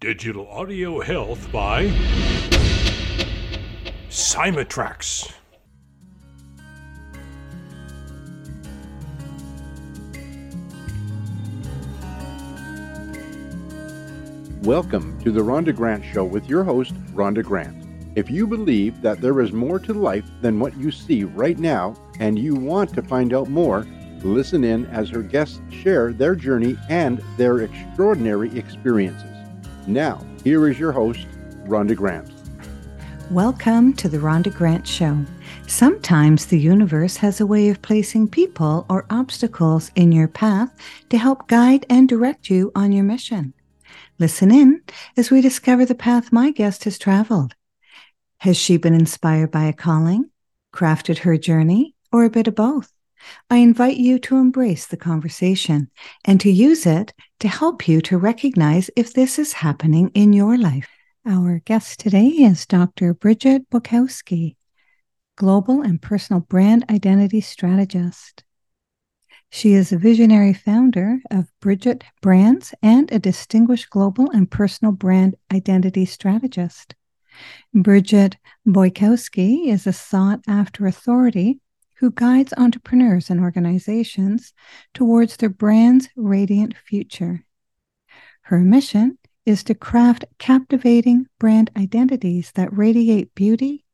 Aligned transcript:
Digital 0.00 0.48
Audio 0.48 1.02
Health 1.02 1.52
by 1.52 1.88
Cymatrax. 4.08 5.30
Welcome 14.62 15.20
to 15.20 15.30
the 15.30 15.42
Rhonda 15.42 15.76
Grant 15.76 16.02
Show 16.02 16.24
with 16.24 16.48
your 16.48 16.64
host, 16.64 16.94
Rhonda 17.12 17.44
Grant. 17.44 17.86
If 18.16 18.30
you 18.30 18.46
believe 18.46 19.02
that 19.02 19.20
there 19.20 19.38
is 19.42 19.52
more 19.52 19.78
to 19.80 19.92
life 19.92 20.24
than 20.40 20.58
what 20.58 20.74
you 20.78 20.90
see 20.90 21.24
right 21.24 21.58
now 21.58 21.94
and 22.18 22.38
you 22.38 22.54
want 22.54 22.94
to 22.94 23.02
find 23.02 23.34
out 23.34 23.50
more, 23.50 23.86
listen 24.22 24.64
in 24.64 24.86
as 24.86 25.10
her 25.10 25.20
guests 25.20 25.60
share 25.68 26.14
their 26.14 26.34
journey 26.34 26.78
and 26.88 27.22
their 27.36 27.58
extraordinary 27.60 28.58
experiences. 28.58 29.39
Now, 29.90 30.24
here 30.44 30.68
is 30.68 30.78
your 30.78 30.92
host, 30.92 31.26
Rhonda 31.64 31.96
Grant. 31.96 32.30
Welcome 33.28 33.92
to 33.94 34.08
the 34.08 34.18
Rhonda 34.18 34.54
Grant 34.54 34.86
Show. 34.86 35.24
Sometimes 35.66 36.46
the 36.46 36.60
universe 36.60 37.16
has 37.16 37.40
a 37.40 37.46
way 37.46 37.70
of 37.70 37.82
placing 37.82 38.28
people 38.28 38.86
or 38.88 39.04
obstacles 39.10 39.90
in 39.96 40.12
your 40.12 40.28
path 40.28 40.72
to 41.08 41.18
help 41.18 41.48
guide 41.48 41.86
and 41.90 42.08
direct 42.08 42.48
you 42.48 42.70
on 42.76 42.92
your 42.92 43.02
mission. 43.02 43.52
Listen 44.20 44.52
in 44.52 44.80
as 45.16 45.32
we 45.32 45.40
discover 45.40 45.84
the 45.84 45.96
path 45.96 46.30
my 46.30 46.52
guest 46.52 46.84
has 46.84 46.96
traveled. 46.96 47.56
Has 48.38 48.56
she 48.56 48.76
been 48.76 48.94
inspired 48.94 49.50
by 49.50 49.64
a 49.64 49.72
calling, 49.72 50.30
crafted 50.72 51.18
her 51.18 51.36
journey, 51.36 51.96
or 52.12 52.22
a 52.22 52.30
bit 52.30 52.46
of 52.46 52.54
both? 52.54 52.92
I 53.48 53.56
invite 53.56 53.96
you 53.96 54.18
to 54.20 54.36
embrace 54.36 54.86
the 54.86 54.96
conversation 54.96 55.90
and 56.24 56.40
to 56.40 56.50
use 56.50 56.86
it 56.86 57.12
to 57.40 57.48
help 57.48 57.88
you 57.88 58.00
to 58.02 58.18
recognize 58.18 58.90
if 58.96 59.12
this 59.12 59.38
is 59.38 59.52
happening 59.52 60.10
in 60.14 60.32
your 60.32 60.56
life. 60.56 60.88
Our 61.26 61.60
guest 61.64 62.00
today 62.00 62.28
is 62.28 62.66
Dr. 62.66 63.14
Brigitte 63.14 63.68
Bojkowszky, 63.70 64.56
Global 65.36 65.82
and 65.82 66.00
Personal 66.00 66.40
Brand 66.40 66.84
Identity 66.90 67.40
Strategist. 67.40 68.44
She 69.50 69.72
is 69.72 69.90
a 69.90 69.98
visionary 69.98 70.54
founder 70.54 71.18
of 71.30 71.50
Bridget 71.60 72.04
Brands 72.22 72.72
and 72.82 73.10
a 73.10 73.18
distinguished 73.18 73.90
global 73.90 74.30
and 74.30 74.48
personal 74.48 74.92
brand 74.92 75.34
identity 75.52 76.04
strategist. 76.04 76.94
Brigitte 77.74 78.36
Bojkowszky 78.66 79.66
is 79.66 79.86
a 79.86 79.92
sought 79.92 80.40
after 80.46 80.86
authority 80.86 81.58
who 82.00 82.10
guides 82.10 82.54
entrepreneurs 82.56 83.28
and 83.28 83.40
organizations 83.40 84.54
towards 84.94 85.36
their 85.36 85.50
brand's 85.50 86.08
radiant 86.16 86.74
future. 86.74 87.44
Her 88.40 88.60
mission 88.60 89.18
is 89.44 89.62
to 89.64 89.74
craft 89.74 90.24
captivating 90.38 91.26
brand 91.38 91.70
identities 91.76 92.52
that 92.54 92.74
radiate 92.74 93.34
beauty, 93.34 93.84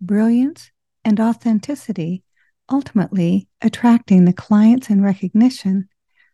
brilliance, 0.00 0.70
and 1.04 1.18
authenticity, 1.18 2.22
ultimately 2.70 3.48
attracting 3.60 4.26
the 4.26 4.32
clients 4.32 4.88
and 4.88 5.02
recognition 5.02 5.88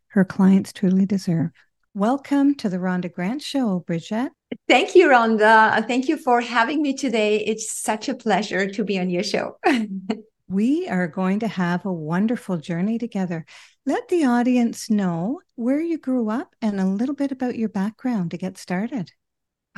her 0.09 0.27
clients 0.27 0.71
truly 0.71 1.07
deserve. 1.07 1.51
Welcome 1.95 2.57
to 2.57 2.69
the 2.69 2.77
Rhonda 2.77 3.11
Grant 3.11 3.41
Show, 3.41 3.83
Brigitte. 3.87 4.33
Thank 4.69 4.95
you, 4.95 5.09
Rhonda. 5.09 5.87
Thank 5.89 6.09
you 6.09 6.19
for 6.19 6.43
having 6.43 6.83
me 6.83 6.95
today. 6.95 7.39
It's 7.39 7.73
such 7.73 8.11
a 8.11 8.15
pleasure 8.15 8.69
to 8.69 8.85
be 8.85 8.99
on 8.99 9.09
your 9.09 9.23
show. 9.23 9.57
we 10.53 10.87
are 10.89 11.09
going 11.09 11.41
to 11.41 11.49
have 11.49 11.87
a 11.87 11.93
wonderful 11.93 12.59
journey 12.59 12.99
together. 12.99 13.47
Let 13.87 14.09
the 14.09 14.25
audience 14.25 14.91
know 14.91 15.41
where 15.57 15.81
you 15.81 15.99
grew 15.99 16.29
up 16.29 16.55
and 16.61 16.79
a 16.79 16.85
little 16.87 17.15
bit 17.15 17.33
about 17.33 17.57
your 17.57 17.71
background 17.71 18.31
to 18.31 18.39
get 18.39 18.59
started. 18.59 19.13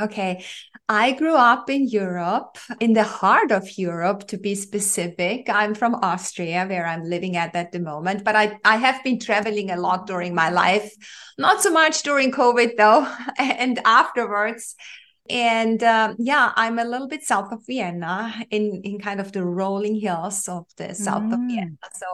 Okay. 0.01 0.45
I 0.89 1.13
grew 1.13 1.37
up 1.37 1.71
in 1.71 1.87
Europe, 1.87 2.59
in 2.81 2.95
the 2.95 3.05
heart 3.05 3.53
of 3.53 3.79
Europe 3.79 4.27
to 4.29 4.37
be 4.37 4.57
specific. 4.57 5.49
I'm 5.49 5.75
from 5.75 5.95
Austria, 5.95 6.67
where 6.67 6.85
I'm 6.85 7.05
living 7.05 7.37
at 7.37 7.55
at 7.55 7.71
the 7.71 7.79
moment, 7.79 8.25
but 8.25 8.35
I, 8.35 8.59
I 8.65 8.77
have 8.77 9.05
been 9.05 9.21
traveling 9.21 9.71
a 9.71 9.81
lot 9.81 10.09
during 10.09 10.35
my 10.35 10.51
life. 10.51 10.93
Not 11.39 11.63
so 11.63 11.71
much 11.71 12.03
during 12.03 12.33
COVID, 12.33 12.77
though, 12.77 13.07
and 13.39 13.79
afterwards. 13.85 14.75
And 15.31 15.83
um, 15.83 16.17
yeah, 16.19 16.53
I'm 16.55 16.79
a 16.79 16.85
little 16.85 17.09
bit 17.09 17.23
south 17.23 17.51
of 17.51 17.65
Vienna 17.67 18.35
in, 18.51 18.83
in 18.85 18.99
kind 18.99 19.21
of 19.21 19.33
the 19.33 19.43
rolling 19.43 19.99
hills 19.99 20.47
of 20.49 20.67
the 20.77 20.95
south 20.95 21.23
mm. 21.23 21.33
of 21.33 21.41
Vienna. 21.49 21.77
So 21.95 22.07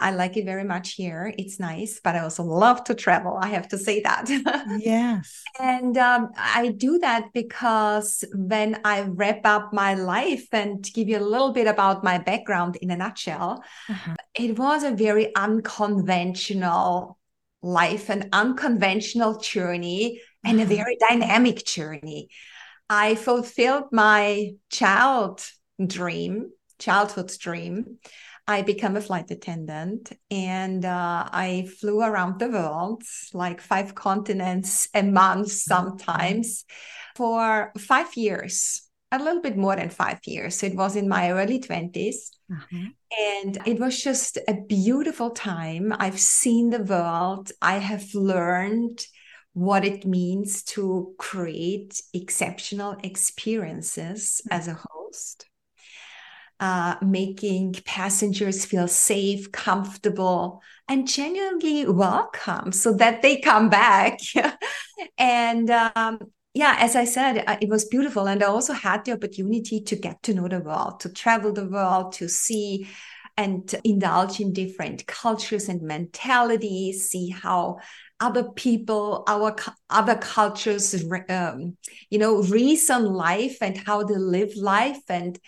I 0.00 0.10
like 0.10 0.36
it 0.36 0.44
very 0.44 0.64
much 0.64 0.94
here. 0.94 1.32
It's 1.38 1.60
nice, 1.60 2.00
but 2.02 2.16
I 2.16 2.20
also 2.20 2.42
love 2.42 2.82
to 2.84 2.96
travel. 2.96 3.38
I 3.40 3.48
have 3.48 3.68
to 3.68 3.78
say 3.78 4.00
that. 4.02 4.28
yes. 4.80 5.42
and 5.60 5.96
um, 5.98 6.30
I 6.36 6.74
do 6.76 6.98
that 6.98 7.26
because 7.32 8.24
when 8.34 8.80
I 8.84 9.02
wrap 9.02 9.42
up 9.44 9.72
my 9.72 9.94
life 9.94 10.48
and 10.50 10.82
give 10.92 11.08
you 11.08 11.18
a 11.18 11.20
little 11.20 11.52
bit 11.52 11.68
about 11.68 12.02
my 12.02 12.18
background 12.18 12.74
in 12.76 12.90
a 12.90 12.96
nutshell, 12.96 13.62
uh-huh. 13.88 14.16
it 14.34 14.58
was 14.58 14.82
a 14.82 14.90
very 14.90 15.34
unconventional 15.36 17.18
life, 17.62 18.08
an 18.08 18.28
unconventional 18.32 19.38
journey 19.38 20.20
and 20.44 20.60
a 20.60 20.64
mm-hmm. 20.64 20.74
very 20.74 20.96
dynamic 20.96 21.64
journey. 21.64 22.28
I 22.88 23.14
fulfilled 23.16 23.84
my 23.92 24.52
child 24.70 25.44
dream, 25.84 26.50
childhood 26.78 27.32
dream. 27.38 27.98
I 28.46 28.62
became 28.62 28.96
a 28.96 29.02
flight 29.02 29.30
attendant 29.30 30.10
and 30.30 30.82
uh, 30.82 31.28
I 31.30 31.68
flew 31.80 32.00
around 32.00 32.38
the 32.38 32.48
world, 32.48 33.02
like 33.34 33.60
five 33.60 33.94
continents 33.94 34.88
a 34.94 35.02
month 35.02 35.52
sometimes, 35.52 36.64
for 37.14 37.72
five 37.76 38.16
years 38.16 38.88
a 39.10 39.18
little 39.18 39.40
bit 39.40 39.56
more 39.56 39.76
than 39.76 39.90
five 39.90 40.20
years. 40.26 40.62
It 40.62 40.74
was 40.76 40.96
in 40.96 41.08
my 41.08 41.30
early 41.32 41.60
20s. 41.60 42.14
Mm-hmm. 42.50 42.86
And 43.18 43.58
it 43.66 43.78
was 43.78 44.02
just 44.02 44.38
a 44.48 44.54
beautiful 44.54 45.30
time. 45.30 45.94
I've 45.98 46.20
seen 46.20 46.70
the 46.70 46.82
world. 46.82 47.50
I 47.62 47.78
have 47.78 48.14
learned 48.14 49.04
what 49.58 49.84
it 49.84 50.06
means 50.06 50.62
to 50.62 51.14
create 51.18 52.00
exceptional 52.14 52.96
experiences 53.02 54.40
mm-hmm. 54.44 54.56
as 54.56 54.68
a 54.68 54.78
host, 54.80 55.46
uh, 56.60 56.94
making 57.02 57.74
passengers 57.84 58.64
feel 58.64 58.86
safe, 58.86 59.50
comfortable, 59.50 60.62
and 60.88 61.08
genuinely 61.08 61.86
welcome 61.86 62.70
so 62.70 62.92
that 62.94 63.20
they 63.20 63.40
come 63.40 63.68
back. 63.68 64.20
and 65.18 65.70
um, 65.70 66.20
yeah, 66.54 66.76
as 66.78 66.94
I 66.94 67.04
said, 67.04 67.42
uh, 67.44 67.56
it 67.60 67.68
was 67.68 67.84
beautiful. 67.86 68.28
And 68.28 68.44
I 68.44 68.46
also 68.46 68.72
had 68.72 69.04
the 69.04 69.12
opportunity 69.12 69.80
to 69.80 69.96
get 69.96 70.22
to 70.22 70.34
know 70.34 70.46
the 70.46 70.60
world, 70.60 71.00
to 71.00 71.08
travel 71.12 71.52
the 71.52 71.68
world, 71.68 72.12
to 72.14 72.28
see 72.28 72.86
and 73.36 73.72
indulge 73.84 74.40
in 74.40 74.52
different 74.52 75.06
cultures 75.06 75.68
and 75.68 75.82
mentalities, 75.82 77.08
see 77.08 77.30
how 77.30 77.78
other 78.20 78.50
people, 78.50 79.24
our 79.28 79.54
other 79.90 80.16
cultures, 80.16 81.04
um, 81.28 81.76
you 82.10 82.18
know, 82.18 82.42
reason 82.42 83.04
life 83.04 83.58
and 83.60 83.76
how 83.78 84.02
they 84.02 84.16
live 84.16 84.54
life. 84.56 85.00
And 85.08 85.38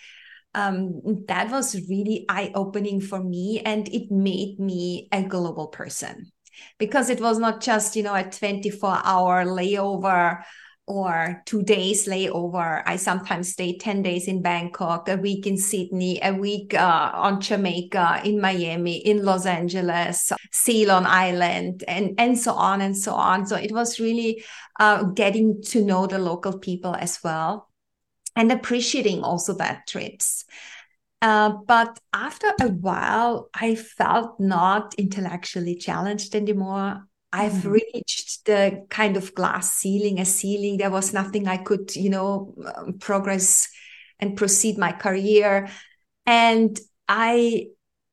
um, 0.53 1.01
that 1.27 1.49
was 1.49 1.75
really 1.89 2.25
eye 2.29 2.51
opening 2.55 3.01
for 3.01 3.21
me. 3.21 3.61
And 3.65 3.87
it 3.89 4.11
made 4.11 4.59
me 4.59 5.07
a 5.11 5.23
global 5.23 5.67
person 5.67 6.31
because 6.77 7.09
it 7.09 7.21
was 7.21 7.39
not 7.39 7.61
just, 7.61 7.95
you 7.95 8.03
know, 8.03 8.15
a 8.15 8.23
24 8.23 9.01
hour 9.03 9.45
layover 9.45 10.43
or 10.91 11.41
two 11.45 11.63
days 11.63 12.07
layover. 12.07 12.83
I 12.85 12.97
sometimes 12.97 13.53
stay 13.53 13.77
10 13.77 14.01
days 14.01 14.27
in 14.27 14.41
Bangkok, 14.41 15.07
a 15.07 15.15
week 15.15 15.47
in 15.47 15.57
Sydney, 15.57 16.19
a 16.21 16.33
week 16.33 16.73
uh, 16.73 17.11
on 17.13 17.39
Jamaica, 17.39 18.21
in 18.25 18.41
Miami, 18.41 18.97
in 18.97 19.23
Los 19.23 19.45
Angeles, 19.45 20.31
Ceylon 20.51 21.05
Island, 21.05 21.83
and, 21.87 22.13
and 22.17 22.37
so 22.37 22.53
on 22.53 22.81
and 22.81 22.97
so 22.97 23.13
on. 23.13 23.45
So 23.47 23.55
it 23.55 23.71
was 23.71 23.99
really 23.99 24.43
uh, 24.79 25.03
getting 25.03 25.61
to 25.63 25.83
know 25.83 26.07
the 26.07 26.19
local 26.19 26.59
people 26.59 26.95
as 26.95 27.19
well 27.23 27.69
and 28.35 28.51
appreciating 28.51 29.23
also 29.23 29.53
that 29.55 29.87
trips. 29.87 30.45
Uh, 31.21 31.51
but 31.67 31.99
after 32.13 32.51
a 32.59 32.67
while, 32.67 33.49
I 33.53 33.75
felt 33.75 34.39
not 34.39 34.95
intellectually 34.95 35.75
challenged 35.75 36.35
anymore. 36.35 37.07
I've 37.33 37.53
mm-hmm. 37.53 37.69
reached 37.69 38.45
the 38.45 38.85
kind 38.89 39.15
of 39.15 39.33
glass 39.33 39.73
ceiling, 39.73 40.19
a 40.19 40.25
ceiling. 40.25 40.77
There 40.77 40.91
was 40.91 41.13
nothing 41.13 41.47
I 41.47 41.57
could, 41.57 41.95
you 41.95 42.09
know, 42.09 42.53
um, 42.75 42.99
progress 42.99 43.69
and 44.19 44.37
proceed 44.37 44.77
my 44.77 44.91
career. 44.91 45.69
And 46.25 46.77
I, 47.07 47.67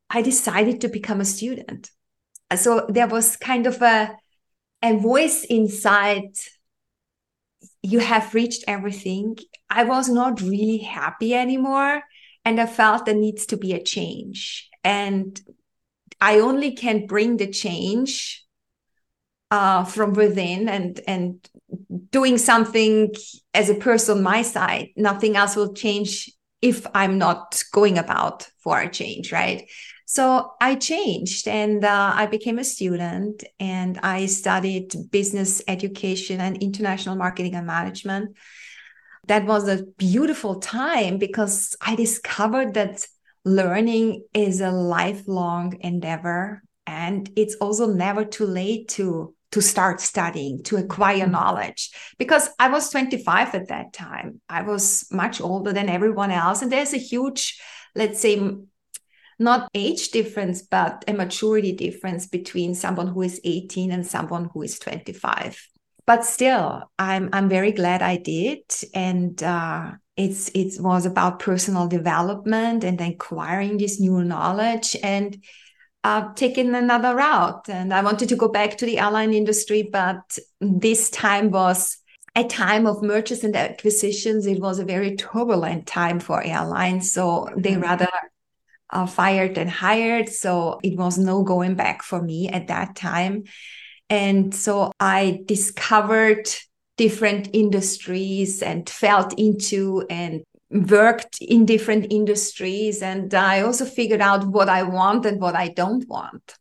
I 0.09 0.23
decided 0.23 0.81
to 0.83 0.89
become 0.89 1.21
a 1.21 1.25
student. 1.25 1.91
So 2.57 2.87
there 2.89 3.09
was 3.09 3.37
kind 3.37 3.67
of 3.67 3.83
a, 3.83 4.17
a 4.83 4.97
voice 4.97 5.45
inside. 5.45 6.33
You 7.83 7.99
have 7.99 8.35
reached 8.35 8.65
everything. 8.69 9.37
I 9.69 9.85
was 9.85 10.09
not 10.09 10.41
really 10.41 10.79
happy 10.79 11.35
anymore. 11.35 12.03
And 12.45 12.61
I 12.61 12.67
felt 12.67 13.05
there 13.05 13.15
needs 13.15 13.47
to 13.47 13.57
be 13.57 13.73
a 13.75 13.83
change. 13.83 14.71
And 14.85 15.39
I 16.21 16.39
only 16.39 16.73
can 16.73 17.07
bring 17.07 17.37
the 17.37 17.49
change 17.49 18.45
uh, 19.51 19.85
from 19.85 20.13
within 20.13 20.69
and 20.69 21.01
and 21.07 21.49
doing 22.11 22.39
something 22.39 23.15
as 23.55 23.71
a 23.71 23.75
person 23.75 24.19
on 24.19 24.23
my 24.23 24.43
side. 24.43 24.89
Nothing 24.97 25.37
else 25.37 25.57
will 25.57 25.75
change 25.75 26.31
if 26.61 26.87
I'm 26.95 27.19
not 27.19 27.63
going 27.73 27.99
about 27.99 28.49
for 28.59 28.81
a 28.81 28.91
change, 28.91 29.33
right? 29.33 29.69
So 30.07 30.53
I 30.61 30.75
changed 30.75 31.47
and 31.47 31.85
uh, 31.85 32.13
I 32.15 32.27
became 32.27 32.59
a 32.59 32.65
student 32.65 33.45
and 33.61 33.99
I 34.03 34.27
studied 34.27 34.95
business 35.11 35.63
education 35.69 36.41
and 36.41 36.63
international 36.63 37.17
marketing 37.17 37.55
and 37.55 37.67
management. 37.67 38.37
That 39.27 39.45
was 39.45 39.69
a 39.69 39.85
beautiful 39.99 40.61
time 40.61 41.19
because 41.19 41.77
I 41.83 41.95
discovered 41.95 42.75
that 42.75 43.07
learning 43.45 44.25
is 44.33 44.61
a 44.63 44.71
lifelong 44.71 45.77
endeavor 45.81 46.63
and 46.87 47.31
it's 47.37 47.57
also 47.57 47.87
never 47.87 48.25
too 48.25 48.47
late 48.47 48.89
to 48.89 49.35
to 49.53 49.63
start 49.63 50.01
studying 50.01 50.63
to 50.65 50.77
acquire 50.77 51.23
mm-hmm. 51.23 51.33
knowledge. 51.33 51.91
Because 52.19 52.49
i 52.59 52.69
was 52.69 52.91
25 52.91 53.55
at 53.55 53.69
that 53.69 53.93
time. 53.93 54.41
I 54.49 54.63
was 54.63 55.07
much 55.11 55.41
older 55.41 55.73
than 55.73 55.89
everyone 55.89 56.31
else. 56.31 56.63
And 56.63 56.73
there's 56.73 56.95
a 56.95 56.99
huge 56.99 57.61
let's 57.95 58.21
say 58.21 58.51
not 59.39 59.71
age 59.75 60.11
difference 60.11 60.63
but 60.63 61.05
a 61.09 61.13
maturity 61.13 61.73
difference 61.73 62.27
between 62.27 62.75
someone 62.75 63.07
who 63.07 63.23
is 63.23 63.41
18 63.45 63.93
and 63.93 64.07
someone 64.07 64.51
who 64.53 64.63
is 64.63 64.79
25 64.79 65.69
but 66.07 66.25
still 66.25 66.91
i'm 66.99 67.31
i'm 67.33 67.49
very 67.49 67.73
glad 67.73 68.03
i 68.03 68.17
did. 68.17 68.63
And 68.95 69.41
uh, 69.43 69.93
it's 70.19 70.49
it 70.49 70.81
was 70.81 71.07
about 71.07 71.39
personal 71.39 71.87
development 71.87 72.83
and 72.83 73.01
acquiring 73.01 73.79
this 73.79 74.01
new 74.01 74.25
knowledge. 74.25 74.97
And 75.03 75.43
uh, 76.05 76.33
taking 76.35 76.75
another 76.75 77.15
route. 77.15 77.69
And 77.69 77.93
I 77.93 78.03
wanted 78.03 78.29
to 78.31 78.37
go 78.37 78.49
back 78.49 78.79
to 78.79 78.87
the 78.87 78.99
airline 78.99 79.33
industry, 79.33 79.89
but 79.91 80.39
this 80.61 81.11
time 81.11 81.51
was 81.51 81.99
a 82.37 82.45
time 82.45 82.87
of 82.87 83.03
mergers 83.03 83.43
and 83.45 83.57
acquisitions. 83.57 84.47
It 84.47 84.61
was 84.61 84.79
a 84.79 84.85
very 84.85 85.17
turbulent 85.17 85.87
time 85.87 86.21
for 86.21 86.43
airlines. 86.43 87.13
So 87.13 87.49
they 87.57 87.73
mm-hmm. 87.73 87.83
rather 87.83 88.09
uh, 88.91 89.07
fired 89.07 89.57
than 89.57 89.69
hired. 89.69 90.29
So 90.29 90.79
it 90.83 90.97
was 90.97 91.19
no 91.19 91.43
going 91.43 91.75
back 91.75 92.03
for 92.03 92.23
me 92.23 92.49
at 92.49 92.69
that 92.69 92.97
time. 92.97 93.45
And 94.11 94.55
so 94.55 94.93
I 94.99 95.41
discovered 95.45 96.49
different 96.97 97.51
industries 97.53 98.63
and 98.63 98.89
felt 98.89 99.39
into 99.39 100.05
and 100.09 100.43
worked 100.71 101.39
in 101.41 101.65
different 101.65 102.13
industries 102.13 103.01
and 103.03 103.33
i 103.33 103.63
also 103.63 103.85
figured 103.85 104.21
out 104.21 104.47
what 104.47 104.69
i 104.69 104.83
want 104.83 105.25
and 105.25 105.41
what 105.41 105.55
i 105.55 105.69
don't 105.69 106.07
want. 106.09 106.55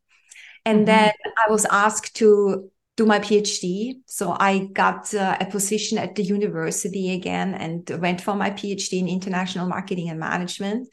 And 0.66 0.80
mm-hmm. 0.80 0.86
then 0.86 1.12
i 1.46 1.52
was 1.52 1.66
asked 1.66 2.16
to 2.18 2.72
do 2.96 3.06
my 3.06 3.20
phd 3.20 3.96
so 4.06 4.36
i 4.40 4.70
got 4.74 5.14
uh, 5.14 5.38
a 5.40 5.46
position 5.46 5.98
at 5.98 6.16
the 6.16 6.24
university 6.24 7.14
again 7.14 7.54
and 7.54 7.90
went 8.02 8.22
for 8.22 8.36
my 8.36 8.50
phd 8.50 8.94
in 8.94 9.08
international 9.08 9.68
marketing 9.68 10.10
and 10.10 10.20
management 10.20 10.88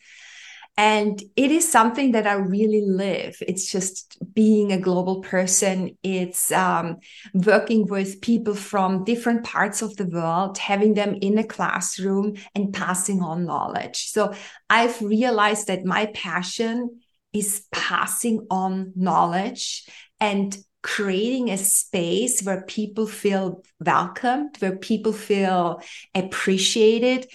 and 0.77 1.23
it 1.37 1.53
is 1.53 1.71
something 1.71 2.13
that 2.13 2.27
I 2.27 2.33
really 2.35 2.83
live. 2.85 3.37
It's 3.41 3.71
just 3.71 4.19
being 4.35 4.73
a 4.73 4.81
global 4.81 5.21
person. 5.21 5.97
It's 6.03 6.51
um, 6.51 6.97
working 7.33 7.87
with 7.87 8.21
people 8.21 8.55
from 8.55 9.05
different 9.05 9.45
parts 9.45 9.83
of 9.83 9.97
the 9.97 10.07
world, 10.07 10.59
having 10.59 10.95
them 10.95 11.15
in 11.21 11.39
a 11.39 11.45
classroom 11.45 12.35
and 12.57 12.75
passing 12.75 13.23
on 13.23 13.45
knowledge. 13.45 14.11
So 14.11 14.35
I've 14.69 15.01
realized 15.01 15.69
that 15.69 15.85
my 15.85 16.07
passion 16.07 17.01
is 17.33 17.67
passing 17.71 18.45
on 18.51 18.93
knowledge 18.97 19.87
and 20.19 20.57
creating 20.83 21.51
a 21.51 21.57
space 21.57 22.43
where 22.43 22.63
people 22.63 23.07
feel 23.07 23.63
welcomed, 23.79 24.57
where 24.59 24.77
people 24.77 25.13
feel 25.13 25.81
appreciated, 26.17 27.27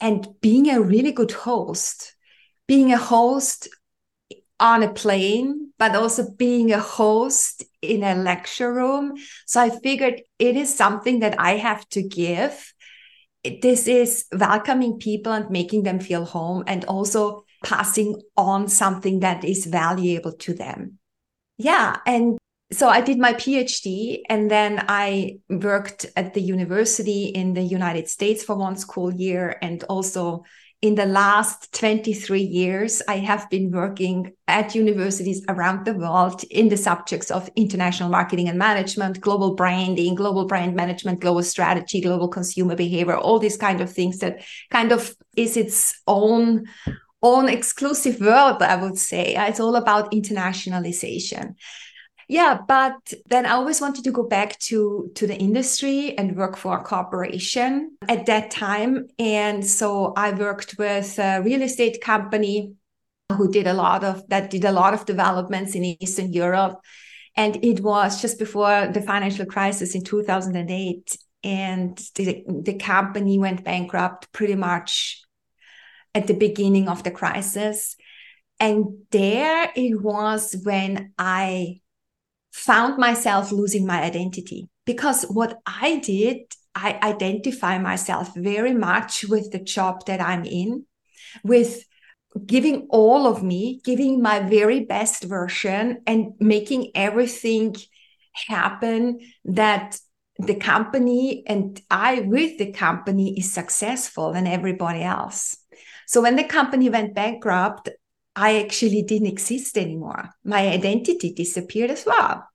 and 0.00 0.28
being 0.40 0.70
a 0.70 0.80
really 0.80 1.12
good 1.12 1.32
host 1.32 2.13
being 2.66 2.92
a 2.92 2.98
host 2.98 3.68
on 4.60 4.82
a 4.82 4.92
plane, 4.92 5.72
but 5.78 5.94
also 5.94 6.30
being 6.36 6.72
a 6.72 6.78
host 6.78 7.64
in 7.82 8.02
a 8.02 8.14
lecture 8.14 8.72
room. 8.72 9.14
So 9.46 9.60
I 9.60 9.70
figured 9.70 10.22
it 10.38 10.56
is 10.56 10.74
something 10.74 11.20
that 11.20 11.38
I 11.38 11.56
have 11.56 11.88
to 11.90 12.02
give. 12.02 12.72
This 13.62 13.86
is 13.86 14.24
welcoming 14.32 14.98
people 14.98 15.32
and 15.32 15.50
making 15.50 15.82
them 15.82 16.00
feel 16.00 16.24
home 16.24 16.64
and 16.66 16.84
also 16.86 17.44
passing 17.62 18.20
on 18.36 18.68
something 18.68 19.20
that 19.20 19.44
is 19.44 19.66
valuable 19.66 20.32
to 20.32 20.54
them. 20.54 20.98
Yeah. 21.58 21.96
And 22.06 22.38
so 22.72 22.88
I 22.88 23.00
did 23.00 23.18
my 23.18 23.34
PhD 23.34 24.22
and 24.28 24.50
then 24.50 24.84
I 24.88 25.38
worked 25.48 26.06
at 26.16 26.34
the 26.34 26.40
university 26.40 27.26
in 27.26 27.54
the 27.54 27.62
United 27.62 28.08
States 28.08 28.42
for 28.42 28.56
one 28.56 28.76
school 28.76 29.12
year 29.12 29.56
and 29.60 29.82
also 29.84 30.44
in 30.84 30.96
the 30.96 31.06
last 31.06 31.72
23 31.72 32.42
years, 32.42 33.00
I 33.08 33.16
have 33.16 33.48
been 33.48 33.70
working 33.70 34.34
at 34.46 34.74
universities 34.74 35.42
around 35.48 35.86
the 35.86 35.94
world 35.94 36.44
in 36.50 36.68
the 36.68 36.76
subjects 36.76 37.30
of 37.30 37.48
international 37.56 38.10
marketing 38.10 38.50
and 38.50 38.58
management, 38.58 39.22
global 39.22 39.54
branding, 39.54 40.14
global 40.14 40.44
brand 40.44 40.76
management, 40.76 41.20
global 41.20 41.42
strategy, 41.42 42.02
global 42.02 42.28
consumer 42.28 42.76
behavior, 42.76 43.16
all 43.16 43.38
these 43.38 43.56
kind 43.56 43.80
of 43.80 43.90
things 43.90 44.18
that 44.18 44.44
kind 44.70 44.92
of 44.92 45.16
is 45.38 45.56
its 45.56 46.02
own 46.06 46.66
own 47.22 47.48
exclusive 47.48 48.20
world, 48.20 48.62
I 48.62 48.76
would 48.76 48.98
say. 48.98 49.34
It's 49.38 49.60
all 49.60 49.76
about 49.76 50.12
internationalization 50.12 51.54
yeah 52.28 52.58
but 52.66 53.12
then 53.26 53.46
i 53.46 53.50
always 53.50 53.80
wanted 53.80 54.04
to 54.04 54.10
go 54.10 54.22
back 54.22 54.58
to 54.58 55.10
to 55.14 55.26
the 55.26 55.36
industry 55.36 56.16
and 56.16 56.36
work 56.36 56.56
for 56.56 56.78
a 56.78 56.82
corporation 56.82 57.96
at 58.08 58.26
that 58.26 58.50
time. 58.50 59.08
And 59.18 59.64
so 59.66 60.12
i 60.16 60.32
worked 60.32 60.76
with 60.78 61.18
a 61.18 61.40
real 61.42 61.62
estate 61.62 62.00
company 62.00 62.74
who 63.32 63.50
did 63.50 63.66
a 63.66 63.74
lot 63.74 64.04
of 64.04 64.26
that 64.28 64.50
did 64.50 64.64
a 64.64 64.72
lot 64.72 64.94
of 64.94 65.06
developments 65.06 65.74
in 65.74 65.84
eastern 65.84 66.32
europe. 66.32 66.80
And 67.36 67.64
it 67.64 67.80
was 67.80 68.22
just 68.22 68.38
before 68.38 68.88
the 68.92 69.02
financial 69.02 69.46
crisis 69.46 69.94
in 69.96 70.04
2008 70.04 71.16
and 71.42 71.98
the, 72.14 72.44
the 72.62 72.74
company 72.74 73.38
went 73.38 73.64
bankrupt 73.64 74.32
pretty 74.32 74.54
much 74.54 75.22
at 76.14 76.26
the 76.26 76.34
beginning 76.34 76.88
of 76.88 77.02
the 77.02 77.10
crisis. 77.10 77.96
And 78.60 78.98
there 79.10 79.70
it 79.74 80.00
was 80.00 80.56
when 80.62 81.12
i 81.18 81.80
found 82.54 82.96
myself 82.98 83.50
losing 83.50 83.84
my 83.84 84.00
identity 84.00 84.68
because 84.86 85.24
what 85.24 85.58
I 85.66 85.98
did, 85.98 86.38
I 86.72 86.98
identify 87.02 87.78
myself 87.78 88.32
very 88.34 88.72
much 88.72 89.24
with 89.24 89.50
the 89.50 89.58
job 89.58 90.06
that 90.06 90.20
I'm 90.20 90.44
in, 90.44 90.86
with 91.42 91.84
giving 92.46 92.86
all 92.90 93.26
of 93.26 93.42
me, 93.42 93.80
giving 93.84 94.22
my 94.22 94.38
very 94.38 94.84
best 94.84 95.24
version 95.24 96.02
and 96.06 96.34
making 96.38 96.92
everything 96.94 97.74
happen 98.32 99.18
that 99.44 99.98
the 100.38 100.54
company 100.54 101.42
and 101.46 101.80
I 101.90 102.20
with 102.20 102.58
the 102.58 102.72
company 102.72 103.36
is 103.36 103.52
successful 103.52 104.32
than 104.32 104.46
everybody 104.46 105.02
else. 105.02 105.56
So 106.06 106.22
when 106.22 106.36
the 106.36 106.44
company 106.44 106.88
went 106.88 107.14
bankrupt, 107.14 107.88
I 108.36 108.60
actually 108.60 109.02
didn't 109.02 109.28
exist 109.28 109.78
anymore. 109.78 110.30
My 110.44 110.68
identity 110.68 111.32
disappeared 111.32 111.90
as 111.90 112.04
well 112.04 112.48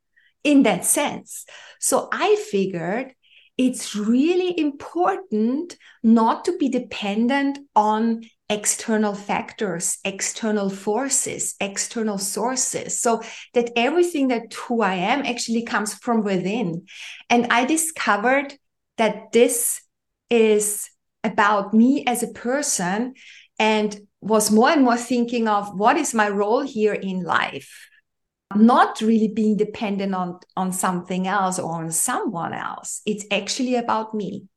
in 0.44 0.64
that 0.64 0.86
sense. 0.86 1.46
So 1.80 2.10
I 2.12 2.36
figured 2.50 3.14
it's 3.58 3.94
really 3.94 4.58
important 4.58 5.76
not 6.02 6.46
to 6.46 6.58
be 6.58 6.70
dependent 6.70 7.60
on 7.76 8.24
external 8.50 9.14
factors, 9.14 9.98
external 10.06 10.70
forces, 10.70 11.56
external 11.60 12.18
sources, 12.18 13.00
so 13.00 13.22
that 13.54 13.70
everything 13.76 14.30
that 14.30 14.54
who 14.54 14.82
I 14.82 14.96
am 14.96 15.26
actually 15.26 15.64
comes 15.66 15.94
from 15.94 16.24
within. 16.24 16.86
And 17.30 17.48
I 17.52 17.66
discovered 17.66 18.54
that 18.98 19.34
this 19.34 19.82
is 20.30 20.90
about 21.24 21.74
me 21.74 22.06
as 22.08 22.24
a 22.24 22.30
person 22.30 23.14
and 23.60 24.00
was 24.22 24.52
more 24.52 24.70
and 24.70 24.84
more 24.84 24.98
thinking 24.98 25.48
of 25.48 25.78
what 25.78 25.98
is 25.98 26.14
my 26.14 26.30
role 26.30 26.62
here 26.62 26.94
in 26.94 27.24
life 27.24 27.90
not 28.56 29.02
really 29.02 29.28
being 29.28 29.58
dependent 29.58 30.16
on 30.16 30.40
on 30.58 30.72
something 30.72 31.28
else 31.28 31.60
or 31.60 31.72
on 31.72 31.92
someone 31.92 32.54
else. 32.54 33.02
It's 33.06 33.26
actually 33.32 33.76
about 33.76 34.14
me. 34.14 34.48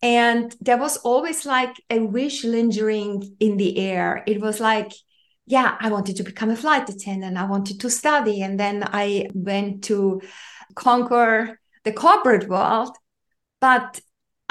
And 0.00 0.54
there 0.60 0.78
was 0.78 0.96
always 0.98 1.46
like 1.46 1.74
a 1.90 2.00
wish 2.00 2.44
lingering 2.44 3.36
in 3.38 3.56
the 3.56 3.78
air. 3.78 4.24
It 4.26 4.40
was 4.40 4.60
like 4.60 4.92
yeah 5.44 5.76
i 5.80 5.90
wanted 5.90 6.14
to 6.16 6.22
become 6.22 6.50
a 6.50 6.56
flight 6.56 6.88
attendant. 6.88 7.36
I 7.36 7.44
wanted 7.44 7.80
to 7.80 7.90
study. 7.90 8.42
And 8.42 8.58
then 8.58 8.84
i 8.92 9.28
went 9.34 9.84
to 9.84 10.22
conquer 10.74 11.60
the 11.84 11.92
corporate 11.92 12.48
world. 12.48 12.96
But 13.60 14.00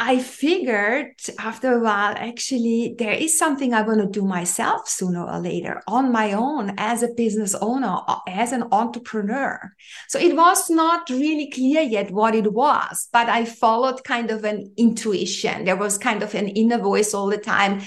I 0.03 0.17
figured 0.19 1.13
after 1.37 1.73
a 1.73 1.79
while, 1.79 2.15
actually, 2.17 2.95
there 2.97 3.13
is 3.13 3.37
something 3.37 3.71
I 3.71 3.83
want 3.83 4.01
to 4.01 4.07
do 4.07 4.25
myself 4.25 4.89
sooner 4.89 5.23
or 5.23 5.37
later 5.37 5.83
on 5.87 6.11
my 6.11 6.33
own 6.33 6.73
as 6.79 7.03
a 7.03 7.13
business 7.13 7.53
owner, 7.53 7.99
uh, 8.07 8.17
as 8.27 8.51
an 8.51 8.63
entrepreneur. 8.71 9.59
So 10.07 10.17
it 10.17 10.35
was 10.35 10.71
not 10.71 11.07
really 11.11 11.51
clear 11.51 11.83
yet 11.83 12.09
what 12.09 12.33
it 12.33 12.51
was, 12.51 13.09
but 13.13 13.29
I 13.29 13.45
followed 13.45 14.03
kind 14.03 14.31
of 14.31 14.43
an 14.43 14.73
intuition. 14.75 15.65
There 15.65 15.77
was 15.77 15.99
kind 15.99 16.23
of 16.23 16.33
an 16.33 16.47
inner 16.47 16.79
voice 16.79 17.13
all 17.13 17.27
the 17.27 17.37
time. 17.37 17.81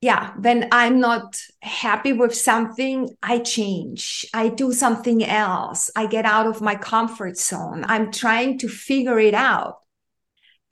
Yeah, 0.00 0.32
when 0.40 0.68
I'm 0.72 0.98
not 0.98 1.38
happy 1.60 2.14
with 2.14 2.34
something, 2.34 3.10
I 3.22 3.40
change. 3.40 4.24
I 4.32 4.48
do 4.48 4.72
something 4.72 5.22
else. 5.22 5.90
I 5.94 6.06
get 6.06 6.24
out 6.24 6.46
of 6.46 6.62
my 6.62 6.74
comfort 6.74 7.36
zone. 7.36 7.84
I'm 7.86 8.10
trying 8.10 8.56
to 8.60 8.68
figure 8.68 9.18
it 9.18 9.34
out 9.34 9.81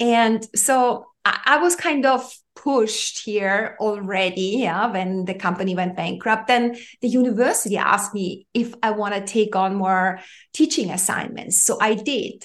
and 0.00 0.46
so 0.56 1.06
I, 1.24 1.40
I 1.44 1.56
was 1.58 1.76
kind 1.76 2.06
of 2.06 2.32
pushed 2.56 3.24
here 3.24 3.76
already 3.80 4.58
yeah, 4.58 4.90
when 4.90 5.24
the 5.24 5.34
company 5.34 5.74
went 5.74 5.96
bankrupt. 5.96 6.48
Then 6.48 6.76
the 7.00 7.08
university 7.08 7.76
asked 7.76 8.12
me 8.12 8.46
if 8.52 8.74
I 8.82 8.90
want 8.90 9.14
to 9.14 9.20
take 9.20 9.54
on 9.54 9.76
more 9.76 10.20
teaching 10.52 10.90
assignments. 10.90 11.62
So 11.62 11.78
I 11.80 11.94
did. 11.94 12.44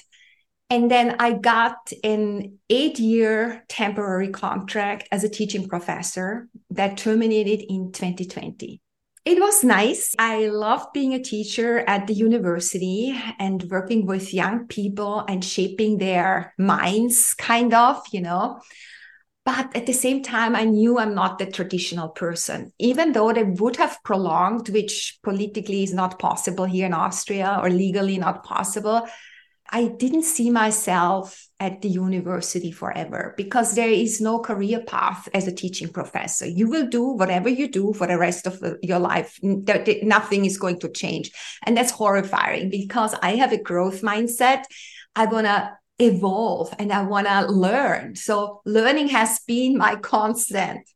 And 0.68 0.90
then 0.90 1.16
I 1.20 1.34
got 1.34 1.92
an 2.02 2.58
eight 2.70 2.98
year 2.98 3.64
temporary 3.68 4.30
contract 4.30 5.08
as 5.12 5.22
a 5.22 5.28
teaching 5.28 5.68
professor 5.68 6.48
that 6.70 6.96
terminated 6.96 7.64
in 7.68 7.92
2020. 7.92 8.80
It 9.26 9.40
was 9.40 9.64
nice. 9.64 10.14
I 10.20 10.46
loved 10.46 10.92
being 10.92 11.12
a 11.12 11.20
teacher 11.20 11.80
at 11.80 12.06
the 12.06 12.14
university 12.14 13.20
and 13.40 13.60
working 13.64 14.06
with 14.06 14.32
young 14.32 14.68
people 14.68 15.24
and 15.26 15.44
shaping 15.44 15.98
their 15.98 16.54
minds, 16.58 17.34
kind 17.34 17.74
of, 17.74 18.06
you 18.12 18.20
know. 18.20 18.60
But 19.44 19.74
at 19.74 19.86
the 19.86 19.92
same 19.92 20.22
time, 20.22 20.54
I 20.54 20.62
knew 20.62 21.00
I'm 21.00 21.16
not 21.16 21.38
the 21.38 21.46
traditional 21.46 22.10
person, 22.10 22.72
even 22.78 23.10
though 23.10 23.32
they 23.32 23.42
would 23.42 23.74
have 23.78 23.98
prolonged, 24.04 24.68
which 24.68 25.18
politically 25.24 25.82
is 25.82 25.92
not 25.92 26.20
possible 26.20 26.64
here 26.64 26.86
in 26.86 26.94
Austria 26.94 27.58
or 27.60 27.68
legally 27.68 28.18
not 28.18 28.44
possible. 28.44 29.08
I 29.68 29.88
didn't 29.88 30.22
see 30.22 30.50
myself 30.50 31.45
at 31.58 31.80
the 31.80 31.88
university 31.88 32.70
forever 32.70 33.32
because 33.36 33.74
there 33.74 33.88
is 33.88 34.20
no 34.20 34.38
career 34.38 34.80
path 34.86 35.26
as 35.32 35.48
a 35.48 35.54
teaching 35.54 35.88
professor. 35.88 36.46
You 36.46 36.68
will 36.68 36.86
do 36.86 37.02
whatever 37.02 37.48
you 37.48 37.68
do 37.68 37.94
for 37.94 38.06
the 38.06 38.18
rest 38.18 38.46
of 38.46 38.62
your 38.82 38.98
life. 38.98 39.38
Nothing 39.42 40.44
is 40.44 40.58
going 40.58 40.80
to 40.80 40.90
change. 40.90 41.30
And 41.64 41.76
that's 41.76 41.90
horrifying 41.90 42.68
because 42.68 43.14
I 43.22 43.36
have 43.36 43.52
a 43.52 43.62
growth 43.62 44.02
mindset. 44.02 44.64
I 45.14 45.24
want 45.26 45.46
to 45.46 45.72
evolve 45.98 46.74
and 46.78 46.92
I 46.92 47.02
want 47.04 47.26
to 47.26 47.46
learn. 47.46 48.16
So 48.16 48.60
learning 48.66 49.08
has 49.08 49.40
been 49.46 49.78
my 49.78 49.96
constant. 49.96 50.86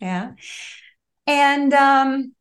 Yeah. 0.00 0.32
And 1.26 1.72
um, 1.72 2.33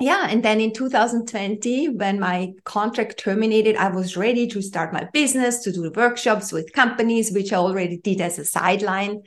yeah, 0.00 0.28
and 0.30 0.44
then 0.44 0.60
in 0.60 0.72
2020, 0.72 1.88
when 1.88 2.20
my 2.20 2.52
contract 2.64 3.18
terminated, 3.18 3.74
I 3.74 3.88
was 3.88 4.16
ready 4.16 4.46
to 4.48 4.62
start 4.62 4.92
my 4.92 5.08
business, 5.12 5.58
to 5.64 5.72
do 5.72 5.90
workshops 5.94 6.52
with 6.52 6.72
companies, 6.72 7.32
which 7.32 7.52
I 7.52 7.56
already 7.56 7.96
did 7.96 8.20
as 8.20 8.38
a 8.38 8.44
sideline. 8.44 9.22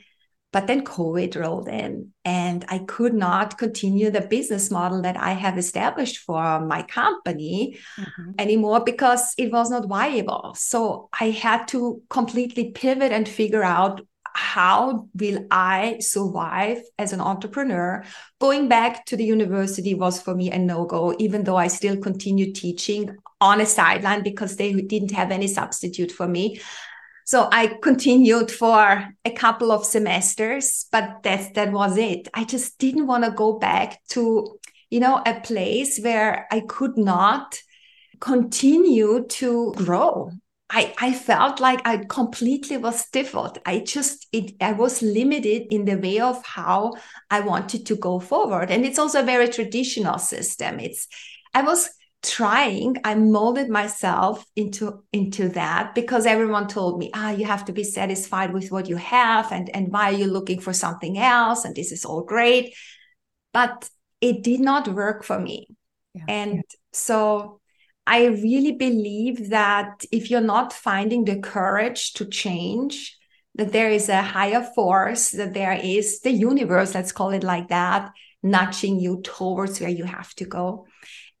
But 0.50 0.66
then 0.66 0.84
COVID 0.84 1.34
rolled 1.40 1.68
in, 1.68 2.12
and 2.26 2.64
I 2.68 2.80
could 2.80 3.14
not 3.14 3.56
continue 3.56 4.10
the 4.10 4.20
business 4.20 4.70
model 4.70 5.00
that 5.02 5.16
I 5.16 5.32
have 5.32 5.56
established 5.56 6.18
for 6.18 6.60
my 6.60 6.82
company 6.82 7.78
mm-hmm. 7.98 8.32
anymore 8.38 8.84
because 8.84 9.34
it 9.38 9.50
was 9.50 9.70
not 9.70 9.88
viable. 9.88 10.54
So 10.56 11.08
I 11.18 11.30
had 11.30 11.68
to 11.68 12.02
completely 12.10 12.70
pivot 12.70 13.12
and 13.12 13.26
figure 13.26 13.62
out 13.62 14.02
how 14.34 15.08
will 15.14 15.46
I 15.50 15.98
survive 16.00 16.82
as 16.98 17.12
an 17.12 17.20
entrepreneur? 17.20 18.04
Going 18.40 18.68
back 18.68 19.04
to 19.06 19.16
the 19.16 19.24
university 19.24 19.94
was 19.94 20.20
for 20.20 20.34
me 20.34 20.50
a 20.50 20.58
no 20.58 20.84
go, 20.84 21.14
even 21.18 21.44
though 21.44 21.56
I 21.56 21.68
still 21.68 21.96
continued 21.96 22.54
teaching 22.54 23.16
on 23.40 23.60
a 23.60 23.66
sideline 23.66 24.22
because 24.22 24.56
they 24.56 24.72
didn't 24.72 25.12
have 25.12 25.30
any 25.30 25.48
substitute 25.48 26.12
for 26.12 26.26
me. 26.26 26.60
So 27.24 27.48
I 27.52 27.78
continued 27.82 28.50
for 28.50 29.08
a 29.24 29.30
couple 29.30 29.70
of 29.70 29.84
semesters, 29.84 30.86
but 30.90 31.22
that 31.22 31.54
that 31.54 31.72
was 31.72 31.96
it. 31.96 32.28
I 32.34 32.44
just 32.44 32.78
didn't 32.78 33.06
want 33.06 33.24
to 33.24 33.30
go 33.30 33.58
back 33.58 34.00
to, 34.10 34.58
you 34.90 35.00
know, 35.00 35.22
a 35.24 35.40
place 35.40 36.00
where 36.00 36.46
I 36.50 36.60
could 36.60 36.96
not 36.96 37.58
continue 38.20 39.26
to 39.28 39.72
grow 39.76 40.30
I, 40.74 40.94
I 40.98 41.12
felt 41.12 41.60
like 41.60 41.86
I 41.86 41.98
completely 42.08 42.78
was 42.78 43.00
stifled. 43.00 43.58
I 43.66 43.80
just, 43.80 44.26
it, 44.32 44.54
I 44.58 44.72
was 44.72 45.02
limited 45.02 45.66
in 45.70 45.84
the 45.84 45.96
way 45.96 46.18
of 46.18 46.42
how 46.46 46.94
I 47.30 47.40
wanted 47.40 47.84
to 47.86 47.96
go 47.96 48.18
forward. 48.18 48.70
And 48.70 48.86
it's 48.86 48.98
also 48.98 49.20
a 49.20 49.24
very 49.24 49.48
traditional 49.48 50.18
system. 50.18 50.80
It's, 50.80 51.08
I 51.52 51.60
was 51.60 51.90
trying, 52.22 52.96
I 53.04 53.16
molded 53.16 53.68
myself 53.68 54.46
into, 54.56 55.04
into 55.12 55.50
that 55.50 55.94
because 55.94 56.24
everyone 56.24 56.68
told 56.68 56.98
me, 56.98 57.10
ah, 57.12 57.32
you 57.32 57.44
have 57.44 57.66
to 57.66 57.72
be 57.72 57.84
satisfied 57.84 58.54
with 58.54 58.72
what 58.72 58.88
you 58.88 58.96
have. 58.96 59.52
And, 59.52 59.68
and 59.76 59.92
why 59.92 60.10
are 60.10 60.16
you 60.16 60.26
looking 60.26 60.60
for 60.60 60.72
something 60.72 61.18
else? 61.18 61.66
And 61.66 61.76
this 61.76 61.92
is 61.92 62.06
all 62.06 62.22
great. 62.22 62.74
But 63.52 63.90
it 64.22 64.42
did 64.42 64.60
not 64.60 64.88
work 64.88 65.22
for 65.22 65.38
me. 65.38 65.66
Yeah. 66.14 66.24
And 66.28 66.54
yeah. 66.54 66.62
so 66.92 67.60
I 68.06 68.26
really 68.26 68.72
believe 68.72 69.50
that 69.50 70.04
if 70.10 70.30
you're 70.30 70.40
not 70.40 70.72
finding 70.72 71.24
the 71.24 71.38
courage 71.38 72.14
to 72.14 72.24
change, 72.24 73.16
that 73.54 73.72
there 73.72 73.90
is 73.90 74.08
a 74.08 74.22
higher 74.22 74.62
force, 74.62 75.30
that 75.30 75.54
there 75.54 75.72
is 75.72 76.20
the 76.20 76.30
universe, 76.30 76.94
let's 76.94 77.12
call 77.12 77.30
it 77.30 77.44
like 77.44 77.68
that, 77.68 78.10
nudging 78.42 78.98
you 78.98 79.20
towards 79.22 79.80
where 79.80 79.90
you 79.90 80.04
have 80.04 80.34
to 80.34 80.44
go. 80.44 80.86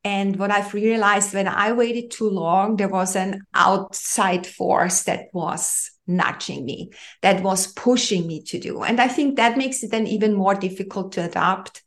And 0.04 0.36
what 0.36 0.50
I've 0.50 0.74
realized 0.74 1.32
when 1.32 1.48
I 1.48 1.72
waited 1.72 2.10
too 2.10 2.28
long, 2.28 2.76
there 2.76 2.88
was 2.88 3.14
an 3.16 3.42
outside 3.54 4.46
force 4.46 5.04
that 5.04 5.28
was 5.32 5.90
nudging 6.06 6.64
me, 6.64 6.90
that 7.22 7.42
was 7.42 7.72
pushing 7.72 8.26
me 8.26 8.42
to 8.42 8.58
do. 8.58 8.82
And 8.82 9.00
I 9.00 9.08
think 9.08 9.36
that 9.36 9.56
makes 9.56 9.82
it 9.82 9.90
then 9.90 10.06
even 10.06 10.34
more 10.34 10.54
difficult 10.54 11.12
to 11.12 11.24
adapt 11.24 11.82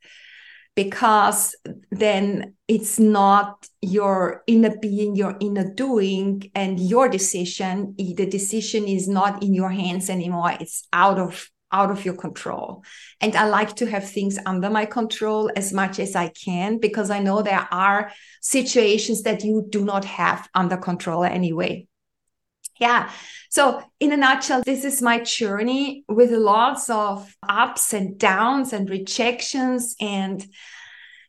because 0.76 1.56
then 1.90 2.54
it's 2.68 3.00
not 3.00 3.68
your 3.82 4.44
inner 4.46 4.76
being, 4.78 5.16
your 5.16 5.38
inner 5.40 5.74
doing, 5.74 6.52
and 6.54 6.80
your 6.80 7.08
decision. 7.08 7.96
The 7.98 8.26
decision 8.26 8.86
is 8.86 9.08
not 9.08 9.42
in 9.42 9.54
your 9.54 9.70
hands 9.70 10.10
anymore. 10.10 10.54
It's 10.60 10.88
out 10.92 11.18
of 11.18 11.50
out 11.72 11.92
of 11.92 12.06
your 12.06 12.16
control. 12.16 12.84
And 13.20 13.36
I 13.36 13.48
like 13.48 13.76
to 13.78 13.86
have 13.86 14.10
things 14.10 14.38
under 14.46 14.70
my 14.70 14.86
control 14.86 15.52
as 15.56 15.74
much 15.74 16.00
as 16.00 16.16
I 16.16 16.30
can 16.30 16.78
because 16.78 17.10
I 17.10 17.20
know 17.20 17.42
there 17.42 17.68
are 17.72 18.12
situations 18.42 19.24
that 19.24 19.44
you 19.44 19.66
do 19.70 19.84
not 19.84 20.06
have 20.06 20.48
under 20.54 20.78
control 20.78 21.24
anyway. 21.24 21.88
Yeah. 22.80 23.10
So, 23.50 23.82
in 24.00 24.12
a 24.12 24.18
nutshell, 24.18 24.64
this 24.66 24.84
is 24.84 25.02
my 25.02 25.20
journey 25.20 26.04
with 26.10 26.32
lots 26.32 26.90
of 26.90 27.36
ups 27.48 27.94
and 27.94 28.18
downs 28.18 28.74
and 28.74 28.90
rejections 28.90 29.96
and 30.02 30.46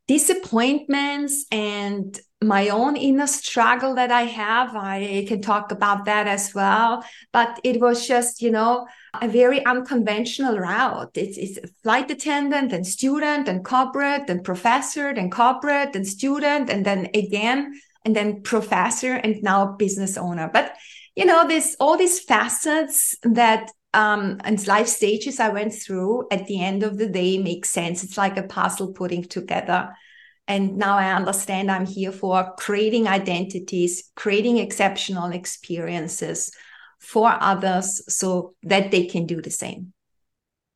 disappointments 0.09 1.47
and 1.51 2.19
my 2.43 2.69
own 2.69 2.97
inner 2.97 3.27
struggle 3.27 3.95
that 3.95 4.11
I 4.11 4.23
have. 4.23 4.77
I 4.77 5.25
can 5.27 5.41
talk 5.41 5.73
about 5.73 6.05
that 6.05 6.27
as 6.27 6.55
well. 6.55 7.05
But 7.33 7.59
it 7.65 7.81
was 7.81 8.07
just, 8.07 8.43
you 8.43 8.51
know, 8.51 8.87
a 9.21 9.29
very 9.29 9.65
unconventional 9.65 10.59
route. 10.59 11.17
It's, 11.17 11.39
it's 11.39 11.59
flight 11.83 12.11
attendant 12.11 12.73
and 12.73 12.87
student 12.87 13.49
and 13.49 13.65
corporate 13.65 14.29
and 14.29 14.45
professor 14.45 15.09
and 15.09 15.33
corporate 15.33 15.97
and 15.97 16.07
student 16.07 16.69
and 16.71 16.85
then 16.85 17.09
again 17.15 17.81
and 18.05 18.15
then 18.15 18.43
professor 18.43 19.15
and 19.15 19.43
now 19.43 19.73
business 19.73 20.19
owner. 20.19 20.51
But 20.53 20.75
you 21.17 21.25
know, 21.25 21.49
this 21.49 21.77
all 21.81 21.97
these 21.97 22.21
facets 22.21 23.17
that 23.23 23.71
um, 23.95 24.39
and 24.45 24.65
life 24.67 24.87
stages 24.87 25.41
I 25.41 25.49
went 25.49 25.73
through 25.73 26.29
at 26.31 26.47
the 26.47 26.63
end 26.63 26.83
of 26.83 26.99
the 26.99 27.09
day 27.09 27.39
make 27.39 27.65
sense. 27.65 28.05
It's 28.05 28.19
like 28.19 28.37
a 28.37 28.43
puzzle 28.43 28.93
putting 28.93 29.25
together. 29.25 29.95
And 30.47 30.77
now 30.77 30.97
I 30.97 31.13
understand 31.13 31.71
I'm 31.71 31.87
here 31.87 32.13
for 32.13 32.55
creating 32.59 33.09
identities, 33.09 34.13
creating 34.15 34.59
exceptional 34.59 35.33
experiences 35.33 36.53
for 37.01 37.35
others 37.41 38.03
so 38.15 38.55
that 38.63 38.91
they 38.91 39.07
can 39.07 39.27
do 39.27 39.41
the 39.41 39.51
same. 39.51 39.93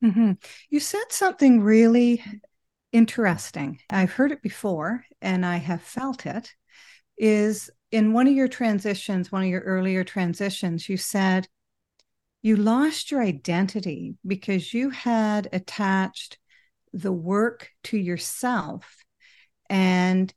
Mm-hmm. 0.03 0.33
You 0.71 0.81
said 0.81 1.05
something 1.11 1.61
really 1.61 2.25
interesting. 2.91 3.79
I've 3.91 4.13
heard 4.13 4.33
it 4.33 4.43
before 4.43 5.05
and 5.21 5.45
I 5.45 5.59
have 5.59 5.83
felt 5.83 6.25
it. 6.25 6.53
Is 7.19 7.71
in 7.91 8.13
one 8.13 8.27
of 8.27 8.35
your 8.35 8.49
transitions, 8.49 9.33
one 9.33 9.43
of 9.43 9.49
your 9.49 9.63
earlier 9.63 10.05
transitions, 10.05 10.89
you 10.89 10.97
said 10.97 11.49
you 12.43 12.57
lost 12.57 13.11
your 13.11 13.21
identity 13.21 14.15
because 14.27 14.73
you 14.73 14.91
had 14.91 15.49
attached 15.53 16.39
the 16.93 17.13
work 17.13 17.71
to 17.85 17.99
yourself 17.99 19.05
and 19.69 20.33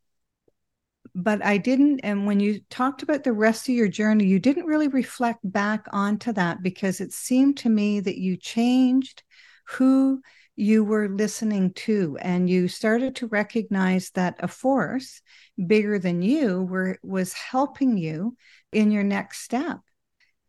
but 1.15 1.45
I 1.45 1.57
didn't. 1.57 1.99
And 1.99 2.25
when 2.25 2.39
you 2.39 2.61
talked 2.69 3.03
about 3.03 3.23
the 3.23 3.33
rest 3.33 3.69
of 3.69 3.75
your 3.75 3.87
journey, 3.87 4.25
you 4.25 4.39
didn't 4.39 4.65
really 4.65 4.87
reflect 4.87 5.39
back 5.43 5.85
onto 5.91 6.33
that 6.33 6.63
because 6.63 7.01
it 7.01 7.13
seemed 7.13 7.57
to 7.57 7.69
me 7.69 7.99
that 7.99 8.17
you 8.17 8.35
changed 8.35 9.23
who 9.65 10.21
you 10.55 10.83
were 10.83 11.09
listening 11.09 11.73
to 11.73 12.17
and 12.21 12.49
you 12.49 12.67
started 12.67 13.15
to 13.15 13.27
recognize 13.27 14.11
that 14.11 14.35
a 14.39 14.47
force 14.47 15.21
bigger 15.67 15.97
than 15.99 16.21
you 16.21 16.63
were 16.63 16.97
was 17.03 17.33
helping 17.33 17.97
you 17.97 18.35
in 18.71 18.91
your 18.91 19.03
next 19.03 19.41
step. 19.41 19.79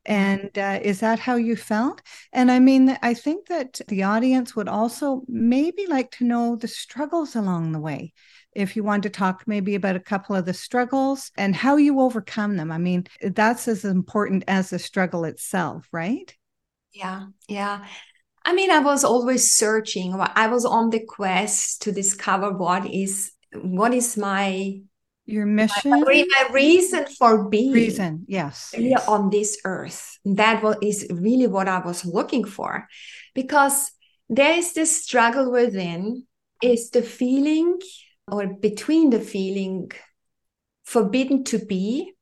And 0.07 0.57
uh, 0.59 0.81
is 0.83 1.01
that 1.01 1.19
how 1.19 1.37
you 1.37 1.57
felt? 1.57 2.03
And 2.33 2.51
i 2.51 2.59
mean 2.59 2.97
i 3.03 3.15
think 3.15 3.47
that 3.49 3.81
the 3.89 4.03
audience 4.03 4.55
would 4.55 4.69
also 4.69 5.23
maybe 5.29 5.87
like 5.87 6.11
to 6.13 6.25
know 6.25 6.57
the 6.57 6.69
struggles 6.69 7.35
along 7.35 7.73
the 7.73 7.81
way. 7.81 8.13
If 8.55 8.77
you 8.77 8.85
want 8.85 9.03
to 9.05 9.11
talk 9.11 9.45
maybe 9.47 9.75
about 9.75 9.97
a 9.97 10.01
couple 10.01 10.37
of 10.37 10.45
the 10.45 10.55
struggles 10.55 11.33
and 11.37 11.57
how 11.57 11.77
you 11.77 12.01
overcome 12.01 12.57
them. 12.57 12.71
I 12.71 12.79
mean 12.79 13.07
that's 13.23 13.67
as 13.67 13.85
important 13.85 14.45
as 14.47 14.71
the 14.71 14.79
struggle 14.79 15.25
itself 15.25 15.89
right? 15.91 16.37
Yeah 16.93 17.27
yeah 17.49 17.87
I 18.45 18.53
mean, 18.53 18.71
I 18.71 18.81
was 18.81 19.05
always 19.05 19.55
searching. 19.57 20.15
I 20.15 20.47
was 20.49 20.65
on 20.65 20.91
the 20.91 21.05
quest 21.05 21.83
to 21.83 21.93
discover 21.93 22.53
what 22.53 22.87
is 22.87 23.33
what 23.55 23.95
is 23.95 24.17
my 24.17 24.81
your 25.27 25.47
mission, 25.47 25.91
my, 25.91 26.01
my 26.01 26.49
reason 26.53 27.07
for 27.19 27.49
being. 27.49 27.73
Reason, 27.73 28.25
yes, 28.29 28.73
here 28.77 28.99
on 29.09 29.31
this 29.31 29.59
earth. 29.65 30.19
That 30.25 30.63
was, 30.63 30.77
is 30.83 31.07
really 31.11 31.47
what 31.47 31.69
I 31.69 31.79
was 31.79 32.05
looking 32.05 32.45
for, 32.45 32.87
because 33.35 33.91
there 34.29 34.59
is 34.59 34.75
this 34.75 35.03
struggle 35.03 35.51
within. 35.51 36.27
Is 36.63 36.91
the 36.91 37.03
feeling, 37.03 37.79
or 38.31 38.47
between 38.47 39.11
the 39.11 39.21
feeling, 39.21 39.91
forbidden 40.85 41.45
to 41.45 41.59
be, 41.59 42.13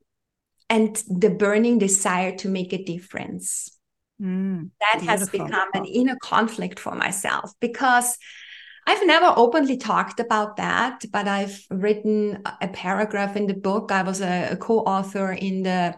and 0.69 0.97
the 1.07 1.31
burning 1.31 1.79
desire 1.79 2.35
to 2.39 2.49
make 2.49 2.73
a 2.73 2.83
difference 2.83 3.79
Mm, 4.23 4.71
that 4.81 5.01
beautiful. 5.01 5.19
has 5.19 5.29
become 5.29 5.69
an 5.75 5.85
inner 5.85 6.17
conflict 6.23 6.79
for 6.79 6.95
myself 6.95 7.53
because 7.61 8.17
I've 8.87 9.05
never 9.07 9.33
openly 9.37 9.77
talked 9.77 10.21
about 10.21 10.57
that, 10.57 11.05
but 11.13 11.27
I've 11.27 11.61
written 11.71 12.43
a 12.61 12.69
paragraph 12.69 13.37
in 13.37 13.47
the 13.47 13.55
book. 13.55 13.91
I 13.91 14.03
was 14.03 14.21
a, 14.21 14.51
a 14.53 14.57
co-author 14.57 15.33
in 15.33 15.65
the 15.65 15.95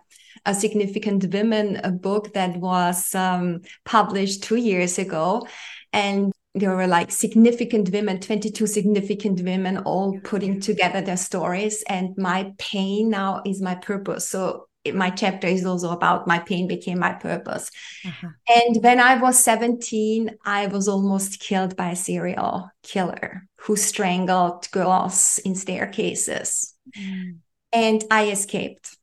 a 0.47 0.54
significant 0.54 1.33
women 1.33 1.81
a 1.85 1.90
book 1.90 2.35
that 2.35 2.57
was 2.57 3.14
um, 3.14 3.62
published 3.85 4.43
two 4.43 4.57
years 4.57 4.99
ago, 4.99 5.47
and 5.93 6.33
there 6.54 6.76
were 6.76 6.87
like 6.87 7.11
significant 7.11 7.90
women 7.90 8.21
22 8.21 8.66
significant 8.66 9.40
women 9.43 9.78
all 9.78 10.19
putting 10.23 10.61
together 10.61 11.00
their 11.00 11.16
stories 11.16 11.83
and 11.88 12.16
my 12.16 12.52
pain 12.59 13.11
now 13.11 13.43
is 13.45 13.61
my 13.61 13.75
purpose 13.75 14.28
so 14.28 14.69
my 14.93 15.11
chapter 15.11 15.47
is 15.47 15.64
also 15.64 15.91
about 15.91 16.26
my 16.26 16.38
pain 16.38 16.69
became 16.69 16.99
my 16.99 17.12
purpose. 17.12 17.71
Uh-huh. 18.05 18.29
And 18.49 18.83
when 18.83 19.00
I 19.00 19.17
was 19.17 19.43
17, 19.43 20.37
I 20.45 20.67
was 20.67 20.88
almost 20.88 21.41
killed 21.41 21.76
by 21.76 21.91
a 21.91 21.97
serial 21.97 22.69
killer 22.83 23.49
who 23.61 23.76
strangled 23.76 24.71
girls 24.73 25.41
in 25.45 25.55
staircases. 25.55 26.75
Mm. 26.99 27.38
And 27.73 28.05
I 28.11 28.31
escaped. 28.31 28.97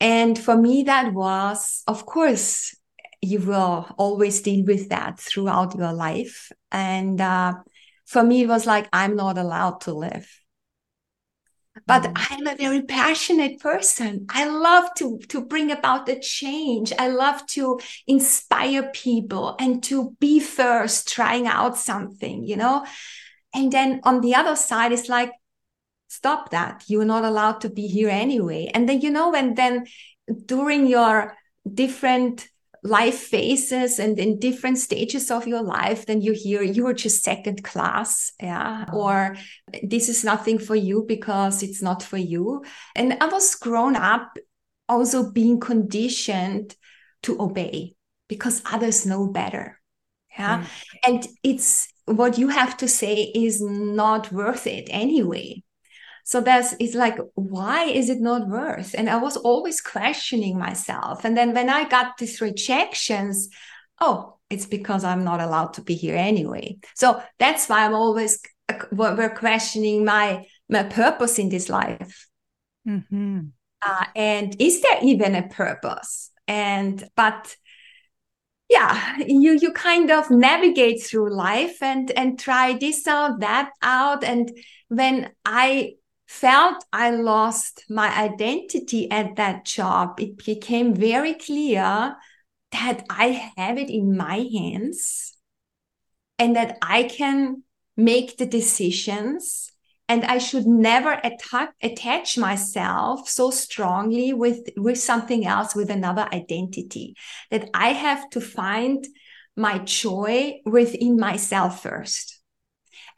And 0.00 0.38
for 0.38 0.56
me, 0.56 0.84
that 0.84 1.12
was, 1.12 1.82
of 1.86 2.06
course, 2.06 2.74
you 3.20 3.38
will 3.38 3.86
always 3.98 4.40
deal 4.42 4.64
with 4.64 4.88
that 4.88 5.20
throughout 5.20 5.76
your 5.76 5.92
life. 5.92 6.50
And 6.72 7.20
uh, 7.20 7.54
for 8.06 8.22
me, 8.24 8.42
it 8.42 8.48
was 8.48 8.66
like, 8.66 8.88
I'm 8.92 9.14
not 9.14 9.38
allowed 9.38 9.82
to 9.82 9.92
live 9.92 10.41
but 11.86 12.02
mm. 12.02 12.12
i'm 12.30 12.46
a 12.46 12.56
very 12.56 12.82
passionate 12.82 13.60
person. 13.60 14.26
I 14.28 14.46
love 14.48 14.90
to 14.98 15.18
to 15.28 15.44
bring 15.44 15.70
about 15.70 16.06
the 16.06 16.18
change. 16.18 16.92
I 16.98 17.08
love 17.08 17.46
to 17.48 17.80
inspire 18.06 18.90
people 18.92 19.56
and 19.58 19.82
to 19.84 20.16
be 20.20 20.40
first 20.40 21.08
trying 21.08 21.46
out 21.46 21.76
something 21.76 22.44
you 22.44 22.56
know? 22.56 22.86
And 23.54 23.70
then 23.70 24.00
on 24.04 24.20
the 24.20 24.34
other 24.34 24.56
side 24.56 24.92
it's 24.92 25.08
like 25.08 25.32
stop 26.08 26.50
that. 26.50 26.84
You're 26.88 27.06
not 27.06 27.24
allowed 27.24 27.62
to 27.62 27.70
be 27.70 27.86
here 27.86 28.10
anyway. 28.10 28.70
And 28.74 28.88
then 28.88 29.00
you 29.00 29.10
know 29.10 29.34
and 29.34 29.56
then 29.56 29.86
during 30.46 30.86
your 30.86 31.36
different 31.72 32.48
life 32.82 33.18
phases 33.18 33.98
and 33.98 34.18
in 34.18 34.38
different 34.38 34.78
stages 34.78 35.30
of 35.30 35.46
your 35.46 35.62
life, 35.62 36.06
then 36.06 36.20
you 36.20 36.32
hear 36.32 36.62
you 36.62 36.86
are 36.88 36.94
just 36.94 37.22
second 37.22 37.62
class. 37.62 38.32
Yeah. 38.40 38.86
Oh. 38.92 39.02
Or 39.02 39.36
this 39.82 40.08
is 40.08 40.24
nothing 40.24 40.58
for 40.58 40.74
you 40.74 41.04
because 41.06 41.62
it's 41.62 41.80
not 41.80 42.02
for 42.02 42.16
you. 42.18 42.64
And 42.96 43.16
I 43.20 43.26
was 43.26 43.54
grown 43.54 43.94
up 43.94 44.36
also 44.88 45.30
being 45.30 45.60
conditioned 45.60 46.76
to 47.22 47.40
obey 47.40 47.94
because 48.28 48.62
others 48.66 49.06
know 49.06 49.28
better. 49.28 49.80
Yeah. 50.36 50.62
Mm. 50.62 50.66
And 51.06 51.28
it's 51.42 51.88
what 52.06 52.36
you 52.36 52.48
have 52.48 52.76
to 52.78 52.88
say 52.88 53.30
is 53.34 53.60
not 53.60 54.32
worth 54.32 54.66
it 54.66 54.88
anyway. 54.90 55.62
So 56.24 56.40
that's 56.40 56.74
it's 56.78 56.94
like, 56.94 57.18
why 57.34 57.84
is 57.84 58.08
it 58.08 58.20
not 58.20 58.48
worth? 58.48 58.94
And 58.94 59.10
I 59.10 59.16
was 59.16 59.36
always 59.36 59.80
questioning 59.80 60.58
myself. 60.58 61.24
And 61.24 61.36
then 61.36 61.54
when 61.54 61.68
I 61.68 61.88
got 61.88 62.18
these 62.18 62.40
rejections, 62.40 63.48
oh, 64.00 64.38
it's 64.50 64.66
because 64.66 65.04
I'm 65.04 65.24
not 65.24 65.40
allowed 65.40 65.74
to 65.74 65.82
be 65.82 65.94
here 65.94 66.16
anyway. 66.16 66.78
So 66.94 67.22
that's 67.38 67.68
why 67.68 67.84
I'm 67.84 67.94
always 67.94 68.40
we're 68.92 69.34
questioning 69.34 70.04
my 70.04 70.46
my 70.68 70.84
purpose 70.84 71.38
in 71.38 71.48
this 71.48 71.68
life. 71.68 72.28
Mm-hmm. 72.88 73.40
Uh, 73.84 74.04
and 74.14 74.56
is 74.60 74.80
there 74.80 74.98
even 75.02 75.34
a 75.34 75.48
purpose? 75.48 76.30
And 76.46 77.02
but 77.16 77.56
yeah 78.72 79.16
you 79.26 79.52
you 79.60 79.70
kind 79.72 80.10
of 80.10 80.30
navigate 80.30 81.02
through 81.02 81.34
life 81.34 81.82
and 81.82 82.10
and 82.12 82.38
try 82.38 82.72
this 82.72 83.06
out 83.06 83.40
that 83.40 83.70
out 83.82 84.24
and 84.24 84.50
when 84.88 85.30
i 85.44 85.92
felt 86.32 86.82
I 86.92 87.10
lost 87.10 87.84
my 87.90 88.08
identity 88.16 89.10
at 89.10 89.36
that 89.36 89.66
job, 89.66 90.18
it 90.18 90.44
became 90.44 90.94
very 90.94 91.34
clear 91.34 92.16
that 92.72 93.04
I 93.10 93.52
have 93.56 93.76
it 93.76 93.90
in 93.90 94.16
my 94.16 94.36
hands 94.36 95.36
and 96.38 96.56
that 96.56 96.78
I 96.80 97.02
can 97.04 97.64
make 97.96 98.38
the 98.38 98.46
decisions 98.46 99.70
and 100.08 100.24
I 100.24 100.38
should 100.38 100.66
never 100.66 101.12
attack, 101.12 101.74
attach 101.82 102.38
myself 102.38 103.28
so 103.28 103.50
strongly 103.50 104.32
with, 104.32 104.70
with 104.76 104.98
something 104.98 105.46
else, 105.46 105.74
with 105.74 105.90
another 105.90 106.26
identity, 106.32 107.14
that 107.50 107.68
I 107.74 107.88
have 107.88 108.28
to 108.30 108.40
find 108.40 109.06
my 109.54 109.78
joy 109.78 110.60
within 110.64 111.18
myself 111.18 111.82
first 111.82 112.41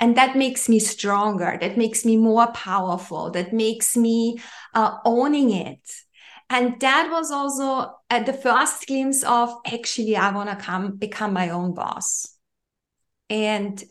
and 0.00 0.16
that 0.16 0.36
makes 0.36 0.68
me 0.68 0.78
stronger. 0.78 1.56
That 1.60 1.76
makes 1.76 2.04
me 2.04 2.16
more 2.16 2.48
powerful. 2.48 3.30
That 3.30 3.52
makes 3.52 3.96
me 3.96 4.38
uh, 4.74 4.98
owning 5.04 5.50
it. 5.50 5.80
And 6.50 6.78
that 6.80 7.10
was 7.10 7.30
also 7.30 7.94
uh, 8.10 8.22
the 8.22 8.32
first 8.32 8.86
glimpse 8.86 9.22
of 9.24 9.54
actually 9.66 10.16
i 10.16 10.30
want 10.30 10.50
to 10.50 10.56
come 10.56 10.96
become 10.96 11.32
my 11.32 11.50
own 11.50 11.74
boss. 11.74 12.36
And 13.30 13.82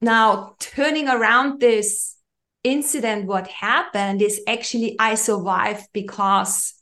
now 0.00 0.56
turning 0.58 1.08
around 1.08 1.60
this 1.60 2.16
incident 2.62 3.26
what 3.26 3.48
happened 3.48 4.20
is 4.20 4.40
actually 4.46 4.94
i 4.98 5.14
survived 5.14 5.88
because 5.94 6.74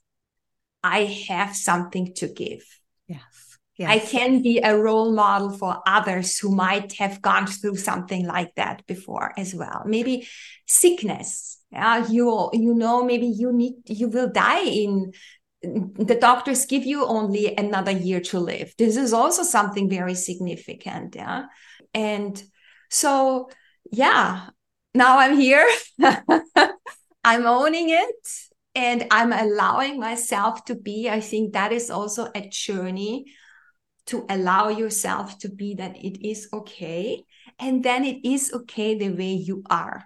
i 0.82 1.04
have 1.28 1.54
something 1.54 2.12
to 2.14 2.26
give 2.26 2.77
Yes. 3.78 3.90
I 3.90 3.98
can 4.00 4.42
be 4.42 4.58
a 4.58 4.76
role 4.76 5.12
model 5.12 5.50
for 5.50 5.80
others 5.86 6.36
who 6.36 6.54
might 6.54 6.94
have 6.94 7.22
gone 7.22 7.46
through 7.46 7.76
something 7.76 8.26
like 8.26 8.52
that 8.56 8.84
before 8.86 9.32
as 9.36 9.54
well. 9.54 9.84
Maybe 9.86 10.26
sickness. 10.66 11.58
Yeah, 11.70 12.06
you 12.08 12.50
you 12.54 12.74
know 12.74 13.04
maybe 13.04 13.26
you 13.26 13.52
need 13.52 13.74
you 13.86 14.08
will 14.08 14.30
die 14.30 14.64
in 14.64 15.12
the 15.62 16.16
doctors 16.20 16.66
give 16.66 16.84
you 16.84 17.04
only 17.04 17.54
another 17.56 17.92
year 17.92 18.20
to 18.20 18.40
live. 18.40 18.74
This 18.78 18.96
is 18.96 19.12
also 19.12 19.42
something 19.42 19.88
very 19.88 20.14
significant. 20.14 21.14
Yeah. 21.14 21.44
And 21.94 22.42
so, 22.90 23.50
yeah, 23.92 24.46
now 24.94 25.18
I'm 25.18 25.36
here. 25.36 25.68
I'm 27.24 27.46
owning 27.46 27.90
it 27.90 28.28
and 28.74 29.06
I'm 29.10 29.32
allowing 29.32 29.98
myself 29.98 30.64
to 30.66 30.74
be. 30.74 31.08
I 31.10 31.20
think 31.20 31.52
that 31.52 31.72
is 31.72 31.90
also 31.90 32.30
a 32.34 32.48
journey 32.48 33.26
to 34.08 34.26
allow 34.28 34.68
yourself 34.68 35.38
to 35.38 35.48
be 35.48 35.74
that 35.74 35.96
it 35.96 36.26
is 36.26 36.48
okay. 36.52 37.24
And 37.58 37.84
then 37.84 38.04
it 38.04 38.26
is 38.26 38.52
okay 38.52 38.96
the 38.96 39.10
way 39.10 39.32
you 39.32 39.62
are 39.70 40.04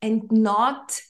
and 0.00 0.22
not 0.30 1.00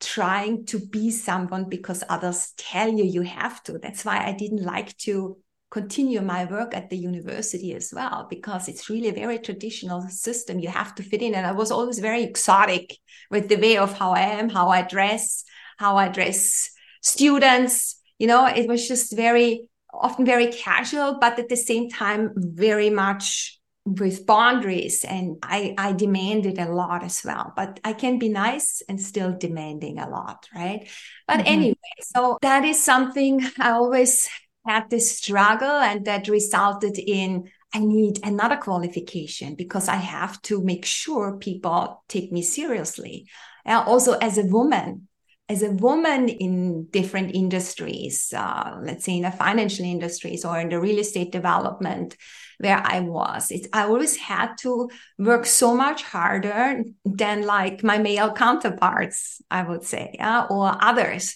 trying 0.00 0.64
to 0.66 0.78
be 0.78 1.10
someone 1.10 1.68
because 1.68 2.02
others 2.08 2.52
tell 2.56 2.88
you 2.88 3.04
you 3.04 3.22
have 3.22 3.62
to. 3.64 3.78
That's 3.78 4.04
why 4.04 4.24
I 4.24 4.32
didn't 4.32 4.64
like 4.64 4.96
to 4.98 5.36
continue 5.70 6.20
my 6.20 6.46
work 6.46 6.74
at 6.74 6.90
the 6.90 6.96
university 6.96 7.74
as 7.74 7.92
well 7.94 8.26
because 8.28 8.66
it's 8.68 8.90
really 8.90 9.08
a 9.08 9.12
very 9.12 9.38
traditional 9.38 10.02
system 10.08 10.58
you 10.58 10.68
have 10.68 10.92
to 10.96 11.02
fit 11.04 11.22
in 11.22 11.32
and 11.32 11.46
i 11.46 11.52
was 11.52 11.70
always 11.70 12.00
very 12.00 12.24
exotic 12.24 12.98
with 13.30 13.48
the 13.48 13.54
way 13.54 13.76
of 13.76 13.96
how 13.96 14.10
i 14.10 14.18
am 14.18 14.48
how 14.48 14.68
i 14.68 14.82
dress 14.82 15.44
how 15.80 15.96
I 15.96 16.08
dress 16.08 16.70
students. 17.00 17.96
You 18.18 18.26
know, 18.26 18.46
it 18.46 18.68
was 18.68 18.86
just 18.86 19.16
very 19.16 19.69
often 19.92 20.24
very 20.24 20.52
casual, 20.52 21.18
but 21.20 21.38
at 21.38 21.48
the 21.48 21.56
same 21.56 21.90
time, 21.90 22.32
very 22.36 22.90
much 22.90 23.58
with 23.86 24.26
boundaries. 24.26 25.04
And 25.04 25.36
I, 25.42 25.74
I 25.78 25.92
demanded 25.92 26.58
a 26.58 26.72
lot 26.72 27.02
as 27.02 27.22
well, 27.24 27.52
but 27.56 27.80
I 27.84 27.92
can 27.92 28.18
be 28.18 28.28
nice 28.28 28.82
and 28.88 29.00
still 29.00 29.36
demanding 29.36 29.98
a 29.98 30.08
lot, 30.08 30.46
right? 30.54 30.88
But 31.26 31.38
mm-hmm. 31.38 31.46
anyway, 31.46 31.76
so 32.02 32.38
that 32.42 32.64
is 32.64 32.82
something 32.82 33.42
I 33.58 33.70
always 33.70 34.28
had 34.66 34.90
this 34.90 35.16
struggle, 35.16 35.68
and 35.68 36.04
that 36.04 36.28
resulted 36.28 36.98
in 36.98 37.50
I 37.72 37.78
need 37.78 38.18
another 38.24 38.56
qualification 38.56 39.54
because 39.54 39.88
I 39.88 39.96
have 39.96 40.42
to 40.42 40.60
make 40.62 40.84
sure 40.84 41.38
people 41.38 42.02
take 42.08 42.32
me 42.32 42.42
seriously. 42.42 43.28
Uh, 43.64 43.84
also, 43.86 44.14
as 44.14 44.38
a 44.38 44.44
woman, 44.44 45.08
as 45.50 45.64
a 45.64 45.70
woman 45.72 46.28
in 46.28 46.84
different 46.90 47.34
industries, 47.34 48.32
uh, 48.32 48.78
let's 48.84 49.04
say 49.04 49.16
in 49.16 49.22
the 49.22 49.32
financial 49.32 49.84
industries 49.84 50.44
or 50.44 50.60
in 50.60 50.68
the 50.68 50.78
real 50.78 51.00
estate 51.00 51.32
development 51.32 52.16
where 52.58 52.80
I 52.84 53.00
was, 53.00 53.50
it's, 53.50 53.66
I 53.72 53.82
always 53.82 54.16
had 54.16 54.54
to 54.60 54.88
work 55.18 55.46
so 55.46 55.74
much 55.74 56.04
harder 56.04 56.84
than 57.04 57.46
like 57.46 57.82
my 57.82 57.98
male 57.98 58.32
counterparts, 58.32 59.42
I 59.50 59.64
would 59.64 59.82
say, 59.82 60.12
yeah, 60.14 60.46
or 60.48 60.76
others. 60.80 61.34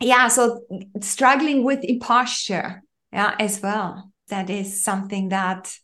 Yeah, 0.00 0.28
so 0.28 0.62
struggling 1.02 1.62
with 1.62 1.84
imposture, 1.84 2.82
yeah, 3.12 3.34
as 3.38 3.60
well. 3.60 4.12
That 4.28 4.48
is 4.48 4.82
something 4.82 5.28
that 5.28 5.76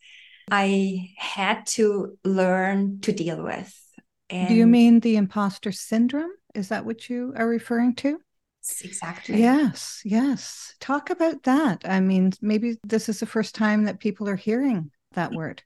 I 0.50 1.10
had 1.18 1.66
to 1.76 2.16
learn 2.24 3.00
to 3.00 3.12
deal 3.12 3.42
with. 3.42 3.78
And 4.30 4.48
Do 4.48 4.54
you 4.54 4.66
mean 4.66 5.00
the 5.00 5.16
imposter 5.16 5.72
syndrome? 5.72 6.30
Is 6.54 6.68
that 6.68 6.84
what 6.84 7.08
you 7.08 7.32
are 7.36 7.48
referring 7.48 7.94
to? 7.96 8.20
Exactly. 8.84 9.40
Yes, 9.40 10.02
yes. 10.04 10.74
Talk 10.78 11.10
about 11.10 11.42
that. 11.44 11.82
I 11.84 12.00
mean, 12.00 12.32
maybe 12.40 12.78
this 12.84 13.08
is 13.08 13.20
the 13.20 13.26
first 13.26 13.54
time 13.54 13.84
that 13.84 13.98
people 13.98 14.28
are 14.28 14.36
hearing 14.36 14.90
that 15.12 15.30
mm-hmm. 15.30 15.38
word. 15.38 15.62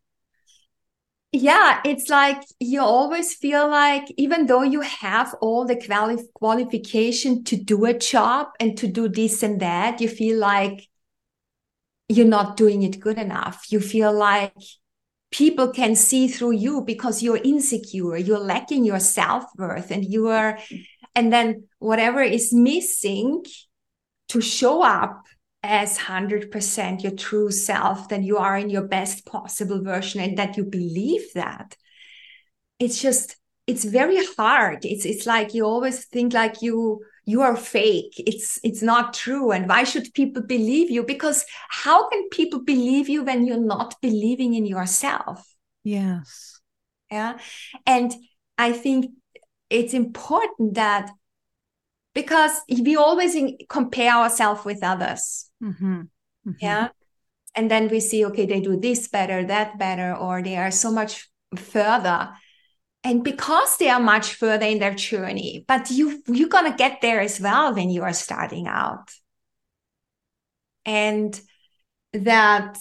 Yeah, 1.33 1.81
it's 1.85 2.09
like 2.09 2.41
you 2.61 2.81
always 2.81 3.35
feel 3.35 3.69
like 3.69 4.05
even 4.17 4.47
though 4.47 4.63
you 4.63 4.81
have 4.81 5.35
all 5.43 5.67
the 5.67 5.77
quali- 5.77 6.27
qualification 6.33 7.45
to 7.45 7.57
do 7.57 7.85
a 7.85 7.93
job 7.93 8.49
and 8.59 8.79
to 8.79 8.87
do 8.87 9.09
this 9.09 9.43
and 9.43 9.61
that, 9.61 10.01
you 10.01 10.09
feel 10.09 10.39
like 10.39 10.89
you're 12.09 12.27
not 12.27 12.57
doing 12.57 12.83
it 12.83 13.01
good 13.01 13.19
enough. 13.19 13.67
You 13.71 13.81
feel 13.81 14.13
like 14.13 14.55
people 15.31 15.73
can 15.73 15.95
see 15.95 16.29
through 16.29 16.53
you 16.53 16.83
because 16.83 17.23
you're 17.23 17.41
insecure 17.43 18.17
you're 18.17 18.39
lacking 18.39 18.85
your 18.85 19.01
self-worth 19.01 19.91
and 19.91 20.05
you 20.05 20.29
are 20.29 20.59
and 21.15 21.33
then 21.33 21.65
whatever 21.79 22.23
is 22.23 22.53
missing 22.53 23.45
to 24.29 24.41
show 24.41 24.83
up 24.83 25.25
as 25.63 25.99
100% 25.99 27.03
your 27.03 27.13
true 27.13 27.51
self 27.51 28.09
then 28.09 28.23
you 28.23 28.37
are 28.39 28.57
in 28.57 28.71
your 28.71 28.87
best 28.87 29.27
possible 29.27 29.83
version 29.83 30.21
and 30.21 30.39
that 30.39 30.57
you 30.57 30.65
believe 30.65 31.33
that 31.35 31.77
it's 32.79 33.01
just 33.01 33.37
it's 33.67 33.85
very 33.85 34.25
hard. 34.37 34.85
It's 34.85 35.05
it's 35.05 35.27
like 35.27 35.55
you 35.55 35.65
always 35.65 36.05
think 36.07 36.33
like 36.33 36.63
you 36.63 37.01
you 37.27 37.43
are 37.43 37.57
fake. 37.57 38.15
It's 38.19 38.59
it's 38.63 38.83
not 38.83 39.13
true. 39.13 39.51
And 39.51 39.69
why 39.69 39.83
should 39.83 40.15
people 40.15 40.43
believe 40.43 40.91
you? 40.91 41.03
Because 41.03 41.45
how 41.69 42.09
can 42.09 42.29
people 42.31 42.63
believe 42.63 43.09
you 43.09 43.25
when 43.25 43.45
you're 43.45 43.59
not 43.59 43.97
believing 44.01 44.55
in 44.55 44.65
yourself? 44.65 45.45
Yes. 45.85 46.61
Yeah. 47.11 47.39
And 47.85 48.15
i 48.59 48.73
think 48.73 49.11
it's 49.69 49.93
important 49.93 50.75
that 50.75 51.11
because 52.15 52.53
we 52.71 52.97
always 52.97 53.37
compare 53.69 54.13
ourselves 54.13 54.65
with 54.65 54.83
others. 54.83 55.51
Mm-hmm. 55.63 56.01
Mm-hmm. 56.01 56.51
yeah. 56.61 56.89
And 57.55 57.71
then 57.71 57.89
we 57.89 58.01
see 58.01 58.25
okay 58.27 58.47
they 58.47 58.61
do 58.61 58.79
this 58.79 59.09
better 59.09 59.45
that 59.45 59.79
better 59.79 60.15
or 60.15 60.43
they 60.43 60.57
are 60.57 60.71
so 60.71 60.91
much 60.93 61.29
further 61.57 62.31
and 63.07 63.23
because 63.23 63.77
they 63.77 63.89
are 63.89 64.01
much 64.01 64.35
further 64.35 64.67
in 64.67 64.81
their 64.81 64.95
journey 64.95 65.65
but 65.69 65.91
you 65.93 66.21
you're 66.27 66.49
going 66.49 66.71
to 66.71 66.77
get 66.77 67.01
there 67.01 67.21
as 67.21 67.41
well 67.41 67.73
when 67.73 67.89
you 67.89 68.03
are 68.03 68.13
starting 68.13 68.67
out. 68.67 69.13
And 70.85 71.41
that 72.13 72.79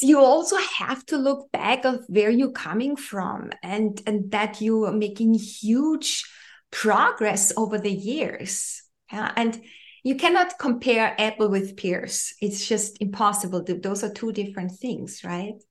you 0.00 0.18
also 0.18 0.56
have 0.56 1.04
to 1.06 1.16
look 1.16 1.50
back 1.52 1.84
of 1.84 2.04
where 2.08 2.30
you're 2.30 2.52
coming 2.52 2.96
from 2.96 3.50
and 3.62 4.00
and 4.06 4.30
that 4.32 4.60
you 4.60 4.84
are 4.84 4.92
making 4.92 5.34
huge 5.34 6.24
progress 6.70 7.52
over 7.56 7.78
the 7.78 7.92
years. 7.92 8.82
Yeah? 9.12 9.32
and 9.36 9.60
you 10.02 10.16
cannot 10.16 10.58
compare 10.58 11.14
apple 11.18 11.48
with 11.48 11.76
pears. 11.76 12.34
It's 12.40 12.66
just 12.68 13.00
impossible. 13.00 13.64
Those 13.64 14.02
are 14.04 14.12
two 14.12 14.32
different 14.32 14.72
things 14.72 15.22
right? 15.24 15.62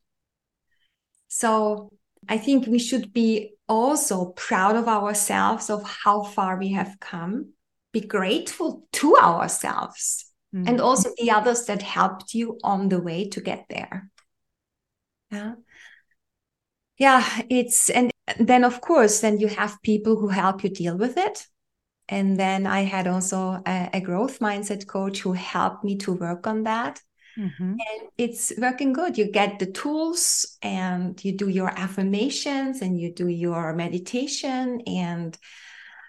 So 1.27 1.91
I 2.28 2.38
think 2.38 2.68
we 2.68 2.80
should 2.80 3.14
be 3.14 3.54
also 3.68 4.26
proud 4.26 4.76
of 4.76 4.88
ourselves 4.88 5.70
of 5.70 5.84
how 5.84 6.24
far 6.24 6.58
we 6.58 6.70
have 6.74 6.98
come, 7.00 7.54
be 7.92 8.02
grateful 8.02 8.88
to 8.94 9.16
ourselves 9.18 10.26
mm-hmm. 10.54 10.68
and 10.68 10.82
also 10.82 11.10
the 11.18 11.32
others 11.32 11.66
that 11.66 11.82
helped 11.82 12.34
you 12.34 12.60
on 12.64 12.90
the 12.90 13.00
way 13.00 13.28
to 13.30 13.42
get 13.42 13.66
there. 13.70 14.10
Yeah. 15.32 15.56
Yeah, 16.98 17.42
it's 17.50 17.90
and 17.90 18.12
then 18.40 18.64
of 18.64 18.80
course 18.80 19.20
then 19.22 19.40
you 19.40 19.48
have 19.48 19.82
people 19.82 20.16
who 20.16 20.28
help 20.28 20.64
you 20.64 20.70
deal 20.70 20.96
with 20.98 21.18
it. 21.18 21.48
And 22.08 22.38
then 22.38 22.68
I 22.68 22.82
had 22.82 23.08
also 23.08 23.62
a, 23.66 23.90
a 23.94 24.02
growth 24.02 24.40
mindset 24.40 24.86
coach 24.88 25.20
who 25.20 25.34
helped 25.34 25.84
me 25.84 25.98
to 26.00 26.14
work 26.14 26.46
on 26.46 26.64
that 26.64 27.02
Mm-hmm. 27.38 27.72
And 27.72 28.10
it's 28.17 28.54
working 28.58 28.93
good. 28.93 29.17
You 29.17 29.32
get 29.32 29.60
the 29.60 29.65
tools 29.65 30.58
and 30.62 31.24
you 31.24 31.36
do 31.36 31.48
your 31.50 31.69
affirmations 31.69 32.82
and 32.82 33.00
you 33.00 33.12
do 33.12 33.28
your 33.28 33.74
meditation 33.74 34.82
and 34.86 35.38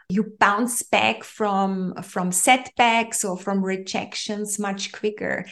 you 0.08 0.34
bounce 0.38 0.82
back 0.82 1.24
from 1.24 1.94
from 2.02 2.30
setbacks 2.30 3.24
or 3.24 3.38
from 3.38 3.64
rejections 3.64 4.58
much 4.58 4.92
quicker. 4.92 5.46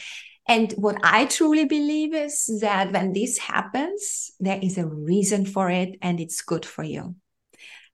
And 0.47 0.71
what 0.73 0.97
I 1.03 1.25
truly 1.25 1.65
believe 1.65 2.13
is 2.13 2.59
that 2.61 2.91
when 2.91 3.13
this 3.13 3.37
happens, 3.37 4.31
there 4.39 4.59
is 4.61 4.77
a 4.77 4.85
reason 4.85 5.45
for 5.45 5.69
it 5.69 5.97
and 6.01 6.19
it's 6.19 6.41
good 6.41 6.65
for 6.65 6.83
you. 6.83 7.15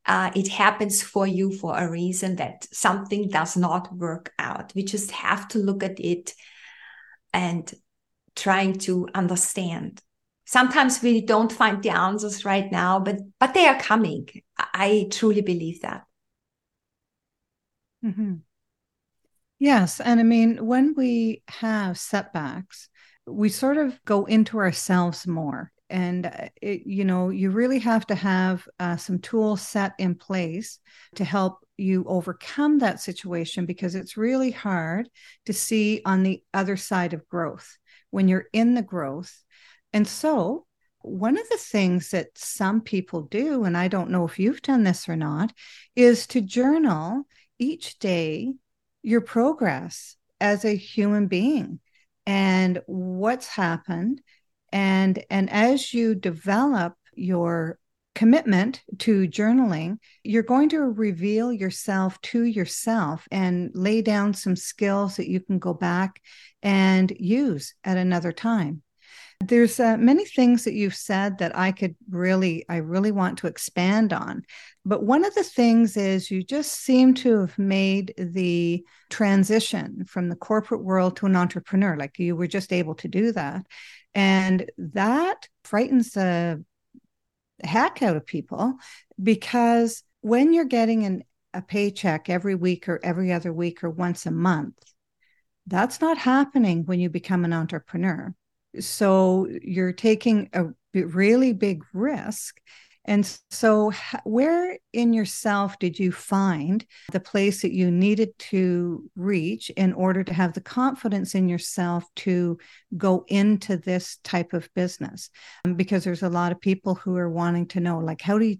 Uh, 0.05 0.31
it 0.35 0.47
happens 0.47 1.03
for 1.03 1.27
you 1.27 1.51
for 1.51 1.77
a 1.77 1.89
reason 1.89 2.37
that 2.37 2.67
something 2.73 3.29
does 3.29 3.55
not 3.55 3.95
work 3.95 4.33
out. 4.39 4.73
We 4.73 4.83
just 4.83 5.11
have 5.11 5.47
to 5.49 5.59
look 5.59 5.83
at 5.83 5.99
it 5.99 6.33
and 7.33 7.71
trying 8.35 8.73
to 8.79 9.07
understand. 9.13 10.01
Sometimes 10.45 11.01
we 11.01 11.21
don't 11.21 11.51
find 11.51 11.83
the 11.83 11.89
answers 11.89 12.45
right 12.45 12.71
now 12.71 12.99
but 12.99 13.17
but 13.39 13.53
they 13.53 13.67
are 13.67 13.79
coming. 13.79 14.27
I 14.57 15.07
truly 15.11 15.41
believe 15.41 15.81
that. 15.81 16.05
Mm-hmm. 18.05 18.35
yes 19.59 19.99
and 19.99 20.21
i 20.21 20.23
mean 20.23 20.65
when 20.65 20.93
we 20.95 21.43
have 21.49 21.99
setbacks 21.99 22.87
we 23.29 23.49
sort 23.49 23.77
of 23.77 24.03
go 24.05 24.25
into 24.25 24.57
ourselves 24.57 25.27
more. 25.27 25.71
And 25.89 26.27
uh, 26.27 26.49
it, 26.61 26.83
you 26.85 27.03
know 27.03 27.29
you 27.29 27.49
really 27.49 27.79
have 27.79 28.05
to 28.07 28.15
have 28.15 28.67
uh, 28.79 28.97
some 28.97 29.19
tools 29.19 29.61
set 29.61 29.93
in 29.97 30.15
place 30.15 30.79
to 31.15 31.23
help 31.23 31.65
you 31.79 32.05
overcome 32.07 32.79
that 32.79 32.99
situation 32.99 33.65
because 33.65 33.95
it's 33.95 34.17
really 34.17 34.51
hard 34.51 35.09
to 35.45 35.53
see 35.53 36.01
on 36.05 36.23
the 36.23 36.43
other 36.53 36.77
side 36.77 37.13
of 37.13 37.27
growth 37.29 37.77
when 38.11 38.27
you're 38.27 38.47
in 38.53 38.73
the 38.73 38.81
growth. 38.81 39.43
And 39.93 40.07
so 40.07 40.65
one 41.01 41.37
of 41.37 41.47
the 41.49 41.57
things 41.57 42.11
that 42.11 42.27
some 42.37 42.81
people 42.81 43.21
do 43.21 43.63
and 43.63 43.77
i 43.77 43.87
don't 43.87 44.09
know 44.09 44.25
if 44.25 44.37
you've 44.37 44.61
done 44.61 44.83
this 44.83 45.07
or 45.07 45.15
not 45.15 45.53
is 45.95 46.27
to 46.27 46.41
journal 46.41 47.23
each 47.57 47.97
day 47.99 48.53
your 49.01 49.21
progress 49.21 50.17
as 50.41 50.65
a 50.65 50.75
human 50.75 51.27
being 51.27 51.79
and 52.25 52.81
what's 52.85 53.47
happened. 53.47 54.21
And 54.71 55.23
and 55.29 55.49
as 55.49 55.93
you 55.93 56.15
develop 56.15 56.93
your 57.15 57.79
commitment 58.15 58.81
to 58.97 59.27
journaling 59.27 59.97
you're 60.23 60.43
going 60.43 60.69
to 60.69 60.79
reveal 60.81 61.53
yourself 61.53 62.19
to 62.21 62.43
yourself 62.43 63.27
and 63.31 63.71
lay 63.73 64.01
down 64.01 64.33
some 64.33 64.55
skills 64.55 65.15
that 65.17 65.29
you 65.29 65.39
can 65.39 65.59
go 65.59 65.73
back 65.73 66.21
and 66.61 67.11
use 67.19 67.73
at 67.83 67.97
another 67.97 68.31
time. 68.31 68.81
There's 69.41 69.79
uh, 69.79 69.95
many 69.97 70.25
things 70.25 70.65
that 70.65 70.73
you've 70.73 70.95
said 70.95 71.37
that 71.37 71.57
i 71.57 71.71
could 71.71 71.95
really 72.09 72.65
i 72.67 72.75
really 72.75 73.13
want 73.13 73.37
to 73.37 73.47
expand 73.47 74.11
on 74.11 74.43
but 74.83 75.03
one 75.03 75.23
of 75.23 75.33
the 75.33 75.43
things 75.43 75.95
is 75.95 76.29
you 76.29 76.43
just 76.43 76.73
seem 76.73 77.13
to 77.13 77.39
have 77.39 77.57
made 77.57 78.13
the 78.17 78.83
transition 79.09 80.03
from 80.03 80.27
the 80.27 80.35
corporate 80.35 80.83
world 80.83 81.15
to 81.15 81.25
an 81.25 81.37
entrepreneur 81.37 81.95
like 81.95 82.19
you 82.19 82.35
were 82.35 82.47
just 82.47 82.73
able 82.73 82.95
to 82.95 83.07
do 83.07 83.31
that 83.31 83.65
and 84.13 84.69
that 84.77 85.47
frightens 85.63 86.11
the 86.11 86.61
heck 87.63 88.01
out 88.01 88.15
of 88.15 88.25
people 88.25 88.75
because 89.21 90.03
when 90.21 90.53
you're 90.53 90.65
getting 90.65 91.05
an 91.05 91.23
a 91.53 91.61
paycheck 91.61 92.29
every 92.29 92.55
week 92.55 92.87
or 92.87 92.99
every 93.03 93.31
other 93.31 93.51
week 93.51 93.83
or 93.83 93.89
once 93.89 94.25
a 94.25 94.31
month. 94.31 94.75
That's 95.67 96.01
not 96.01 96.17
happening 96.17 96.85
when 96.85 96.99
you 96.99 97.09
become 97.09 97.45
an 97.45 97.53
entrepreneur. 97.53 98.33
So 98.79 99.47
you're 99.61 99.93
taking 99.93 100.49
a 100.53 100.65
really 100.93 101.53
big 101.53 101.83
risk 101.93 102.59
and 103.05 103.39
so, 103.49 103.91
where 104.23 104.77
in 104.93 105.13
yourself 105.13 105.79
did 105.79 105.97
you 105.97 106.11
find 106.11 106.85
the 107.11 107.19
place 107.19 107.61
that 107.61 107.73
you 107.73 107.89
needed 107.89 108.37
to 108.39 109.09
reach 109.15 109.69
in 109.71 109.93
order 109.93 110.23
to 110.23 110.33
have 110.33 110.53
the 110.53 110.61
confidence 110.61 111.33
in 111.33 111.49
yourself 111.49 112.03
to 112.17 112.57
go 112.97 113.25
into 113.27 113.77
this 113.77 114.17
type 114.23 114.53
of 114.53 114.69
business? 114.75 115.29
Um, 115.65 115.75
because 115.75 116.03
there's 116.03 116.23
a 116.23 116.29
lot 116.29 116.51
of 116.51 116.59
people 116.59 116.95
who 116.95 117.15
are 117.17 117.29
wanting 117.29 117.67
to 117.69 117.79
know, 117.79 117.99
like, 117.99 118.21
how 118.21 118.37
do 118.37 118.45
you 118.45 118.57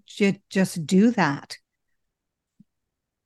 just 0.48 0.86
do 0.86 1.10
that? 1.12 1.56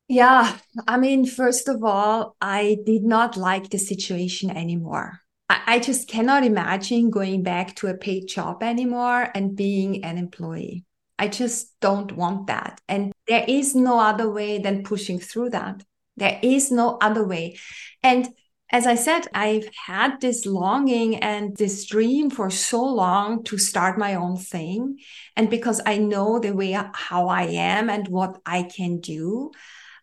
Yeah, 0.09 0.59
I 0.87 0.99
mean, 0.99 1.25
first 1.25 1.69
of 1.69 1.83
all, 1.83 2.37
I 2.41 2.77
did 2.85 3.05
not 3.05 3.37
like 3.39 3.71
the 3.71 3.79
situation 3.79 4.51
anymore. 4.51 5.21
I 5.49 5.79
just 5.79 6.09
cannot 6.09 6.45
imagine 6.45 7.11
going 7.11 7.43
back 7.43 7.77
to 7.77 7.87
a 7.87 7.95
paid 7.95 8.27
job 8.27 8.63
anymore 8.63 9.31
and 9.35 9.57
being 9.57 10.05
an 10.05 10.19
employee. 10.19 10.85
I 11.19 11.29
just 11.29 11.79
don't 11.81 12.13
want 12.13 12.49
that. 12.49 12.81
And 12.89 13.13
there 13.29 13.45
is 13.47 13.75
no 13.75 13.99
other 13.99 14.31
way 14.31 14.59
than 14.59 14.83
pushing 14.83 15.19
through 15.19 15.51
that. 15.51 15.83
There 16.17 16.39
is 16.43 16.71
no 16.71 16.99
other 17.01 17.27
way. 17.27 17.59
And 18.03 18.29
as 18.71 18.87
I 18.87 18.95
said, 18.97 19.29
I've 19.35 19.69
had 19.87 20.21
this 20.21 20.47
longing 20.47 21.17
and 21.17 21.57
this 21.57 21.87
dream 21.87 22.31
for 22.31 22.51
so 22.51 22.83
long 22.83 23.45
to 23.45 23.59
start 23.59 23.99
my 23.99 24.15
own 24.15 24.37
thing. 24.37 24.99
And 25.37 25.49
because 25.49 25.81
I 25.87 25.99
know 25.99 26.41
the 26.41 26.53
way 26.53 26.73
how 26.95 27.29
I 27.29 27.43
am 27.43 27.89
and 27.89 28.09
what 28.09 28.41
I 28.45 28.65
can 28.65 29.01
do 29.01 29.53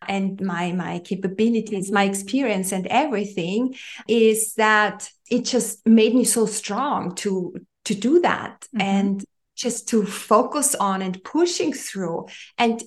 and 0.08 0.40
my 0.40 0.72
my 0.72 0.98
capabilities 1.00 1.92
my 1.92 2.04
experience 2.04 2.72
and 2.72 2.86
everything 2.88 3.74
is 4.08 4.54
that 4.54 5.08
it 5.30 5.44
just 5.44 5.86
made 5.86 6.14
me 6.14 6.24
so 6.24 6.46
strong 6.46 7.14
to 7.14 7.54
to 7.84 7.94
do 7.94 8.20
that 8.20 8.66
mm-hmm. 8.74 8.80
and 8.80 9.24
just 9.62 9.88
to 9.88 10.04
focus 10.04 10.74
on 10.74 11.02
and 11.02 11.22
pushing 11.22 11.72
through. 11.72 12.26
And 12.58 12.82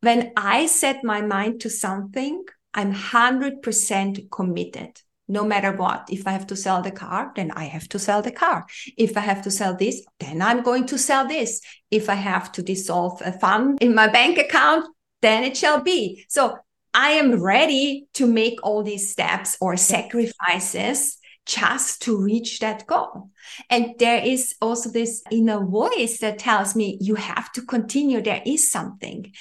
when 0.00 0.32
I 0.36 0.66
set 0.66 1.04
my 1.04 1.20
mind 1.20 1.60
to 1.60 1.70
something, 1.70 2.44
I'm 2.74 2.92
100% 2.92 4.30
committed 4.30 5.00
no 5.28 5.44
matter 5.44 5.72
what. 5.72 6.08
If 6.10 6.26
I 6.26 6.32
have 6.32 6.46
to 6.48 6.56
sell 6.56 6.82
the 6.82 6.90
car, 6.90 7.32
then 7.36 7.52
I 7.52 7.64
have 7.64 7.88
to 7.90 7.98
sell 7.98 8.22
the 8.22 8.32
car. 8.32 8.66
If 8.96 9.16
I 9.16 9.20
have 9.20 9.42
to 9.42 9.50
sell 9.50 9.76
this, 9.76 10.04
then 10.20 10.42
I'm 10.42 10.62
going 10.62 10.86
to 10.86 10.98
sell 10.98 11.26
this. 11.26 11.60
If 11.90 12.08
I 12.10 12.14
have 12.14 12.52
to 12.52 12.62
dissolve 12.62 13.22
a 13.24 13.32
fund 13.32 13.78
in 13.80 13.94
my 13.94 14.08
bank 14.08 14.38
account, 14.38 14.84
then 15.22 15.44
it 15.44 15.56
shall 15.56 15.80
be. 15.80 16.24
So 16.28 16.58
I 16.92 17.10
am 17.10 17.40
ready 17.42 18.06
to 18.14 18.26
make 18.26 18.58
all 18.62 18.82
these 18.82 19.10
steps 19.10 19.56
or 19.60 19.76
sacrifices 19.76 21.18
just 21.46 22.02
to 22.02 22.20
reach 22.20 22.58
that 22.58 22.86
goal. 22.86 23.30
And 23.70 23.94
there 23.98 24.22
is 24.22 24.56
also 24.60 24.90
this 24.90 25.22
inner 25.30 25.64
voice 25.64 26.18
that 26.18 26.40
tells 26.40 26.74
me 26.74 26.98
you 27.00 27.14
have 27.14 27.52
to 27.52 27.62
continue. 27.62 28.20
There 28.20 28.42
is 28.44 28.70
something. 28.70 29.32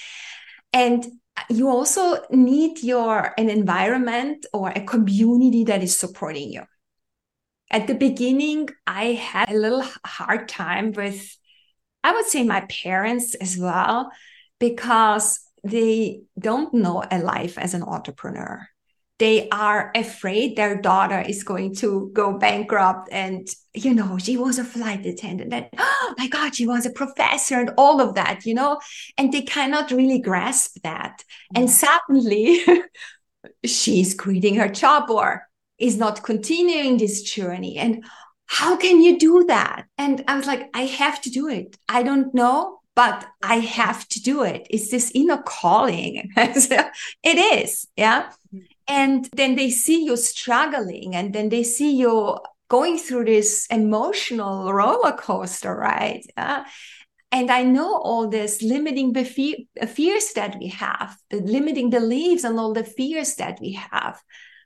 And 0.72 1.06
you 1.50 1.68
also 1.68 2.24
need 2.30 2.82
your 2.84 3.34
an 3.38 3.50
environment 3.50 4.46
or 4.54 4.70
a 4.70 4.86
community 4.86 5.66
that 5.66 5.84
is 5.84 5.98
supporting 5.98 6.52
you. 6.52 6.64
At 7.72 7.88
the 7.88 7.96
beginning, 7.96 8.70
I 8.86 9.14
had 9.14 9.50
a 9.50 9.58
little 9.58 9.84
hard 10.06 10.48
time 10.48 10.92
with, 10.92 11.36
I 12.04 12.14
would 12.14 12.26
say, 12.26 12.44
my 12.44 12.62
parents 12.84 13.34
as 13.36 13.58
well, 13.58 14.12
because 14.60 15.40
they 15.64 16.22
don't 16.38 16.74
know 16.74 17.04
a 17.10 17.20
life 17.20 17.58
as 17.58 17.74
an 17.74 17.82
entrepreneur 17.84 18.68
they 19.18 19.48
are 19.50 19.92
afraid 19.96 20.56
their 20.56 20.80
daughter 20.82 21.22
is 21.22 21.44
going 21.44 21.74
to 21.74 22.10
go 22.14 22.38
bankrupt 22.38 23.08
and 23.12 23.48
you 23.74 23.94
know 23.94 24.18
she 24.18 24.38
was 24.38 24.60
a 24.60 24.64
flight 24.64 25.06
attendant 25.06 25.54
and 25.54 25.68
oh 25.78 26.14
my 26.18 26.28
god 26.28 26.56
she 26.56 26.68
was 26.68 26.86
a 26.86 26.92
professor 26.92 27.60
and 27.60 27.72
all 27.78 28.02
of 28.02 28.16
that 28.16 28.46
you 28.46 28.54
know 28.54 28.80
and 29.18 29.32
they 29.32 29.42
cannot 29.42 29.92
really 29.92 30.20
grasp 30.20 30.78
that 30.84 31.24
and 31.56 31.68
mm. 31.68 31.72
suddenly 31.72 32.60
she's 33.66 34.14
quitting 34.14 34.56
her 34.56 34.70
job 34.70 35.10
or 35.10 35.48
is 35.78 35.98
not 35.98 36.24
continuing 36.24 36.98
this 36.98 37.22
journey 37.22 37.78
and 37.78 38.04
how 38.48 38.76
can 38.76 39.02
you 39.02 39.18
do 39.18 39.46
that 39.46 39.86
and 39.98 40.24
i 40.28 40.36
was 40.36 40.48
like 40.48 40.70
i 40.74 40.82
have 40.82 41.22
to 41.22 41.30
do 41.30 41.48
it 41.48 41.78
i 41.90 42.04
don't 42.04 42.34
know 42.34 42.80
but 42.96 43.28
I 43.44 43.56
have 43.56 44.08
to 44.08 44.22
do 44.22 44.44
it. 44.44 44.68
It's 44.70 44.90
this 44.90 45.12
inner 45.14 45.44
calling. 45.46 46.32
it 46.38 46.94
is. 47.24 47.88
Yeah. 47.98 48.32
Mm. 48.54 48.68
And 48.88 49.28
then 49.34 49.56
they 49.56 49.70
see 49.72 50.06
you 50.06 50.16
struggling 50.16 51.16
and 51.16 51.34
then 51.34 51.50
they 51.50 51.64
see 51.64 51.96
you 51.96 52.38
going 52.68 52.98
through 52.98 53.26
this 53.26 53.68
emotional 53.68 54.72
roller 54.74 55.14
coaster 55.14 55.76
right? 55.76 56.26
Uh, 56.38 56.64
and 57.32 57.52
i 57.52 57.64
know 57.64 57.98
all 57.98 58.30
this 58.30 58.62
limiting 58.62 59.14
befe- 59.14 59.68
fears 59.88 60.32
that 60.34 60.58
we 60.60 60.68
have 60.68 61.18
the 61.30 61.38
limiting 61.38 61.90
beliefs 61.90 62.44
and 62.44 62.60
all 62.60 62.74
the 62.74 62.84
fears 62.84 63.36
that 63.36 63.60
we 63.60 63.74
have. 63.74 64.22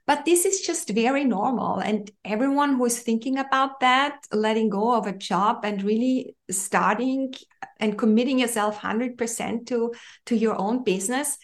But 0.06 0.26
this 0.26 0.44
is 0.44 0.62
just 0.62 0.90
very 0.90 1.24
normal 1.24 1.78
and 1.78 2.10
everyone 2.26 2.76
who 2.76 2.86
is 2.86 3.00
thinking 3.00 3.38
about 3.38 3.80
that 3.82 4.18
letting 4.32 4.70
go 4.70 4.96
of 4.96 5.06
a 5.06 5.14
job 5.14 5.64
and 5.64 5.84
really 5.84 6.36
starting 6.50 7.36
and 7.80 7.96
committing 7.96 8.40
yourself 8.40 8.80
100% 8.82 9.68
to 9.68 9.94
to 10.26 10.36
your 10.36 10.60
own 10.60 10.84
business 10.84 11.38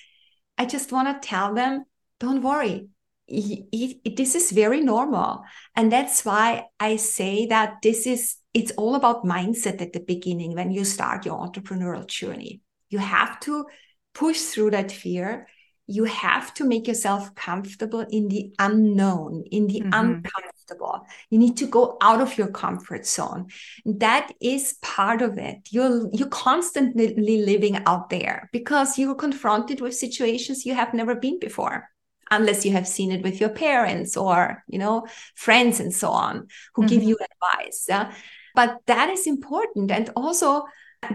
i 0.57 0.65
just 0.65 0.91
want 0.91 1.07
to 1.21 1.27
tell 1.27 1.53
them 1.53 1.85
don't 2.19 2.41
worry. 2.41 2.89
It, 3.27 3.97
it, 4.03 4.15
this 4.17 4.35
is 4.35 4.51
very 4.51 4.81
normal. 4.81 5.43
And 5.75 5.91
that's 5.91 6.23
why 6.23 6.65
I 6.79 6.97
say 6.97 7.47
that 7.47 7.77
this 7.81 8.05
is, 8.05 8.35
it's 8.53 8.71
all 8.73 8.95
about 8.95 9.25
mindset 9.25 9.81
at 9.81 9.93
the 9.93 9.99
beginning 9.99 10.53
when 10.53 10.71
you 10.71 10.85
start 10.85 11.25
your 11.25 11.39
entrepreneurial 11.39 12.07
journey. 12.07 12.61
You 12.89 12.99
have 12.99 13.39
to 13.41 13.65
push 14.13 14.39
through 14.39 14.71
that 14.71 14.91
fear. 14.91 15.47
You 15.87 16.05
have 16.05 16.53
to 16.55 16.65
make 16.65 16.87
yourself 16.87 17.33
comfortable 17.35 18.05
in 18.09 18.27
the 18.27 18.53
unknown, 18.57 19.43
in 19.51 19.67
the 19.67 19.81
mm-hmm. 19.81 19.93
uncomfortable. 19.93 21.05
You 21.29 21.37
need 21.37 21.57
to 21.57 21.67
go 21.67 21.97
out 22.01 22.21
of 22.21 22.37
your 22.37 22.47
comfort 22.47 23.05
zone. 23.05 23.47
That 23.85 24.31
is 24.41 24.77
part 24.81 25.21
of 25.21 25.37
it. 25.37 25.67
You're 25.69 26.09
you're 26.11 26.29
constantly 26.29 27.13
living 27.15 27.77
out 27.85 28.09
there 28.09 28.49
because 28.51 28.97
you're 28.97 29.15
confronted 29.15 29.79
with 29.81 29.95
situations 29.95 30.65
you 30.65 30.73
have 30.73 30.93
never 30.93 31.13
been 31.13 31.39
before 31.39 31.87
unless 32.31 32.65
you 32.65 32.71
have 32.71 32.87
seen 32.87 33.11
it 33.11 33.23
with 33.23 33.39
your 33.39 33.49
parents 33.49 34.17
or 34.17 34.63
you 34.67 34.79
know 34.79 35.05
friends 35.35 35.79
and 35.79 35.93
so 35.93 36.09
on 36.09 36.47
who 36.73 36.81
mm-hmm. 36.81 36.89
give 36.89 37.03
you 37.03 37.17
advice 37.17 37.85
yeah? 37.87 38.13
but 38.53 38.77
that 38.87 39.09
is 39.09 39.27
important 39.27 39.91
and 39.91 40.09
also 40.15 40.63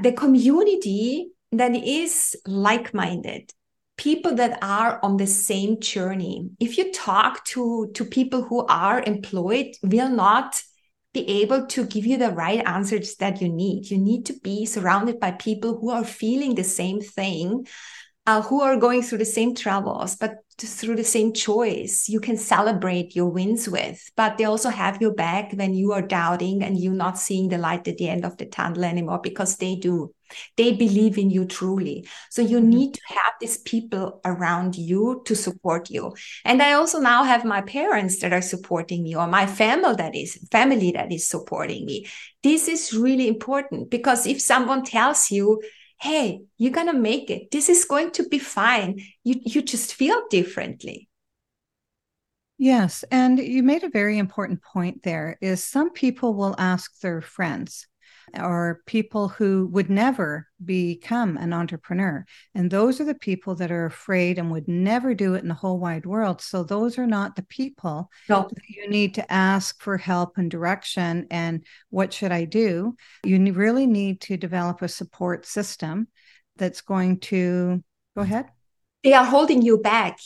the 0.03 0.13
community 0.13 1.31
that 1.53 1.75
is 1.75 2.37
like-minded 2.47 3.53
people 3.97 4.35
that 4.35 4.59
are 4.63 4.99
on 5.03 5.17
the 5.17 5.27
same 5.27 5.79
journey 5.81 6.49
if 6.59 6.79
you 6.79 6.93
talk 6.93 7.45
to 7.45 7.91
to 7.95 8.05
people 8.05 8.43
who 8.43 8.65
are 8.67 9.03
employed 9.03 9.75
will 9.83 10.09
not 10.09 10.63
be 11.13 11.43
able 11.43 11.67
to 11.67 11.85
give 11.85 12.07
you 12.07 12.17
the 12.17 12.31
right 12.31 12.63
answers 12.67 13.17
that 13.17 13.41
you 13.41 13.49
need 13.49 13.91
you 13.91 13.99
need 13.99 14.25
to 14.25 14.33
be 14.45 14.65
surrounded 14.65 15.19
by 15.19 15.33
people 15.33 15.79
who 15.79 15.91
are 15.91 16.05
feeling 16.05 16.55
the 16.55 16.65
same 16.65 17.01
thing 17.01 17.67
uh, 18.27 18.43
who 18.43 18.61
are 18.61 18.77
going 18.77 19.03
through 19.03 19.19
the 19.19 19.25
same 19.25 19.55
troubles, 19.55 20.17
but 20.17 20.37
through 20.59 20.97
the 20.97 21.05
same 21.05 21.33
choice 21.33 22.09
you 22.09 22.21
can 22.21 22.37
celebrate 22.37 23.17
your 23.17 23.29
wins 23.29 23.69
with. 23.69 24.11
But 24.17 24.37
they 24.37 24.45
also 24.45 24.69
have 24.69 25.01
your 25.01 25.15
back 25.15 25.53
when 25.53 25.75
you 25.75 25.93
are 25.93 26.03
doubting 26.03 26.63
and 26.63 26.79
you're 26.79 26.93
not 26.93 27.19
seeing 27.19 27.49
the 27.49 27.59
light 27.59 27.89
at 27.89 27.97
the 27.97 28.09
end 28.09 28.25
of 28.25 28.37
the 28.37 28.47
tunnel 28.47 28.85
anymore 28.85 29.21
because 29.23 29.57
they 29.57 29.77
do. 29.77 30.15
They 30.57 30.75
believe 30.75 31.19
in 31.19 31.31
you 31.31 31.45
truly. 31.45 32.07
So 32.31 32.43
you 32.43 32.59
mm-hmm. 32.59 32.69
need 32.69 32.95
to 32.95 33.01
have 33.09 33.33
these 33.41 33.59
people 33.59 34.21
around 34.25 34.77
you 34.77 35.23
to 35.25 35.35
support 35.35 35.91
you. 35.91 36.15
And 36.45 36.63
i 36.63 36.75
also 36.75 37.01
now 37.01 37.25
have 37.25 37.45
my 37.45 37.63
parents 37.63 38.21
that 38.21 38.33
are 38.33 38.43
supporting 38.43 39.03
me 39.03 39.17
or 39.17 39.27
my 39.27 39.47
family 39.47 39.95
that 39.97 40.15
is 40.15 40.39
family 40.53 40.93
that 40.93 41.11
is 41.11 41.27
supporting 41.27 41.85
me. 41.87 42.07
This 42.43 42.69
is 42.69 42.93
really 42.93 43.29
important 43.29 43.91
because 43.91 44.27
if 44.27 44.41
someone 44.41 44.85
tells 44.85 45.31
you 45.31 45.61
hey 46.01 46.43
you're 46.57 46.73
gonna 46.73 46.93
make 46.93 47.31
it. 47.31 47.51
This 47.51 47.69
is 47.69 47.85
going 47.85 48.11
to 48.13 48.29
be 48.29 48.39
fine. 48.39 49.01
You 49.25 49.41
you 49.45 49.63
just 49.63 49.95
feel 49.95 50.23
differently. 50.31 51.09
Yes 52.59 53.05
and 53.11 53.39
you 53.39 53.63
made 53.63 53.85
a 53.85 53.91
very 53.91 54.19
important 54.19 54.63
point 54.63 55.03
there 55.03 55.39
is 55.41 55.65
some 55.65 55.91
people 55.91 56.35
will 56.35 56.55
ask 56.59 57.01
their 57.01 57.23
friends 57.23 57.87
or 58.39 58.81
people 58.87 59.29
who 59.29 59.69
would 59.73 59.91
never 59.91 60.47
become 60.65 61.37
an 61.37 61.53
entrepreneur. 61.53 62.25
And 62.55 62.71
those 62.71 63.01
are 63.01 63.05
the 63.05 63.15
people 63.15 63.55
that 63.57 63.71
are 63.71 63.87
afraid 63.87 64.39
and 64.39 64.51
would 64.51 64.69
never 64.69 65.15
do 65.15 65.35
it 65.35 65.43
in 65.43 65.49
the 65.49 65.55
whole 65.55 65.79
wide 65.79 66.07
world. 66.07 66.41
So 66.41 66.63
those 66.63 66.99
are 66.99 67.07
not 67.07 67.37
the 67.37 67.43
people 67.45 68.11
no. 68.29 68.49
that 68.49 68.69
you 68.69 68.89
need 68.89 69.15
to 69.15 69.33
ask 69.33 69.81
for 69.83 69.97
help 69.97 70.39
and 70.39 70.51
direction 70.51 71.27
and 71.31 71.65
what 71.91 72.13
should 72.13 72.33
I 72.33 72.45
do? 72.45 72.97
You 73.25 73.53
really 73.53 73.87
need 73.87 74.21
to 74.23 74.37
develop 74.37 74.83
a 74.83 74.89
support 74.89 75.47
system 75.47 76.09
that's 76.57 76.81
going 76.81 77.21
to 77.21 77.83
go 78.17 78.23
ahead. 78.23 78.47
they 79.03 79.15
are 79.15 79.25
holding 79.25 79.63
you 79.63 79.79
back, 79.79 80.19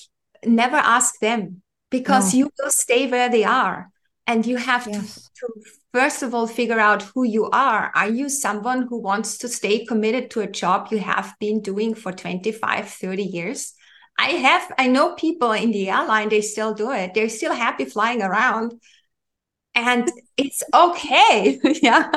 never 0.45 0.77
ask 0.77 1.19
them 1.21 1.63
because 1.91 2.33
no. 2.33 2.39
you 2.39 2.51
will 2.59 2.71
stay 2.71 3.09
where 3.09 3.29
they 3.29 3.45
are. 3.45 3.91
And 4.27 4.47
you 4.47 4.57
have 4.57 4.87
yes. 4.87 5.31
to, 5.35 5.47
to, 5.47 5.71
first 5.95 6.25
of 6.25 6.35
all, 6.35 6.49
figure 6.49 6.81
out 6.81 7.03
who 7.15 7.23
you 7.23 7.49
are. 7.51 7.93
Are 7.95 8.09
you 8.09 8.29
someone 8.29 8.89
who 8.89 9.01
wants 9.01 9.39
to 9.39 9.49
stay 9.49 9.87
committed 9.87 10.29
to 10.33 10.41
a 10.41 10.51
job 10.51 10.89
you 10.91 10.99
have 10.99 11.35
been 11.39 11.61
doing 11.63 11.95
for 11.95 12.11
25, 12.11 12.89
30 12.89 13.23
years? 13.23 13.75
I 14.19 14.31
have, 14.31 14.73
I 14.77 14.89
know 14.89 15.15
people 15.15 15.53
in 15.53 15.71
the 15.71 15.91
airline, 15.91 16.29
they 16.29 16.41
still 16.41 16.75
do 16.75 16.91
it. 16.91 17.15
They're 17.15 17.29
still 17.29 17.55
happy 17.55 17.85
flying 17.85 18.23
around. 18.23 18.75
And 19.77 20.11
it's 20.37 20.63
okay. 20.75 21.61
yeah 21.83 22.11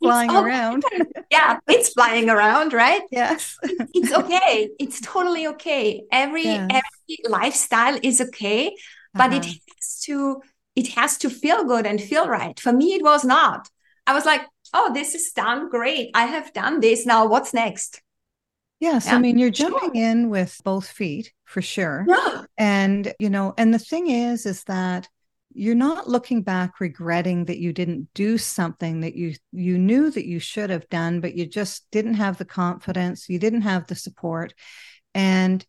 flying 0.00 0.30
okay. 0.30 0.38
around. 0.38 0.84
yeah, 1.30 1.58
it's 1.68 1.90
flying 1.90 2.28
around, 2.30 2.72
right? 2.72 3.02
Yes. 3.10 3.56
it's 3.62 4.12
okay. 4.12 4.70
It's 4.78 5.00
totally 5.00 5.46
okay. 5.48 6.02
Every 6.10 6.44
yes. 6.44 6.68
every 6.70 7.18
lifestyle 7.28 7.98
is 8.02 8.20
okay, 8.20 8.74
but 9.14 9.30
uh-huh. 9.30 9.36
it 9.36 9.44
has 9.44 10.00
to 10.06 10.42
it 10.76 10.88
has 10.88 11.18
to 11.18 11.30
feel 11.30 11.64
good 11.64 11.86
and 11.86 12.00
feel 12.00 12.28
right. 12.28 12.58
For 12.58 12.72
me, 12.72 12.94
it 12.94 13.02
was 13.02 13.24
not. 13.24 13.68
I 14.06 14.14
was 14.14 14.24
like, 14.24 14.42
oh, 14.72 14.92
this 14.92 15.14
is 15.14 15.30
done. 15.32 15.68
Great. 15.68 16.10
I 16.14 16.26
have 16.26 16.52
done 16.52 16.80
this. 16.80 17.06
Now 17.06 17.26
what's 17.26 17.54
next? 17.54 18.02
Yes, 18.78 19.06
yeah. 19.06 19.16
I 19.16 19.18
mean 19.18 19.38
you're 19.38 19.50
jumping 19.50 19.94
sure. 19.94 20.10
in 20.10 20.30
with 20.30 20.58
both 20.64 20.88
feet 20.88 21.32
for 21.44 21.60
sure. 21.60 22.06
Yeah. 22.08 22.44
And 22.56 23.12
you 23.18 23.28
know, 23.28 23.52
and 23.58 23.74
the 23.74 23.78
thing 23.78 24.08
is 24.08 24.46
is 24.46 24.64
that 24.64 25.08
you're 25.52 25.74
not 25.74 26.08
looking 26.08 26.42
back 26.42 26.80
regretting 26.80 27.46
that 27.46 27.58
you 27.58 27.72
didn't 27.72 28.08
do 28.14 28.38
something 28.38 29.00
that 29.00 29.16
you 29.16 29.34
you 29.52 29.78
knew 29.78 30.10
that 30.10 30.26
you 30.26 30.38
should 30.38 30.70
have 30.70 30.88
done 30.88 31.20
but 31.20 31.34
you 31.36 31.44
just 31.44 31.90
didn't 31.90 32.14
have 32.14 32.38
the 32.38 32.44
confidence 32.44 33.28
you 33.28 33.38
didn't 33.38 33.62
have 33.62 33.86
the 33.88 33.94
support 33.94 34.54
and 35.14 35.66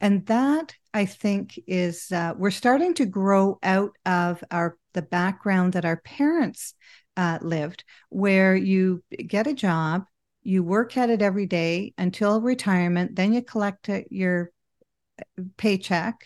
and 0.00 0.26
that 0.26 0.74
i 0.94 1.04
think 1.04 1.58
is 1.66 2.10
uh, 2.12 2.34
we're 2.36 2.50
starting 2.50 2.94
to 2.94 3.06
grow 3.06 3.58
out 3.62 3.92
of 4.06 4.42
our 4.50 4.76
the 4.94 5.02
background 5.02 5.72
that 5.72 5.84
our 5.84 5.98
parents 5.98 6.74
uh, 7.16 7.38
lived 7.42 7.84
where 8.10 8.54
you 8.54 9.02
get 9.26 9.46
a 9.46 9.54
job 9.54 10.04
you 10.42 10.62
work 10.62 10.96
at 10.96 11.10
it 11.10 11.20
every 11.20 11.46
day 11.46 11.92
until 11.98 12.40
retirement 12.40 13.16
then 13.16 13.32
you 13.32 13.42
collect 13.42 13.90
your 14.10 14.50
paycheck 15.56 16.24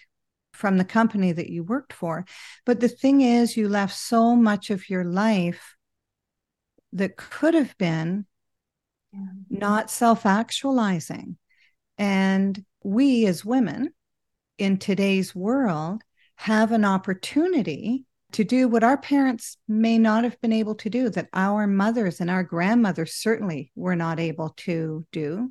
from 0.53 0.77
the 0.77 0.85
company 0.85 1.33
that 1.33 1.51
you 1.51 1.65
worked 1.65 1.93
for. 1.93 2.25
But 2.65 2.81
the 2.81 2.89
thing 2.89 3.21
is, 3.21 3.57
you 3.57 3.69
left 3.69 3.97
so 3.97 4.37
much 4.37 4.71
of 4.71 4.89
your 4.89 5.05
life 5.05 5.77
that 6.93 7.17
could 7.17 7.55
have 7.55 7.77
been 7.79 8.27
yeah. 9.13 9.21
not 9.49 9.91
self 9.91 10.27
actualizing. 10.27 11.39
And 11.99 12.65
we 12.85 13.27
as 13.27 13.45
women 13.45 13.93
in 14.59 14.79
today's 14.79 15.35
world 15.35 16.03
have 16.37 16.73
an 16.73 16.85
opportunity 16.85 18.05
to 18.33 18.45
do 18.45 18.67
what 18.67 18.83
our 18.85 18.97
parents 18.97 19.59
may 19.69 19.99
not 19.99 20.25
have 20.25 20.41
been 20.41 20.53
able 20.53 20.75
to 20.77 20.91
do, 20.91 21.11
that 21.11 21.29
our 21.35 21.67
mothers 21.67 22.21
and 22.21 22.31
our 22.31 22.43
grandmothers 22.43 23.15
certainly 23.15 23.71
were 23.75 23.97
not 23.97 24.19
able 24.19 24.51
to 24.57 25.07
do. 25.13 25.51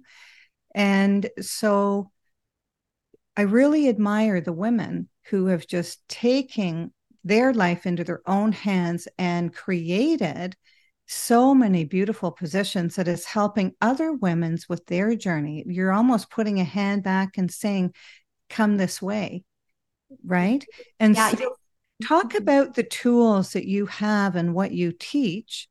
And 0.74 1.30
so 1.40 2.12
I 3.38 3.44
really 3.44 3.88
admire 3.88 4.42
the 4.42 4.54
women 4.54 5.10
who 5.26 5.48
have 5.48 5.68
just 5.68 6.08
taken 6.10 6.92
their 7.24 7.54
life 7.54 7.86
into 7.86 8.04
their 8.04 8.22
own 8.26 8.52
hands 8.52 9.08
and 9.18 9.54
created 9.54 10.56
so 11.12 11.54
many 11.54 11.84
beautiful 11.84 12.32
positions 12.32 12.96
that 12.96 13.08
is 13.08 13.26
helping 13.26 13.76
other 13.82 14.14
women's 14.14 14.70
with 14.70 14.86
their 14.86 15.14
journey. 15.16 15.64
You're 15.68 15.92
almost 15.92 16.30
putting 16.30 16.60
a 16.60 16.64
hand 16.64 17.04
back 17.04 17.38
and 17.38 17.52
saying, 17.52 17.94
come 18.50 18.78
this 18.78 19.02
way. 19.02 19.44
Right. 20.26 20.66
And 21.00 21.16
yeah, 21.16 21.32
so 21.32 21.56
talk 22.04 22.30
mm-hmm. 22.30 22.38
about 22.38 22.76
the 22.76 22.84
tools 22.84 23.54
that 23.54 23.68
you 23.68 23.88
have 23.88 24.36
and 24.36 24.54
what 24.54 24.72
you 24.72 24.94
teach 24.98 25.68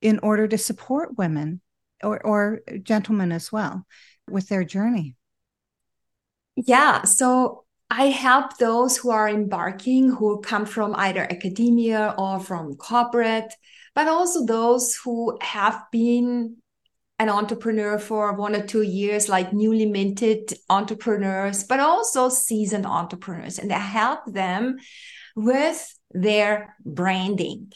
in 0.00 0.18
order 0.22 0.48
to 0.48 0.58
support 0.58 1.18
women 1.18 1.60
or, 2.02 2.24
or 2.24 2.60
gentlemen 2.82 3.32
as 3.32 3.52
well 3.52 3.86
with 4.30 4.48
their 4.48 4.64
journey. 4.64 5.14
Yeah. 6.56 7.02
So 7.02 7.64
I 7.90 8.06
help 8.06 8.56
those 8.56 8.96
who 8.96 9.10
are 9.10 9.28
embarking, 9.28 10.10
who 10.10 10.40
come 10.40 10.64
from 10.64 10.94
either 10.96 11.22
academia 11.22 12.14
or 12.16 12.40
from 12.40 12.76
corporate, 12.76 13.52
but 14.00 14.08
also 14.08 14.46
those 14.46 14.96
who 15.04 15.36
have 15.42 15.78
been 15.92 16.56
an 17.18 17.28
entrepreneur 17.28 17.98
for 17.98 18.32
one 18.32 18.54
or 18.54 18.66
two 18.66 18.80
years, 18.80 19.28
like 19.28 19.52
newly 19.52 19.84
minted 19.84 20.54
entrepreneurs, 20.70 21.64
but 21.64 21.80
also 21.80 22.30
seasoned 22.30 22.86
entrepreneurs. 22.86 23.58
And 23.58 23.70
I 23.70 23.78
help 23.78 24.20
them 24.24 24.78
with 25.36 25.94
their 26.12 26.74
branding. 26.82 27.72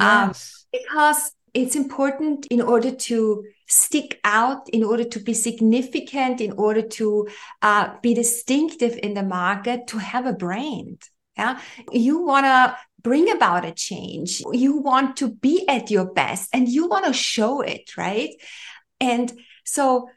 Um, 0.00 0.28
yes. 0.28 0.66
Um, 0.72 0.80
because 0.80 1.32
it's 1.52 1.76
important 1.76 2.46
in 2.46 2.62
order 2.62 2.92
to 2.92 3.44
stick 3.68 4.18
out, 4.24 4.66
in 4.70 4.84
order 4.84 5.04
to 5.04 5.20
be 5.20 5.34
significant, 5.34 6.40
in 6.40 6.52
order 6.52 6.80
to 6.80 7.28
uh, 7.60 7.90
be 8.00 8.14
distinctive 8.14 8.98
in 9.02 9.12
the 9.12 9.22
market, 9.22 9.86
to 9.88 9.98
have 9.98 10.24
a 10.24 10.32
brand. 10.32 11.02
Yeah, 11.36 11.60
you 11.92 12.22
want 12.24 12.46
to 12.46 12.74
bring 13.06 13.30
about 13.30 13.64
a 13.64 13.70
change. 13.70 14.42
You 14.50 14.78
want 14.78 15.16
to 15.18 15.30
be 15.30 15.64
at 15.68 15.92
your 15.92 16.12
best, 16.12 16.48
and 16.52 16.66
you 16.68 16.88
want 16.88 17.04
to 17.04 17.12
show 17.12 17.60
it, 17.60 17.96
right? 17.96 18.30
And 19.00 19.32
so 19.64 20.08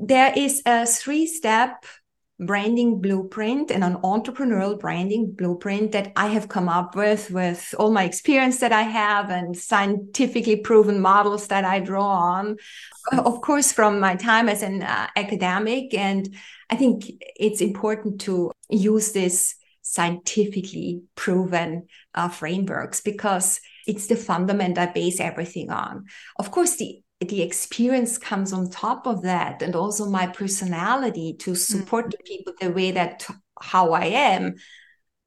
there 0.00 0.32
is 0.36 0.60
a 0.66 0.84
three-step 0.84 1.86
branding 2.40 3.00
blueprint 3.00 3.70
and 3.70 3.84
an 3.84 3.94
entrepreneurial 4.02 4.76
branding 4.80 5.30
blueprint 5.30 5.92
that 5.92 6.10
I 6.16 6.26
have 6.26 6.48
come 6.48 6.68
up 6.68 6.96
with 6.96 7.30
with 7.30 7.72
all 7.78 7.92
my 7.92 8.02
experience 8.02 8.58
that 8.58 8.72
I 8.72 8.82
have 8.82 9.30
and 9.30 9.56
scientifically 9.56 10.56
proven 10.56 10.98
models 11.00 11.46
that 11.46 11.64
I 11.64 11.78
draw 11.78 12.08
on 12.34 12.56
of 13.12 13.40
course 13.40 13.70
from 13.70 14.00
my 14.00 14.16
time 14.16 14.48
as 14.48 14.64
an 14.64 14.82
uh, 14.82 15.06
academic 15.14 15.94
and 15.94 16.34
I 16.68 16.74
think 16.74 17.04
it's 17.36 17.60
important 17.60 18.20
to 18.22 18.50
use 18.68 19.12
this 19.12 19.54
scientifically 19.94 21.02
proven 21.14 21.86
uh, 22.14 22.28
frameworks 22.28 23.00
because 23.00 23.60
it's 23.86 24.06
the 24.06 24.16
fundament 24.16 24.78
I 24.78 24.86
base 24.86 25.20
everything 25.20 25.70
on. 25.70 26.06
Of 26.38 26.50
course, 26.50 26.76
the 26.76 27.00
the 27.20 27.42
experience 27.42 28.18
comes 28.18 28.52
on 28.52 28.68
top 28.68 29.06
of 29.06 29.22
that 29.22 29.62
and 29.62 29.74
also 29.74 30.10
my 30.10 30.26
personality 30.26 31.34
to 31.38 31.54
support 31.54 32.06
mm-hmm. 32.06 32.10
the 32.10 32.22
people 32.24 32.52
the 32.60 32.70
way 32.70 32.90
that 32.90 33.26
how 33.62 33.92
i 33.92 34.04
am 34.04 34.56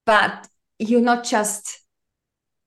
but 0.06 0.48
you're 0.78 1.02
not 1.02 1.24
just 1.24 1.80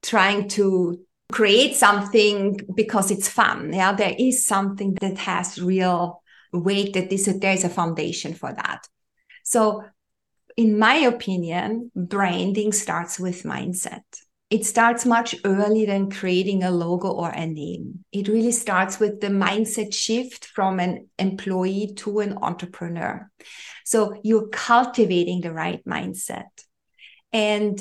trying 0.03 0.49
to 0.49 0.99
create 1.31 1.77
something 1.77 2.59
because 2.75 3.11
it's 3.11 3.29
fun 3.29 3.73
yeah 3.73 3.93
there 3.93 4.17
is 4.19 4.45
something 4.45 4.95
that 5.01 5.19
has 5.19 5.61
real 5.61 6.23
weight 6.53 6.95
that 6.95 7.13
is 7.13 7.27
there's 7.39 7.63
a 7.63 7.69
foundation 7.69 8.35
for 8.35 8.53
that 8.53 8.89
so 9.45 9.85
in 10.61 10.79
my 10.79 10.97
opinion 11.13 11.91
branding 11.95 12.73
starts 12.73 13.15
with 13.19 13.45
mindset 13.45 14.09
it 14.51 14.67
starts 14.67 15.07
much 15.07 15.37
earlier 15.45 15.87
than 15.87 16.11
creating 16.11 16.65
a 16.65 16.73
logo 16.73 17.09
or 17.09 17.31
a 17.31 17.47
name. 17.47 18.05
It 18.11 18.27
really 18.27 18.51
starts 18.51 18.99
with 18.99 19.21
the 19.21 19.29
mindset 19.29 19.95
shift 19.95 20.45
from 20.45 20.81
an 20.81 21.09
employee 21.21 21.93
to 21.99 22.19
an 22.19 22.37
entrepreneur. 22.43 23.31
So 23.85 24.21
you're 24.25 24.49
cultivating 24.49 25.41
the 25.41 25.53
right 25.53 25.85
mindset 25.85 26.49
and 27.33 27.81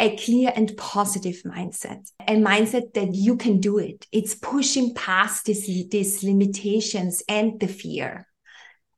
a 0.00 0.16
clear 0.16 0.52
and 0.56 0.74
positive 0.78 1.42
mindset, 1.44 2.10
a 2.26 2.36
mindset 2.36 2.94
that 2.94 3.14
you 3.14 3.36
can 3.36 3.60
do 3.60 3.76
it. 3.76 4.06
It's 4.10 4.34
pushing 4.34 4.94
past 4.94 5.44
these, 5.44 5.66
these 5.90 6.24
limitations 6.24 7.22
and 7.28 7.60
the 7.60 7.68
fear. 7.68 8.26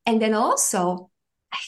And 0.07 0.23
then 0.23 0.35
also 0.35 1.11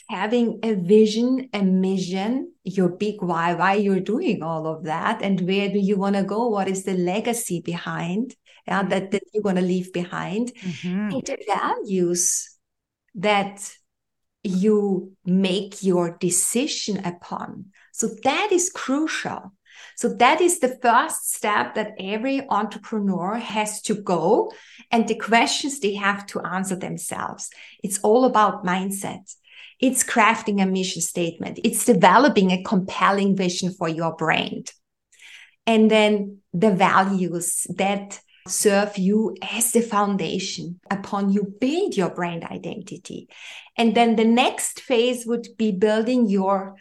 having 0.09 0.61
a 0.63 0.75
vision, 0.75 1.49
a 1.53 1.63
mission, 1.63 2.53
your 2.65 2.89
big 2.89 3.23
why, 3.23 3.55
why 3.55 3.75
you're 3.75 4.01
doing 4.01 4.43
all 4.43 4.67
of 4.67 4.85
that, 4.85 5.23
and 5.23 5.41
where 5.41 5.69
do 5.69 5.79
you 5.79 5.97
want 5.97 6.17
to 6.17 6.23
go? 6.23 6.49
What 6.49 6.69
is 6.69 6.85
the 6.85 6.95
legacy 6.95 7.61
behind 7.61 8.35
yeah, 8.67 8.81
mm-hmm. 8.81 8.91
that, 8.91 9.11
that 9.11 9.23
you're 9.33 9.43
going 9.43 9.57
to 9.57 9.63
leave 9.63 9.93
behind? 9.93 10.53
Mm-hmm. 10.55 11.11
And 11.11 11.27
the 11.27 11.39
values 11.47 12.57
that 13.15 13.75
you 14.43 15.13
make 15.25 15.83
your 15.83 16.17
decision 16.19 17.05
upon. 17.05 17.67
So 17.93 18.09
that 18.25 18.53
is 18.53 18.71
crucial. 18.71 19.53
So 19.97 20.15
that 20.15 20.41
is 20.41 20.61
the 20.61 20.79
first 20.83 21.33
step 21.35 21.75
that 21.75 21.93
every 21.99 22.49
entrepreneur 22.49 23.35
has 23.37 23.83
to 23.83 23.95
go 23.95 24.51
and 24.91 25.07
the 25.07 25.15
questions 25.15 25.81
they 25.81 25.95
have 25.95 26.27
to 26.27 26.41
answer 26.41 26.77
themselves. 26.77 27.51
It's 27.83 27.99
all 28.01 28.25
about 28.25 28.65
mindset. 28.65 29.35
It's 29.81 30.05
crafting 30.05 30.63
a 30.63 30.67
mission 30.67 31.03
statement. 31.03 31.59
It's 31.65 31.85
developing 31.85 32.53
a 32.53 32.63
compelling 32.63 33.37
vision 33.37 33.73
for 33.73 33.89
your 33.89 34.15
brand. 34.15 34.73
And 35.67 35.91
then 35.91 36.39
the 36.53 36.73
values 36.73 37.67
that 37.77 38.21
serve 38.49 38.99
you 38.99 39.37
as 39.43 39.73
the 39.73 39.81
foundation 39.81 40.81
upon 40.91 41.31
you 41.31 41.55
build 41.61 41.97
your 41.97 42.11
brand 42.11 42.45
identity. 42.45 43.29
And 43.77 43.95
then 43.95 44.17
the 44.17 44.25
next 44.25 44.81
phase 44.81 45.27
would 45.27 45.49
be 45.57 45.73
building 45.73 46.29
your 46.29 46.77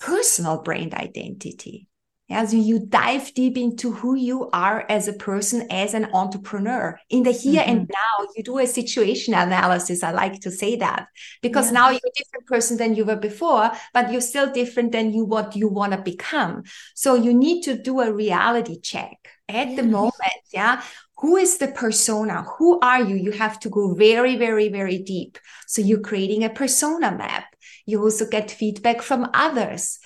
personal 0.00 0.62
brand 0.62 0.94
identity. 0.94 1.88
As 2.28 2.52
you 2.52 2.80
dive 2.80 3.32
deep 3.34 3.56
into 3.56 3.92
who 3.92 4.16
you 4.16 4.50
are 4.52 4.84
as 4.88 5.06
a 5.06 5.12
person, 5.12 5.68
as 5.70 5.94
an 5.94 6.08
entrepreneur. 6.12 6.98
In 7.08 7.22
the 7.22 7.30
here 7.30 7.62
mm-hmm. 7.62 7.70
and 7.70 7.88
now, 7.88 8.26
you 8.34 8.42
do 8.42 8.58
a 8.58 8.66
situation 8.66 9.32
analysis. 9.32 10.02
I 10.02 10.10
like 10.10 10.40
to 10.40 10.50
say 10.50 10.74
that 10.76 11.06
because 11.40 11.70
now 11.70 11.90
you're 11.90 12.00
a 12.04 12.18
different 12.18 12.46
person 12.46 12.78
than 12.78 12.96
you 12.96 13.04
were 13.04 13.16
before, 13.16 13.70
but 13.94 14.10
you're 14.10 14.20
still 14.20 14.52
different 14.52 14.90
than 14.90 15.12
you 15.12 15.24
what 15.24 15.54
you 15.54 15.68
want 15.68 15.92
to 15.92 15.98
become. 15.98 16.64
So 16.96 17.14
you 17.14 17.32
need 17.32 17.62
to 17.62 17.80
do 17.80 18.00
a 18.00 18.12
reality 18.12 18.80
check 18.80 19.16
at 19.48 19.76
the 19.76 19.84
moment. 19.84 20.42
Yeah. 20.52 20.82
Who 21.18 21.36
is 21.36 21.58
the 21.58 21.68
persona? 21.68 22.44
Who 22.58 22.80
are 22.80 23.02
you? 23.02 23.16
You 23.16 23.30
have 23.32 23.60
to 23.60 23.70
go 23.70 23.94
very, 23.94 24.36
very, 24.36 24.68
very 24.68 24.98
deep. 24.98 25.38
So 25.66 25.80
you're 25.80 26.00
creating 26.00 26.44
a 26.44 26.50
persona 26.50 27.10
map. 27.12 27.44
You 27.86 28.02
also 28.02 28.26
get 28.28 28.50
feedback 28.50 29.00
from 29.00 29.30
others 29.32 29.98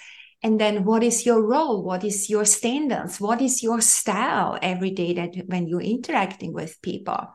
and 0.42 0.60
then 0.60 0.84
what 0.84 1.02
is 1.02 1.26
your 1.26 1.42
role? 1.42 1.82
What 1.82 2.02
is 2.04 2.30
your 2.30 2.44
standards? 2.44 3.20
What 3.20 3.42
is 3.42 3.62
your 3.62 3.80
style 3.80 4.58
every 4.62 4.90
day 4.90 5.12
that 5.14 5.34
when 5.46 5.66
you're 5.66 5.82
interacting 5.82 6.52
with 6.52 6.80
people? 6.82 7.28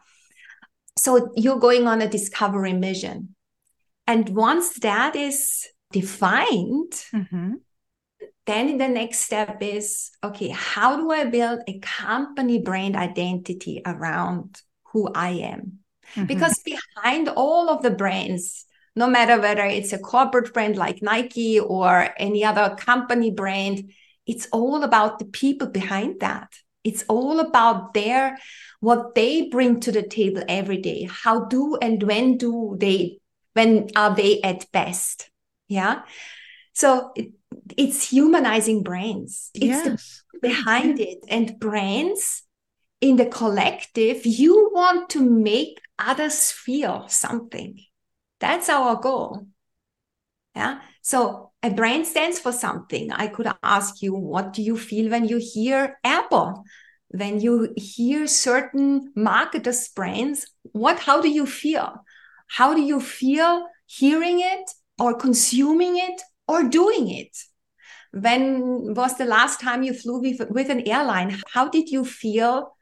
So 0.97 1.31
you're 1.35 1.59
going 1.59 1.87
on 1.87 2.01
a 2.01 2.09
discovery 2.09 2.73
mission. 2.73 3.35
And 4.07 4.29
once 4.29 4.79
that 4.79 5.15
is 5.15 5.67
defined 5.95 6.91
mm-hmm. 7.13 7.53
then 8.45 8.77
the 8.77 8.87
next 8.87 9.19
step 9.19 9.57
is 9.61 10.11
okay 10.23 10.49
how 10.49 10.97
do 10.97 11.09
i 11.11 11.23
build 11.23 11.61
a 11.67 11.79
company 11.79 12.59
brand 12.59 12.95
identity 12.95 13.81
around 13.85 14.61
who 14.91 15.07
i 15.15 15.29
am? 15.29 15.79
Mm-hmm. 16.15 16.25
because 16.25 16.59
behind 16.59 17.29
all 17.29 17.69
of 17.69 17.81
the 17.81 17.91
brands 17.91 18.65
no 18.95 19.07
matter 19.07 19.39
whether 19.39 19.65
it's 19.65 19.93
a 19.93 19.99
corporate 19.99 20.53
brand 20.53 20.77
like 20.77 21.01
Nike 21.01 21.59
or 21.59 22.09
any 22.17 22.43
other 22.45 22.75
company 22.75 23.29
brand, 23.29 23.91
it's 24.25 24.47
all 24.51 24.83
about 24.83 25.19
the 25.19 25.25
people 25.25 25.67
behind 25.67 26.21
that. 26.21 26.53
It's 26.83 27.03
all 27.09 27.39
about 27.39 27.93
their 27.93 28.37
what 28.79 29.15
they 29.15 29.49
bring 29.49 29.79
to 29.81 29.91
the 29.91 30.03
table 30.03 30.43
every 30.47 30.77
day. 30.77 31.07
How 31.09 31.45
do 31.45 31.77
and 31.81 32.01
when 32.03 32.37
do 32.37 32.75
they 32.79 33.19
when 33.53 33.89
are 33.95 34.15
they 34.15 34.41
at 34.41 34.71
best? 34.71 35.29
Yeah. 35.67 36.03
So 36.73 37.11
it, 37.15 37.31
it's 37.77 38.09
humanizing 38.09 38.83
brands. 38.83 39.49
It's 39.53 39.65
yes. 39.65 40.23
the 40.33 40.39
behind 40.39 40.99
it 40.99 41.19
and 41.27 41.59
brands 41.59 42.43
in 43.01 43.15
the 43.15 43.25
collective. 43.25 44.25
You 44.25 44.69
want 44.73 45.09
to 45.11 45.21
make 45.21 45.79
others 45.97 46.51
feel 46.51 47.07
something 47.07 47.79
that's 48.45 48.69
our 48.69 48.95
goal. 48.95 49.47
Yeah. 50.55 50.81
So 51.01 51.51
a 51.63 51.71
brand 51.71 52.05
stands 52.05 52.39
for 52.39 52.51
something. 52.51 53.11
I 53.11 53.27
could 53.27 53.47
ask 53.63 54.01
you, 54.01 54.13
what 54.13 54.53
do 54.53 54.61
you 54.61 54.77
feel 54.77 55.09
when 55.09 55.27
you 55.27 55.37
hear 55.53 55.97
Apple? 56.03 56.63
When 57.09 57.39
you 57.39 57.73
hear 57.75 58.27
certain 58.27 59.11
marketers' 59.15 59.89
brands, 59.89 60.45
what 60.71 60.99
how 60.99 61.21
do 61.21 61.29
you 61.29 61.45
feel? 61.45 62.03
How 62.47 62.73
do 62.73 62.81
you 62.81 62.99
feel 62.99 63.67
hearing 63.87 64.39
it 64.41 64.69
or 64.99 65.17
consuming 65.17 65.97
it 65.97 66.21
or 66.47 66.63
doing 66.63 67.09
it? 67.09 67.35
When 68.11 68.93
was 68.93 69.17
the 69.17 69.25
last 69.25 69.59
time 69.59 69.83
you 69.83 69.93
flew 69.93 70.21
with, 70.21 70.49
with 70.49 70.69
an 70.69 70.87
airline? 70.87 71.41
How 71.51 71.67
did 71.67 71.89
you 71.89 72.05
feel 72.05 72.75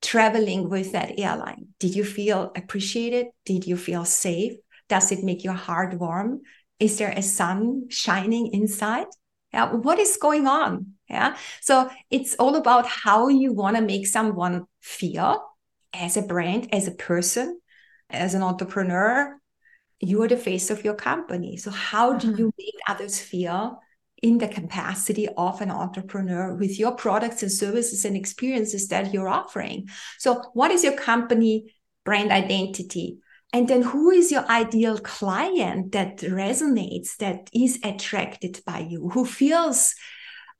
traveling 0.00 0.70
with 0.70 0.92
that 0.92 1.18
airline? 1.18 1.68
Did 1.78 1.94
you 1.94 2.04
feel 2.04 2.52
appreciated? 2.56 3.26
Did 3.44 3.66
you 3.66 3.76
feel 3.76 4.04
safe? 4.04 4.54
Does 4.90 5.12
it 5.12 5.24
make 5.24 5.44
your 5.44 5.54
heart 5.54 5.94
warm? 5.94 6.40
Is 6.80 6.98
there 6.98 7.12
a 7.12 7.22
sun 7.22 7.86
shining 7.88 8.48
inside? 8.52 9.06
Yeah, 9.54 9.72
what 9.72 9.98
is 9.98 10.18
going 10.20 10.46
on? 10.46 10.94
Yeah. 11.08 11.36
So 11.60 11.90
it's 12.10 12.34
all 12.34 12.56
about 12.56 12.86
how 12.86 13.28
you 13.28 13.52
want 13.52 13.76
to 13.76 13.82
make 13.82 14.06
someone 14.06 14.66
feel 14.80 15.42
as 15.94 16.16
a 16.16 16.22
brand, 16.22 16.74
as 16.74 16.88
a 16.88 16.92
person, 16.92 17.60
as 18.10 18.34
an 18.34 18.42
entrepreneur. 18.42 19.36
You 20.00 20.22
are 20.22 20.28
the 20.28 20.36
face 20.36 20.70
of 20.70 20.84
your 20.84 20.94
company. 20.94 21.56
So 21.56 21.70
how 21.70 22.14
do 22.14 22.28
mm-hmm. 22.28 22.38
you 22.38 22.52
make 22.58 22.74
others 22.88 23.18
feel 23.18 23.80
in 24.22 24.38
the 24.38 24.48
capacity 24.48 25.28
of 25.36 25.60
an 25.60 25.70
entrepreneur 25.70 26.54
with 26.54 26.78
your 26.78 26.92
products 26.92 27.42
and 27.42 27.52
services 27.52 28.04
and 28.04 28.16
experiences 28.16 28.88
that 28.88 29.12
you're 29.12 29.28
offering? 29.28 29.88
So 30.18 30.42
what 30.54 30.70
is 30.70 30.82
your 30.84 30.96
company 30.96 31.74
brand 32.04 32.32
identity? 32.32 33.18
And 33.52 33.66
then 33.68 33.82
who 33.82 34.10
is 34.10 34.30
your 34.30 34.48
ideal 34.48 34.98
client 34.98 35.92
that 35.92 36.18
resonates, 36.18 37.16
that 37.16 37.50
is 37.52 37.80
attracted 37.82 38.60
by 38.64 38.80
you, 38.80 39.08
who 39.08 39.24
feels 39.24 39.94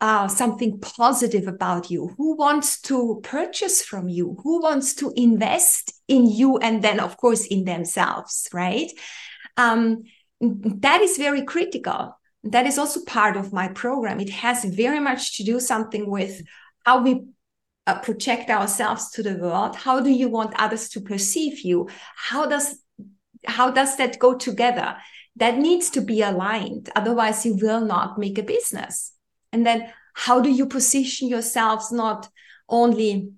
uh, 0.01 0.26
something 0.28 0.80
positive 0.80 1.47
about 1.47 1.91
you, 1.91 2.14
who 2.16 2.34
wants 2.34 2.80
to 2.80 3.20
purchase 3.22 3.82
from 3.82 4.09
you, 4.09 4.36
who 4.43 4.61
wants 4.61 4.95
to 4.95 5.12
invest 5.14 5.93
in 6.09 6.26
you, 6.26 6.57
and 6.59 6.82
then, 6.82 6.99
of 6.99 7.16
course, 7.16 7.47
in 7.47 7.64
themselves, 7.64 8.49
right? 8.53 8.91
Um, 9.57 10.03
that 10.41 11.03
is 11.03 11.16
very 11.16 11.45
critical. 11.45 12.16
That 12.45 12.66
is 12.66 12.78
also 12.78 13.05
part 13.05 13.36
of 13.36 13.53
my 13.53 13.68
program. 13.68 14.20
It 14.20 14.30
has 14.30 14.64
very 14.64 15.01
much 15.01 15.36
to 15.36 15.45
do 15.45 15.61
something 15.61 16.11
with 16.11 16.43
how 16.84 17.03
we 17.03 17.26
uh, 17.91 18.01
project 18.01 18.51
ourselves 18.51 19.11
to 19.11 19.22
the 19.22 19.34
world? 19.34 19.76
How 19.76 20.01
do 20.01 20.11
you 20.11 20.28
want 20.28 20.55
others 20.59 20.88
to 20.91 21.01
perceive 21.01 21.61
you? 21.61 21.88
How 22.14 22.47
does 22.47 22.82
how 23.47 23.70
does 23.70 23.97
that 23.97 24.18
go 24.18 24.34
together? 24.34 24.97
That 25.36 25.59
needs 25.59 25.91
to 25.91 26.01
be 26.01 26.22
aligned 26.22 26.91
otherwise 26.95 27.47
you 27.47 27.57
will 27.57 27.80
not 27.80 28.18
make 28.18 28.38
a 28.38 28.43
business. 28.43 29.12
And 29.53 29.66
then 29.66 29.93
how 30.14 30.41
do 30.41 30.51
you 30.51 30.66
position 30.66 31.28
yourselves 31.28 31.91
not 31.91 32.28
only 32.68 33.32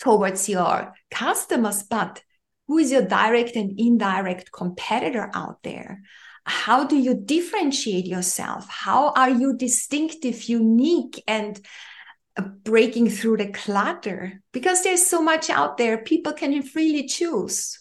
towards 0.00 0.48
your 0.48 0.92
customers 1.10 1.82
but 1.82 2.22
who 2.66 2.78
is 2.78 2.90
your 2.90 3.06
direct 3.06 3.56
and 3.56 3.78
indirect 3.78 4.52
competitor 4.52 5.30
out 5.34 5.62
there? 5.62 6.02
How 6.44 6.84
do 6.84 6.96
you 6.96 7.14
differentiate 7.14 8.06
yourself? 8.06 8.68
How 8.68 9.12
are 9.12 9.30
you 9.30 9.56
distinctive 9.56 10.44
unique 10.44 11.22
and 11.28 11.60
breaking 12.64 13.10
through 13.10 13.36
the 13.36 13.48
clutter 13.48 14.42
because 14.52 14.82
there's 14.82 15.06
so 15.06 15.22
much 15.22 15.50
out 15.50 15.76
there. 15.76 15.98
People 15.98 16.32
can 16.32 16.62
freely 16.62 17.06
choose. 17.06 17.78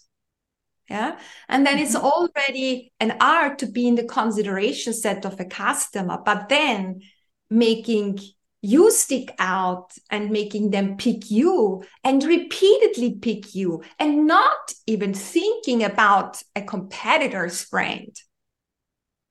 Yeah. 0.90 1.18
And 1.48 1.66
then 1.66 1.76
mm-hmm. 1.76 1.86
it's 1.86 1.96
already 1.96 2.92
an 3.00 3.18
art 3.22 3.60
to 3.60 3.68
be 3.68 3.88
in 3.88 3.96
the 3.96 4.04
consideration 4.04 4.94
set 4.94 5.26
of 5.26 5.40
a 5.40 5.46
customer 5.46 6.20
but 6.26 6.50
then 6.50 7.02
making 7.50 8.20
you 8.62 8.92
stick 8.92 9.34
out 9.40 9.94
and 10.10 10.32
making 10.32 10.70
them 10.70 10.98
pick 10.98 11.32
you 11.32 11.84
and 12.04 12.24
repeatedly 12.24 13.16
pick 13.16 13.56
you 13.56 13.82
and 14.00 14.28
not 14.28 14.74
even 14.86 15.14
thinking 15.14 15.84
about 15.84 16.44
a 16.56 16.62
competitor's 16.62 17.66
brand 17.66 18.20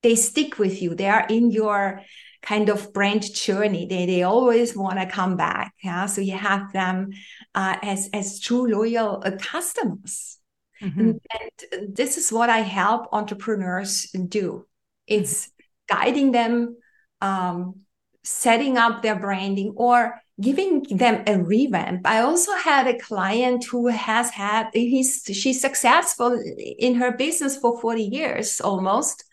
they 0.02 0.16
stick 0.16 0.58
with 0.58 0.80
you. 0.80 0.94
They 0.94 1.08
are 1.08 1.26
in 1.28 1.50
your 1.50 2.02
kind 2.42 2.68
of 2.68 2.92
brand 2.92 3.32
journey. 3.34 3.86
They, 3.86 4.06
they 4.06 4.22
always 4.22 4.76
want 4.76 4.98
to 4.98 5.06
come 5.06 5.36
back. 5.36 5.74
Yeah. 5.82 6.06
So 6.06 6.20
you 6.20 6.36
have 6.36 6.72
them 6.72 7.10
uh, 7.54 7.76
as, 7.82 8.08
as 8.12 8.40
true 8.40 8.66
loyal 8.66 9.22
uh, 9.24 9.32
customers. 9.38 10.38
Mm-hmm. 10.82 11.10
And, 11.10 11.94
this 11.94 12.16
is 12.16 12.32
what 12.32 12.48
I 12.48 12.60
help 12.60 13.08
entrepreneurs 13.12 14.10
do. 14.12 14.66
It's 15.06 15.46
mm-hmm. 15.46 15.96
guiding 15.96 16.32
them, 16.32 16.76
um, 17.20 17.80
setting 18.24 18.78
up 18.78 19.02
their 19.02 19.16
branding 19.16 19.74
or 19.76 20.20
giving 20.40 20.82
them 20.90 21.22
a 21.26 21.38
revamp. 21.38 22.06
I 22.06 22.20
also 22.20 22.54
had 22.54 22.86
a 22.86 22.98
client 22.98 23.64
who 23.64 23.88
has 23.88 24.30
had 24.30 24.68
he's 24.72 25.22
she's 25.32 25.60
successful 25.60 26.40
in 26.78 26.94
her 26.94 27.12
business 27.12 27.58
for 27.58 27.78
40 27.78 28.02
years 28.02 28.60
almost 28.60 29.24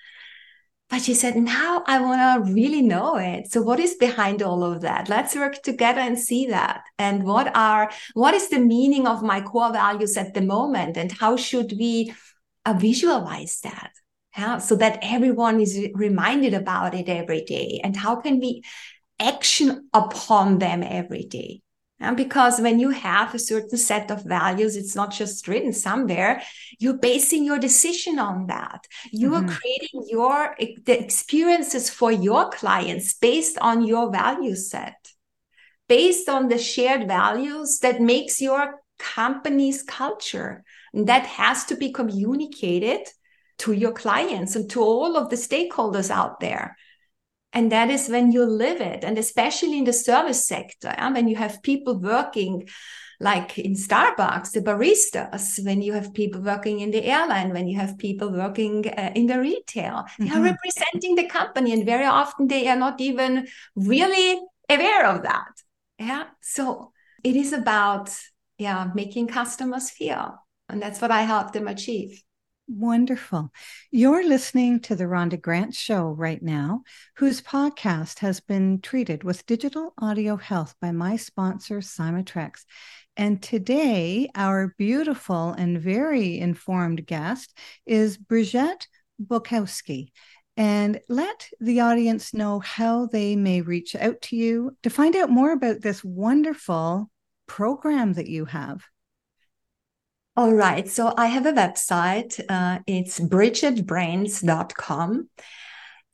but 0.90 1.02
she 1.02 1.14
said, 1.14 1.36
now 1.36 1.84
I 1.86 2.00
want 2.00 2.46
to 2.48 2.54
really 2.54 2.82
know 2.82 3.18
it. 3.18 3.52
So 3.52 3.62
what 3.62 3.80
is 3.80 3.96
behind 3.96 4.42
all 4.42 4.64
of 4.64 4.82
that? 4.82 5.10
Let's 5.10 5.36
work 5.36 5.62
together 5.62 6.00
and 6.00 6.18
see 6.18 6.48
that. 6.48 6.84
And 6.98 7.24
what 7.24 7.54
are, 7.56 7.92
what 8.14 8.34
is 8.34 8.48
the 8.50 8.60
meaning 8.60 9.06
of 9.06 9.22
my 9.22 9.42
core 9.42 9.74
values 9.74 10.16
at 10.16 10.34
the 10.34 10.42
moment? 10.42 10.96
And 10.96 11.12
how 11.12 11.36
should 11.36 11.74
we 11.78 12.14
uh, 12.66 12.74
visualize 12.74 13.60
that? 13.64 13.92
Yeah, 14.38 14.60
so 14.60 14.76
that 14.76 15.00
everyone 15.02 15.60
is 15.60 15.78
reminded 15.94 16.54
about 16.54 16.94
it 16.94 17.10
every 17.10 17.44
day. 17.44 17.82
And 17.84 17.96
how 17.96 18.18
can 18.18 18.40
we 18.40 18.62
action 19.20 19.90
upon 19.94 20.60
them 20.60 20.84
every 20.84 21.24
day? 21.24 21.62
And 22.00 22.16
because 22.16 22.60
when 22.60 22.80
you 22.80 22.92
have 22.92 23.34
a 23.34 23.40
certain 23.40 23.78
set 23.78 24.12
of 24.12 24.24
values, 24.24 24.76
it's 24.76 24.96
not 24.96 25.12
just 25.12 25.48
written 25.48 25.74
somewhere. 25.74 26.44
You're 26.80 26.98
basing 26.98 27.44
your 27.44 27.58
decision 27.58 28.20
on 28.20 28.48
that. 28.48 28.86
You 29.12 29.32
mm-hmm. 29.32 29.50
are 29.50 29.54
creating 29.54 30.06
your 30.08 30.56
the 30.86 31.02
experiences 31.02 31.90
for 31.90 32.12
your 32.12 32.50
clients 32.52 33.16
based 33.16 33.58
on 33.60 33.84
your 33.84 34.12
value 34.12 34.56
set, 34.56 35.12
based 35.88 36.30
on 36.30 36.50
the 36.50 36.60
shared 36.60 37.08
values 37.08 37.80
that 37.80 38.00
makes 38.00 38.42
your 38.42 38.82
company's 39.00 39.82
culture. 39.82 40.64
And 40.94 41.08
that 41.08 41.26
has 41.26 41.66
to 41.66 41.76
be 41.76 41.92
communicated 41.92 43.08
to 43.60 43.72
your 43.72 43.92
clients 43.92 44.56
and 44.56 44.70
to 44.70 44.82
all 44.82 45.18
of 45.18 45.32
the 45.32 45.36
stakeholders 45.36 46.12
out 46.12 46.40
there. 46.40 46.78
And 47.58 47.72
that 47.72 47.90
is 47.90 48.08
when 48.08 48.32
you 48.32 48.46
live 48.46 48.82
it. 48.82 49.04
And 49.04 49.18
especially 49.18 49.80
in 49.80 49.86
the 49.86 49.92
service 49.92 50.46
sector, 50.46 50.94
yeah, 50.96 51.12
when 51.12 51.28
you 51.28 51.36
have 51.38 51.64
people 51.64 51.98
working 52.00 52.68
like 53.20 53.58
in 53.58 53.74
Starbucks, 53.74 54.52
the 54.52 54.62
baristas, 54.62 55.66
when 55.66 55.82
you 55.82 55.94
have 55.94 56.14
people 56.14 56.40
working 56.40 56.82
in 56.82 56.92
the 56.92 57.04
airline, 57.04 57.52
when 57.52 57.68
you 57.68 57.80
have 57.80 57.98
people 57.98 58.32
working 58.32 58.88
uh, 58.88 59.12
in 59.16 59.26
the 59.26 59.40
retail, 59.40 59.96
mm-hmm. 59.96 60.26
they 60.26 60.30
are 60.30 60.34
mm-hmm. 60.36 60.44
representing 60.44 61.16
the 61.16 61.26
company. 61.26 61.74
And 61.74 61.84
very 61.84 62.06
often 62.06 62.48
they 62.48 62.68
are 62.68 62.76
not 62.76 63.02
even 63.02 63.48
really 63.76 64.40
aware 64.70 65.08
of 65.08 65.24
that. 65.24 65.54
Yeah. 65.98 66.26
So 66.42 66.92
it 67.24 67.36
is 67.36 67.54
about, 67.54 68.16
yeah, 68.60 68.92
making 68.94 69.30
customers 69.30 69.90
feel. 69.90 70.36
And 70.70 70.80
that's 70.80 71.02
what 71.02 71.10
I 71.10 71.24
help 71.24 71.54
them 71.54 71.68
achieve. 71.68 72.22
Wonderful. 72.70 73.54
You're 73.92 74.28
listening 74.28 74.82
to 74.82 74.96
the 74.98 75.06
Rhonda 75.06 75.40
Grant 75.40 75.74
Show 75.74 76.10
right 76.10 76.44
now, 76.44 76.84
whose 77.16 77.42
podcast 77.42 78.20
has 78.20 78.42
been 78.42 78.82
treated 78.82 79.24
with 79.24 79.46
digital 79.46 79.94
audio 79.98 80.36
health 80.36 80.76
by 80.82 80.92
my 80.92 81.16
sponsor, 81.16 81.78
Cymatrax. 81.78 82.66
And 83.16 83.42
today, 83.42 84.28
our 84.36 84.76
beautiful 84.78 85.54
and 85.54 85.80
very 85.80 86.40
informed 86.40 87.06
guest 87.06 87.58
is 87.86 88.18
Brigitte 88.18 88.88
Bojkowszky. 89.26 90.10
And 90.58 91.00
let 91.08 91.48
the 91.62 91.80
audience 91.80 92.34
know 92.34 92.60
how 92.60 93.06
they 93.06 93.38
may 93.38 93.62
reach 93.62 93.96
out 93.96 94.22
to 94.24 94.36
you 94.36 94.76
to 94.84 94.90
find 94.90 95.16
out 95.16 95.30
more 95.30 95.54
about 95.54 95.80
this 95.80 96.04
wonderful 96.04 97.10
program 97.48 98.12
that 98.14 98.28
you 98.28 98.44
have. 98.44 98.84
All 100.38 100.54
right. 100.54 100.88
So 100.88 101.14
I 101.18 101.26
have 101.26 101.48
a 101.48 101.52
website. 101.52 102.40
Uh, 102.48 102.78
it's 102.86 103.20
bridgetbrands.com. 103.20 105.30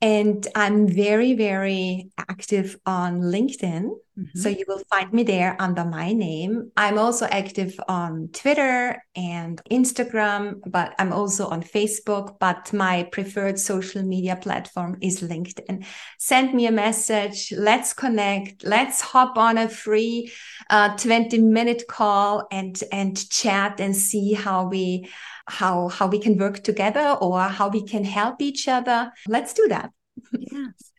And 0.00 0.46
I'm 0.54 0.88
very, 0.88 1.34
very 1.34 2.08
active 2.16 2.78
on 2.86 3.20
LinkedIn. 3.20 3.90
Mm-hmm. 4.18 4.38
So 4.38 4.48
you 4.48 4.64
will 4.68 4.82
find 4.90 5.12
me 5.12 5.24
there 5.24 5.56
under 5.58 5.84
my 5.84 6.12
name. 6.12 6.70
I'm 6.76 6.98
also 6.98 7.26
active 7.26 7.78
on 7.88 8.28
Twitter 8.32 9.02
and 9.16 9.60
Instagram, 9.70 10.60
but 10.66 10.94
I'm 10.98 11.12
also 11.12 11.48
on 11.48 11.62
Facebook. 11.62 12.36
But 12.38 12.72
my 12.72 13.08
preferred 13.10 13.58
social 13.58 14.02
media 14.02 14.36
platform 14.36 14.98
is 15.00 15.20
LinkedIn. 15.20 15.84
Send 16.18 16.54
me 16.54 16.66
a 16.66 16.72
message. 16.72 17.52
Let's 17.56 17.92
connect. 17.92 18.64
Let's 18.64 19.00
hop 19.00 19.36
on 19.36 19.58
a 19.58 19.68
free 19.68 20.30
uh, 20.70 20.96
20 20.96 21.40
minute 21.40 21.84
call 21.88 22.46
and, 22.52 22.80
and 22.92 23.28
chat 23.30 23.80
and 23.80 23.96
see 23.96 24.32
how 24.32 24.68
we 24.68 25.08
how 25.46 25.88
how 25.88 26.06
we 26.06 26.18
can 26.18 26.38
work 26.38 26.62
together 26.62 27.18
or 27.20 27.38
how 27.40 27.68
we 27.68 27.84
can 27.84 28.04
help 28.04 28.40
each 28.40 28.68
other. 28.68 29.12
Let's 29.28 29.52
do 29.52 29.68
that. 29.68 29.90
yes. 30.32 30.92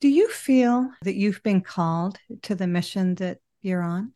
Do 0.00 0.08
you 0.08 0.28
feel 0.28 0.90
that 1.02 1.16
you've 1.16 1.42
been 1.42 1.60
called 1.60 2.18
to 2.42 2.54
the 2.54 2.66
mission 2.66 3.16
that 3.16 3.38
you're 3.60 3.82
on? 3.82 4.12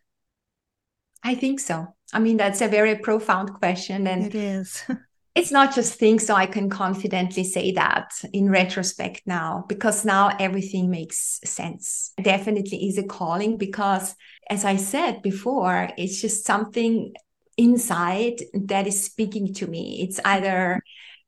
I 1.22 1.35
think 1.35 1.61
so. 1.61 1.95
I 2.12 2.20
mean, 2.20 2.37
that's 2.37 2.61
a 2.61 2.68
very 2.68 2.97
profound 2.97 3.53
question. 3.55 4.07
And 4.07 4.26
it 4.26 4.35
is. 4.35 4.82
it's 5.35 5.51
not 5.51 5.74
just 5.74 5.99
things 5.99 6.26
so 6.26 6.35
I 6.35 6.47
can 6.47 6.70
confidently 6.70 7.45
say 7.45 7.72
that 7.72 8.12
in 8.32 8.49
retrospect 8.51 9.22
now, 9.26 9.64
because 9.68 10.05
now 10.05 10.35
everything 10.39 10.91
makes 10.91 11.41
sense. 11.45 12.12
Definitely 12.22 12.89
is 12.89 12.99
a 12.99 13.03
calling 13.05 13.59
because, 13.59 14.14
as 14.49 14.64
I 14.64 14.76
said 14.76 15.20
before, 15.22 15.91
it's 15.99 16.20
just 16.20 16.47
something 16.47 17.12
inside 17.59 18.43
that 18.55 18.87
is 18.87 19.05
speaking 19.05 19.53
to 19.55 19.66
me. 19.66 20.07
It's 20.09 20.20
either 20.24 20.82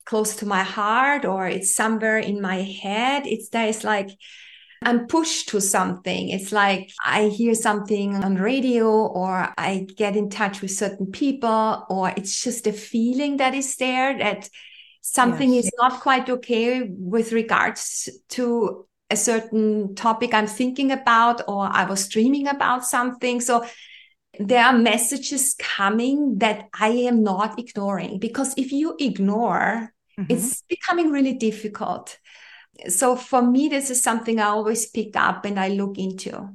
close 0.06 0.36
to 0.36 0.46
my 0.46 0.62
heart 0.62 1.24
or 1.24 1.46
it's 1.46 1.74
somewhere 1.74 2.18
in 2.18 2.40
my 2.40 2.62
head. 2.62 3.26
It's 3.26 3.48
there's 3.48 3.84
like 3.84 4.10
I'm 4.82 5.06
pushed 5.06 5.48
to 5.50 5.60
something. 5.60 6.28
It's 6.28 6.52
like 6.52 6.90
I 7.04 7.28
hear 7.28 7.54
something 7.54 8.14
on 8.16 8.36
radio 8.36 8.88
or 8.88 9.52
I 9.56 9.86
get 9.96 10.16
in 10.16 10.28
touch 10.28 10.60
with 10.60 10.70
certain 10.70 11.06
people 11.06 11.86
or 11.88 12.12
it's 12.16 12.42
just 12.42 12.66
a 12.66 12.72
feeling 12.72 13.38
that 13.38 13.54
is 13.54 13.76
there 13.76 14.18
that 14.18 14.48
something 15.00 15.52
yes. 15.52 15.66
is 15.66 15.70
not 15.78 16.00
quite 16.00 16.28
okay 16.28 16.88
with 16.90 17.32
regards 17.32 18.08
to 18.30 18.86
a 19.08 19.16
certain 19.16 19.94
topic 19.94 20.34
I'm 20.34 20.48
thinking 20.48 20.90
about 20.90 21.42
or 21.48 21.68
I 21.70 21.84
was 21.84 22.08
dreaming 22.08 22.48
about 22.48 22.84
something. 22.84 23.40
So 23.40 23.64
there 24.38 24.64
are 24.64 24.76
messages 24.76 25.54
coming 25.58 26.38
that 26.38 26.68
I 26.78 26.88
am 26.88 27.22
not 27.22 27.58
ignoring 27.58 28.18
because 28.18 28.52
if 28.56 28.72
you 28.72 28.96
ignore 28.98 29.92
mm-hmm. 30.18 30.32
it's 30.32 30.62
becoming 30.62 31.10
really 31.10 31.34
difficult. 31.34 32.18
So 32.88 33.16
for 33.16 33.42
me, 33.42 33.68
this 33.68 33.90
is 33.90 34.02
something 34.02 34.40
I 34.40 34.46
always 34.46 34.90
pick 34.90 35.16
up 35.16 35.44
and 35.44 35.58
I 35.58 35.68
look 35.68 35.98
into. 35.98 36.48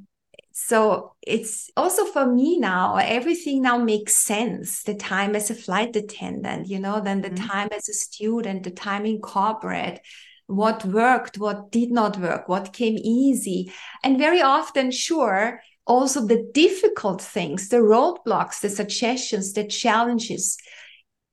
So 0.52 1.14
it's 1.22 1.70
also 1.76 2.04
for 2.04 2.26
me 2.26 2.58
now, 2.58 2.96
everything 2.96 3.62
now 3.62 3.78
makes 3.78 4.16
sense. 4.16 4.82
The 4.82 4.94
time 4.94 5.34
as 5.34 5.50
a 5.50 5.54
flight 5.54 5.96
attendant, 5.96 6.68
you 6.68 6.78
know, 6.78 7.00
then 7.00 7.22
the 7.22 7.30
mm-hmm. 7.30 7.46
time 7.46 7.68
as 7.72 7.88
a 7.88 7.94
student, 7.94 8.64
the 8.64 8.70
time 8.70 9.06
in 9.06 9.20
corporate, 9.20 10.00
what 10.46 10.84
worked, 10.84 11.38
what 11.38 11.70
did 11.70 11.90
not 11.90 12.18
work, 12.18 12.48
what 12.48 12.72
came 12.72 12.98
easy. 12.98 13.72
And 14.04 14.18
very 14.18 14.42
often, 14.42 14.90
sure, 14.90 15.62
also 15.86 16.26
the 16.26 16.48
difficult 16.52 17.22
things, 17.22 17.68
the 17.68 17.78
roadblocks, 17.78 18.60
the 18.60 18.68
suggestions, 18.68 19.54
the 19.54 19.66
challenges 19.66 20.58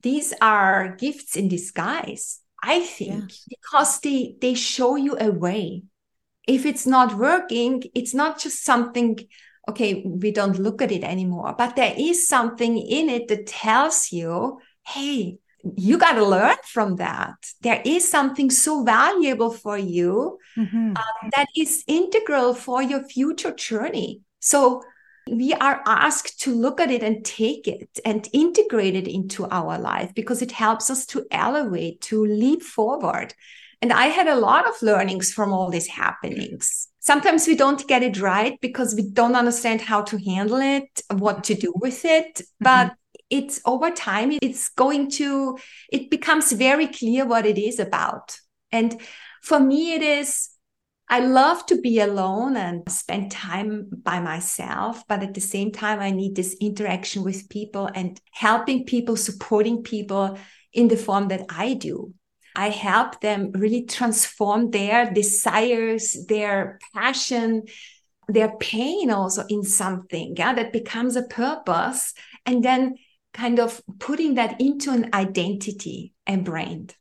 these 0.01 0.33
are 0.41 0.95
gifts 0.97 1.35
in 1.35 1.49
disguise 1.49 2.39
i 2.63 2.79
think 2.79 3.31
yeah. 3.31 3.37
because 3.49 3.99
they 4.01 4.35
they 4.41 4.53
show 4.53 4.95
you 4.95 5.17
a 5.19 5.31
way 5.31 5.83
if 6.47 6.65
it's 6.65 6.85
not 6.85 7.17
working 7.17 7.83
it's 7.93 8.13
not 8.13 8.39
just 8.39 8.63
something 8.63 9.19
okay 9.67 10.03
we 10.05 10.31
don't 10.31 10.59
look 10.59 10.81
at 10.81 10.91
it 10.91 11.03
anymore 11.03 11.53
but 11.57 11.75
there 11.75 11.93
is 11.97 12.27
something 12.27 12.77
in 12.77 13.09
it 13.09 13.27
that 13.27 13.45
tells 13.45 14.11
you 14.11 14.59
hey 14.85 15.37
you 15.75 15.97
got 15.97 16.13
to 16.13 16.25
learn 16.25 16.55
from 16.63 16.95
that 16.95 17.35
there 17.61 17.81
is 17.85 18.09
something 18.09 18.49
so 18.49 18.83
valuable 18.83 19.51
for 19.51 19.77
you 19.77 20.37
mm-hmm. 20.57 20.93
uh, 20.95 21.29
that 21.35 21.47
is 21.55 21.83
integral 21.87 22.53
for 22.53 22.81
your 22.81 23.03
future 23.03 23.53
journey 23.53 24.21
so 24.39 24.81
we 25.31 25.53
are 25.53 25.81
asked 25.85 26.41
to 26.41 26.53
look 26.53 26.79
at 26.79 26.91
it 26.91 27.03
and 27.03 27.23
take 27.23 27.67
it 27.67 27.99
and 28.05 28.27
integrate 28.33 28.95
it 28.95 29.07
into 29.07 29.47
our 29.49 29.77
life 29.77 30.13
because 30.15 30.41
it 30.41 30.51
helps 30.51 30.89
us 30.89 31.05
to 31.07 31.25
elevate, 31.31 32.01
to 32.01 32.25
leap 32.25 32.61
forward. 32.61 33.33
And 33.81 33.93
I 33.93 34.07
had 34.07 34.27
a 34.27 34.35
lot 34.35 34.67
of 34.67 34.81
learnings 34.81 35.31
from 35.31 35.53
all 35.53 35.69
these 35.69 35.87
happenings. 35.87 36.87
Sometimes 36.99 37.47
we 37.47 37.55
don't 37.55 37.87
get 37.87 38.03
it 38.03 38.19
right 38.19 38.59
because 38.59 38.93
we 38.93 39.09
don't 39.09 39.35
understand 39.35 39.81
how 39.81 40.01
to 40.03 40.17
handle 40.17 40.59
it, 40.59 41.01
what 41.11 41.43
to 41.45 41.55
do 41.55 41.73
with 41.75 42.03
it. 42.03 42.35
Mm-hmm. 42.35 42.63
But 42.63 42.95
it's 43.29 43.61
over 43.65 43.91
time, 43.91 44.37
it's 44.41 44.69
going 44.69 45.11
to, 45.11 45.57
it 45.91 46.09
becomes 46.09 46.51
very 46.51 46.87
clear 46.87 47.25
what 47.25 47.45
it 47.45 47.57
is 47.57 47.79
about. 47.79 48.37
And 48.71 48.99
for 49.41 49.59
me, 49.59 49.93
it 49.93 50.01
is 50.01 50.49
I 51.11 51.21
love 51.21 51.65
to 51.67 51.81
be 51.81 51.99
alone 51.99 52.55
and 52.55 52.83
spend 52.87 53.31
time 53.31 53.87
by 53.91 54.19
myself, 54.19 55.03
but 55.07 55.23
at 55.23 55.33
the 55.33 55.41
same 55.41 55.71
time, 55.71 55.99
I 55.99 56.11
need 56.11 56.35
this 56.35 56.55
interaction 56.61 57.23
with 57.23 57.49
people 57.49 57.89
and 57.95 58.19
helping 58.31 58.85
people, 58.85 59.15
supporting 59.15 59.81
people 59.81 60.37
in 60.71 60.87
the 60.87 60.97
form 60.97 61.29
that 61.29 61.45
I 61.49 61.73
do. 61.73 62.13
I 62.55 62.69
help 62.69 63.21
them 63.21 63.51
really 63.53 63.85
transform 63.85 64.69
their 64.69 65.11
desires, 65.11 66.15
their 66.27 66.77
passion, 66.93 67.63
their 68.27 68.55
pain 68.57 69.09
also 69.09 69.45
in 69.49 69.63
something 69.63 70.35
yeah, 70.37 70.53
that 70.53 70.71
becomes 70.71 71.15
a 71.15 71.23
purpose, 71.23 72.13
and 72.45 72.63
then 72.63 72.97
kind 73.33 73.59
of 73.59 73.81
putting 73.97 74.35
that 74.35 74.61
into 74.61 74.91
an 74.91 75.09
identity 75.13 76.13
and 76.27 76.45
brand 76.45 76.95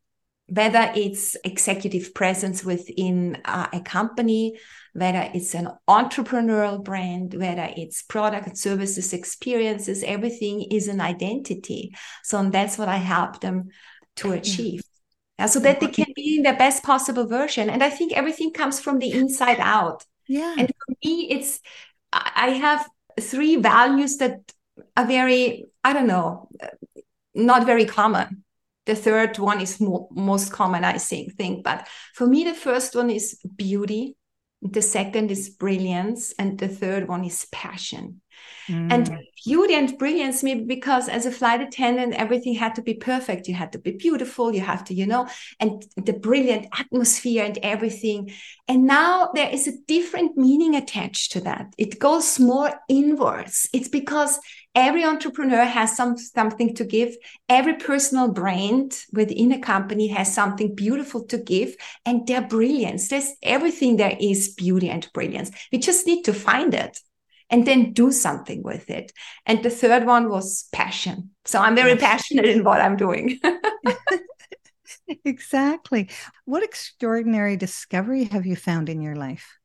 whether 0.49 0.91
it's 0.97 1.37
executive 1.45 2.15
presence 2.15 2.65
within 2.65 3.39
uh, 3.45 3.67
a 3.73 3.81
company, 3.81 4.59
whether 4.95 5.31
it's 5.35 5.55
an 5.55 5.69
entrepreneurial 5.87 6.83
brand, 6.83 7.35
whether 7.35 7.69
it's 7.77 8.03
product 8.03 8.57
services, 8.57 9.13
experiences, 9.13 10.03
everything 10.03 10.63
is 10.71 10.89
an 10.89 11.01
identity. 11.01 11.95
So 12.25 12.49
that's 12.49 12.79
what 12.79 12.89
I 12.89 12.97
help 12.97 13.41
them 13.41 13.69
to 14.17 14.33
achieve. 14.33 14.83
Yeah. 15.39 15.47
so 15.47 15.61
that 15.61 15.79
they 15.79 15.87
can 15.87 16.07
be 16.17 16.37
in 16.37 16.43
their 16.43 16.57
best 16.57 16.83
possible 16.83 17.27
version. 17.27 17.71
And 17.71 17.83
I 17.85 17.91
think 17.91 18.13
everything 18.13 18.53
comes 18.53 18.81
from 18.81 18.99
the 18.99 19.13
inside 19.13 19.61
out. 19.61 20.05
Yeah. 20.27 20.55
And 20.59 20.67
for 20.67 20.95
me, 21.05 21.29
it's, 21.31 21.61
I 22.13 22.51
have 22.61 22.89
three 23.21 23.57
values 23.57 24.17
that 24.17 24.53
are 24.97 25.07
very, 25.07 25.67
I 25.85 25.93
don't 25.93 26.09
know, 26.09 26.49
not 27.35 27.67
very 27.67 27.85
common 27.85 28.45
the 28.89 28.97
third 28.97 29.39
one 29.39 29.61
is 29.61 29.81
more, 29.81 30.09
most 30.11 30.51
common, 30.51 30.83
I 30.83 30.97
think, 30.97 31.35
thing. 31.37 31.61
But 31.63 31.87
for 32.15 32.27
me, 32.27 32.45
the 32.45 32.55
first 32.55 32.97
one 32.97 33.11
is 33.11 33.39
beauty. 33.55 34.17
The 34.63 34.81
second 34.81 35.31
is 35.31 35.51
brilliance. 35.51 36.33
And 36.39 36.59
the 36.59 36.69
third 36.69 37.07
one 37.07 37.23
is 37.23 37.47
passion. 37.53 38.23
Mm. 38.67 38.93
And 38.93 39.19
beauty 39.45 39.75
and 39.75 39.99
brilliance, 39.99 40.43
maybe 40.43 40.65
because 40.65 41.11
as 41.11 41.27
a 41.27 41.31
flight 41.31 41.61
attendant, 41.61 42.15
everything 42.15 42.55
had 42.55 42.75
to 42.77 42.83
be 42.83 42.95
perfect. 42.95 43.47
You 43.47 43.55
had 43.55 43.73
to 43.73 43.79
be 43.79 43.93
beautiful. 43.93 44.55
You 44.55 44.63
have 44.63 44.85
to, 44.85 44.95
you 44.95 45.07
know, 45.07 45.29
and 45.61 45.85
the 45.97 46.15
brilliant 46.15 46.69
atmosphere 46.79 47.45
and 47.45 47.59
everything. 47.63 48.33
And 48.69 48.87
now 48.87 49.31
there 49.35 49.51
is 49.51 49.69
a 49.69 49.79
different 49.87 50.39
meaning 50.39 50.75
attached 50.75 51.33
to 51.33 51.41
that. 51.43 51.75
It 51.77 51.99
goes 51.99 52.41
more 52.41 52.73
inwards. 52.89 53.69
It's 53.75 53.89
because 53.89 54.39
every 54.75 55.05
entrepreneur 55.05 55.65
has 55.65 55.97
some 55.97 56.17
something 56.17 56.75
to 56.75 56.85
give. 56.85 57.17
Every 57.49 57.75
personal 57.75 58.33
brand 58.33 58.99
within 59.13 59.53
a 59.53 59.59
company 59.59 60.09
has 60.09 60.33
something 60.33 60.75
beautiful 60.75 61.25
to 61.27 61.39
give, 61.39 61.77
and 62.05 62.27
their 62.27 62.43
brilliance. 62.43 63.09
There's 63.09 63.33
everything 63.43 63.97
there 63.97 64.17
is 64.21 64.55
beauty 64.55 64.91
and 64.91 65.09
brilliance. 65.13 65.51
We 65.73 65.79
just 65.79 66.07
need 66.07 66.25
to 66.25 66.33
find 66.33 66.75
it 66.75 66.99
and 67.51 67.67
then 67.67 67.93
do 67.93 68.13
something 68.13 68.63
with 68.63 68.91
it. 68.91 69.13
And 69.47 69.63
the 69.63 69.71
third 69.71 70.05
one 70.05 70.29
was 70.29 70.69
passion. 70.73 71.31
So 71.45 71.61
I'm 71.61 71.75
very 71.75 71.97
passionate 71.97 72.45
in 72.45 72.65
what 72.65 72.81
I'm 72.81 72.97
doing. 72.97 73.41
exactly. 75.25 76.11
What 76.45 76.63
extraordinary 76.63 77.57
discovery 77.57 78.25
have 78.25 78.45
you 78.45 78.57
found 78.57 78.89
in 78.89 79.01
your 79.01 79.17
life? 79.17 79.59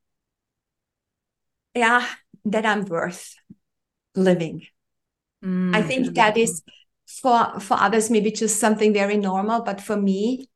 Yeah, 1.76 2.08
that 2.46 2.66
I'm 2.66 2.86
worth 2.86 3.36
living. 4.16 4.68
Mm, 5.44 5.76
I 5.76 5.82
think 5.82 6.16
that 6.16 6.38
is 6.38 6.62
for 7.06 7.60
for 7.60 7.78
others 7.80 8.10
maybe 8.10 8.32
just 8.32 8.60
something 8.60 8.94
very 8.94 9.18
normal, 9.18 9.62
but 9.62 9.82
for 9.82 9.98
me, 9.98 10.48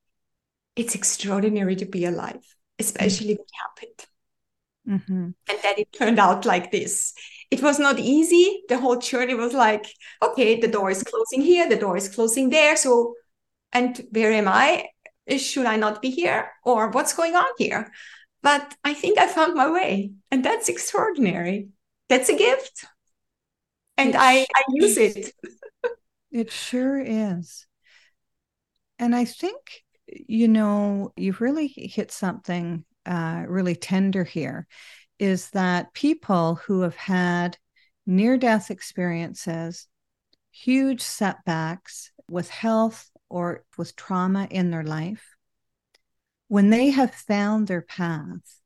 it's 0.75 0.95
extraordinary 0.95 1.75
to 1.75 1.85
be 1.85 2.05
alive, 2.05 2.43
especially 2.79 3.35
mm. 3.35 3.39
what 3.39 3.49
happened. 3.61 4.07
Mm-hmm. 4.87 5.23
And 5.49 5.59
then 5.63 5.73
it 5.77 5.91
turned 5.91 6.19
out 6.19 6.45
like 6.45 6.71
this. 6.71 7.13
It 7.51 7.61
was 7.61 7.79
not 7.79 7.99
easy. 7.99 8.61
The 8.69 8.77
whole 8.77 8.97
journey 8.97 9.35
was 9.35 9.53
like, 9.53 9.85
okay, 10.21 10.59
the 10.59 10.67
door 10.67 10.89
is 10.89 11.03
closing 11.03 11.41
here, 11.41 11.67
the 11.67 11.75
door 11.75 11.97
is 11.97 12.07
closing 12.07 12.49
there. 12.49 12.77
So, 12.77 13.15
and 13.73 14.05
where 14.11 14.31
am 14.31 14.47
I? 14.47 14.87
Should 15.37 15.65
I 15.65 15.75
not 15.75 16.01
be 16.01 16.09
here? 16.09 16.51
Or 16.63 16.89
what's 16.89 17.13
going 17.13 17.35
on 17.35 17.49
here? 17.57 17.91
But 18.41 18.75
I 18.83 18.93
think 18.93 19.17
I 19.17 19.27
found 19.27 19.55
my 19.55 19.69
way. 19.69 20.13
And 20.31 20.43
that's 20.43 20.69
extraordinary. 20.69 21.69
That's 22.07 22.29
a 22.29 22.37
gift. 22.37 22.85
And 23.97 24.15
I, 24.15 24.45
I 24.55 24.63
use 24.69 24.97
it. 24.97 25.33
it 26.31 26.51
sure 26.51 26.99
is. 26.99 27.65
And 28.99 29.15
I 29.15 29.25
think, 29.25 29.83
you 30.07 30.47
know, 30.47 31.13
you've 31.15 31.41
really 31.41 31.67
hit 31.67 32.11
something 32.11 32.85
uh, 33.05 33.45
really 33.47 33.75
tender 33.75 34.23
here 34.23 34.67
is 35.19 35.49
that 35.51 35.93
people 35.93 36.55
who 36.55 36.81
have 36.81 36.95
had 36.95 37.57
near 38.05 38.37
death 38.37 38.69
experiences, 38.69 39.87
huge 40.51 41.01
setbacks 41.01 42.11
with 42.29 42.49
health 42.49 43.09
or 43.29 43.63
with 43.77 43.95
trauma 43.95 44.47
in 44.51 44.69
their 44.69 44.83
life, 44.83 45.35
when 46.47 46.69
they 46.69 46.89
have 46.89 47.13
found 47.13 47.67
their 47.67 47.81
path 47.81 48.61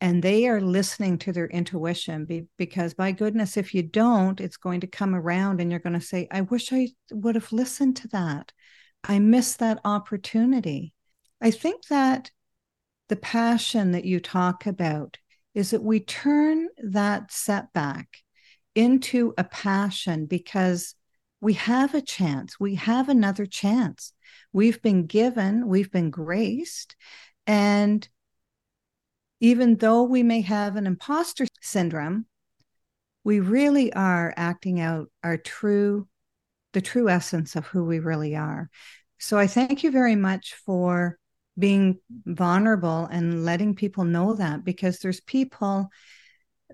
and 0.00 0.22
they 0.22 0.48
are 0.48 0.60
listening 0.60 1.18
to 1.18 1.32
their 1.32 1.46
intuition, 1.48 2.24
be, 2.24 2.44
because 2.56 2.94
by 2.94 3.12
goodness, 3.12 3.56
if 3.56 3.74
you 3.74 3.82
don't, 3.82 4.40
it's 4.40 4.56
going 4.56 4.80
to 4.80 4.86
come 4.86 5.14
around 5.14 5.60
and 5.60 5.70
you're 5.70 5.80
going 5.80 5.98
to 5.98 6.00
say, 6.00 6.26
I 6.30 6.40
wish 6.42 6.72
I 6.72 6.88
would 7.10 7.34
have 7.34 7.52
listened 7.52 7.96
to 7.98 8.08
that. 8.08 8.52
I 9.04 9.18
missed 9.18 9.58
that 9.58 9.80
opportunity. 9.84 10.94
I 11.40 11.50
think 11.50 11.86
that 11.86 12.30
the 13.08 13.16
passion 13.16 13.92
that 13.92 14.04
you 14.04 14.20
talk 14.20 14.66
about 14.66 15.18
is 15.54 15.70
that 15.70 15.82
we 15.82 16.00
turn 16.00 16.68
that 16.82 17.32
setback 17.32 18.08
into 18.74 19.34
a 19.36 19.44
passion 19.44 20.26
because 20.26 20.94
we 21.40 21.54
have 21.54 21.94
a 21.94 22.02
chance. 22.02 22.60
We 22.60 22.76
have 22.76 23.08
another 23.08 23.46
chance. 23.46 24.12
We've 24.52 24.80
been 24.80 25.06
given, 25.06 25.68
we've 25.68 25.90
been 25.90 26.10
graced. 26.10 26.96
And 27.46 28.06
even 29.40 29.76
though 29.76 30.02
we 30.02 30.22
may 30.22 30.42
have 30.42 30.76
an 30.76 30.86
imposter 30.86 31.46
syndrome, 31.60 32.26
we 33.24 33.40
really 33.40 33.92
are 33.92 34.32
acting 34.36 34.80
out 34.80 35.08
our 35.24 35.36
true, 35.36 36.08
the 36.72 36.80
true 36.80 37.08
essence 37.08 37.56
of 37.56 37.66
who 37.66 37.84
we 37.84 37.98
really 37.98 38.36
are. 38.36 38.70
So 39.18 39.38
I 39.38 39.46
thank 39.46 39.82
you 39.82 39.90
very 39.90 40.16
much 40.16 40.54
for 40.54 41.18
being 41.58 41.98
vulnerable 42.24 43.06
and 43.10 43.44
letting 43.44 43.74
people 43.74 44.04
know 44.04 44.34
that 44.34 44.64
because 44.64 44.98
there's 44.98 45.20
people 45.20 45.90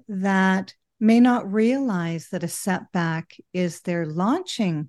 that 0.09 0.75
may 1.01 1.21
not 1.21 1.53
realize 1.53 2.29
that 2.31 2.45
a 2.45 2.49
setback 2.49 3.37
is 3.53 3.81
their 3.81 4.07
launching 4.07 4.89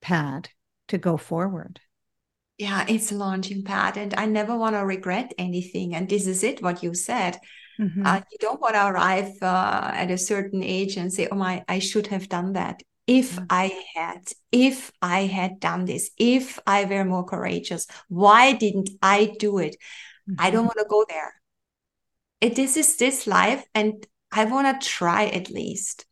pad 0.00 0.48
to 0.88 0.98
go 0.98 1.16
forward. 1.16 1.80
Yeah, 2.58 2.84
it's 2.88 3.12
a 3.12 3.16
launching 3.16 3.64
pad, 3.64 3.96
and 3.96 4.14
I 4.14 4.26
never 4.26 4.56
want 4.56 4.76
to 4.76 4.84
regret 4.84 5.34
anything. 5.36 5.94
And 5.94 6.08
this 6.08 6.26
is 6.26 6.42
it, 6.42 6.62
what 6.62 6.82
you 6.82 6.94
said. 6.94 7.38
Mm-hmm. 7.78 8.06
Uh, 8.06 8.20
you 8.30 8.38
don't 8.40 8.60
want 8.60 8.74
to 8.74 8.86
arrive 8.86 9.32
uh, 9.42 9.90
at 9.92 10.10
a 10.10 10.16
certain 10.16 10.62
age 10.62 10.96
and 10.96 11.12
say, 11.12 11.28
"Oh 11.30 11.36
my, 11.36 11.64
I 11.68 11.78
should 11.80 12.06
have 12.06 12.28
done 12.28 12.54
that." 12.54 12.82
if 13.06 13.38
I 13.48 13.72
had, 13.94 14.32
if 14.50 14.90
I 15.00 15.26
had 15.26 15.60
done 15.60 15.84
this, 15.84 16.10
if 16.18 16.58
I 16.66 16.84
were 16.84 17.04
more 17.04 17.24
courageous, 17.24 17.86
why 18.08 18.52
didn't 18.52 18.90
I 19.00 19.36
do 19.38 19.58
it? 19.58 19.76
Mm-hmm. 20.28 20.40
I 20.40 20.50
don't 20.50 20.60
mm-hmm. 20.60 20.66
want 20.66 20.78
to 20.78 20.86
go 20.88 21.04
there. 21.08 21.34
It, 22.40 22.56
this 22.56 22.76
is 22.76 22.96
this 22.96 23.26
life, 23.26 23.64
and 23.74 24.04
I 24.32 24.44
want 24.46 24.80
to 24.80 24.86
try 24.86 25.26
at 25.26 25.50
least. 25.50 26.04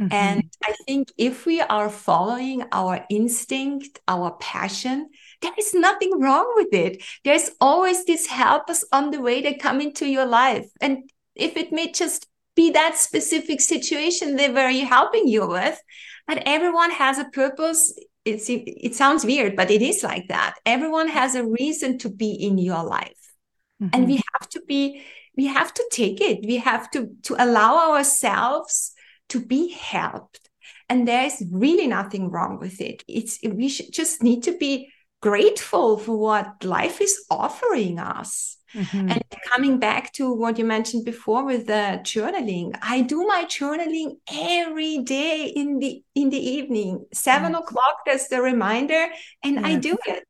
Mm-hmm. 0.00 0.12
And 0.12 0.52
I 0.62 0.74
think 0.84 1.12
if 1.16 1.46
we 1.46 1.60
are 1.60 1.88
following 1.88 2.64
our 2.72 3.06
instinct, 3.08 4.00
our 4.08 4.32
passion, 4.32 5.10
there 5.42 5.52
is 5.58 5.74
nothing 5.74 6.20
wrong 6.20 6.52
with 6.56 6.72
it. 6.72 7.02
There's 7.24 7.50
always 7.60 8.04
these 8.04 8.26
helpers 8.26 8.84
on 8.92 9.10
the 9.10 9.20
way 9.20 9.42
that 9.42 9.60
come 9.60 9.80
into 9.80 10.06
your 10.06 10.26
life. 10.26 10.66
And 10.80 11.10
if 11.34 11.56
it 11.56 11.72
may 11.72 11.92
just 11.92 12.26
be 12.54 12.70
that 12.70 12.96
specific 12.96 13.60
situation 13.60 14.36
where 14.36 14.70
you're 14.70 14.86
helping 14.86 15.28
you 15.28 15.46
with, 15.46 15.80
but 16.26 16.42
everyone 16.46 16.90
has 16.90 17.18
a 17.18 17.24
purpose 17.26 17.92
it's 18.26 18.50
it 18.50 18.94
sounds 18.94 19.24
weird 19.24 19.56
but 19.56 19.70
it 19.70 19.80
is 19.80 20.02
like 20.02 20.26
that 20.28 20.56
everyone 20.66 21.08
has 21.08 21.34
a 21.34 21.46
reason 21.46 21.96
to 21.96 22.10
be 22.10 22.32
in 22.32 22.58
your 22.58 22.82
life 22.82 23.32
mm-hmm. 23.80 23.88
and 23.92 24.06
we 24.06 24.16
have 24.16 24.48
to 24.48 24.60
be 24.66 25.02
we 25.36 25.46
have 25.46 25.72
to 25.72 25.88
take 25.92 26.20
it 26.20 26.44
we 26.44 26.56
have 26.56 26.90
to 26.90 27.08
to 27.22 27.36
allow 27.38 27.92
ourselves 27.92 28.92
to 29.28 29.40
be 29.40 29.70
helped 29.70 30.50
and 30.88 31.06
there 31.06 31.24
is 31.24 31.42
really 31.52 31.86
nothing 31.86 32.30
wrong 32.30 32.58
with 32.58 32.80
it 32.80 33.04
it's 33.06 33.38
we 33.44 33.68
should 33.68 33.92
just 33.92 34.22
need 34.22 34.42
to 34.42 34.56
be 34.58 34.92
grateful 35.28 35.98
for 35.98 36.16
what 36.16 36.64
life 36.64 37.00
is 37.00 37.14
offering 37.30 37.98
us 37.98 38.56
Mm-hmm. 38.76 39.10
And 39.10 39.24
coming 39.50 39.78
back 39.78 40.12
to 40.14 40.32
what 40.32 40.58
you 40.58 40.64
mentioned 40.64 41.04
before 41.04 41.44
with 41.44 41.66
the 41.66 42.00
journaling, 42.02 42.76
I 42.82 43.00
do 43.00 43.26
my 43.26 43.44
journaling 43.44 44.16
every 44.30 44.98
day 44.98 45.46
in 45.46 45.78
the 45.78 46.02
in 46.14 46.30
the 46.30 46.38
evening. 46.38 47.06
Seven 47.12 47.52
yes. 47.52 47.60
o'clock, 47.62 47.96
that's 48.04 48.28
the 48.28 48.42
reminder, 48.42 49.06
and 49.42 49.54
yes. 49.54 49.64
I 49.64 49.76
do 49.76 49.96
it. 50.06 50.24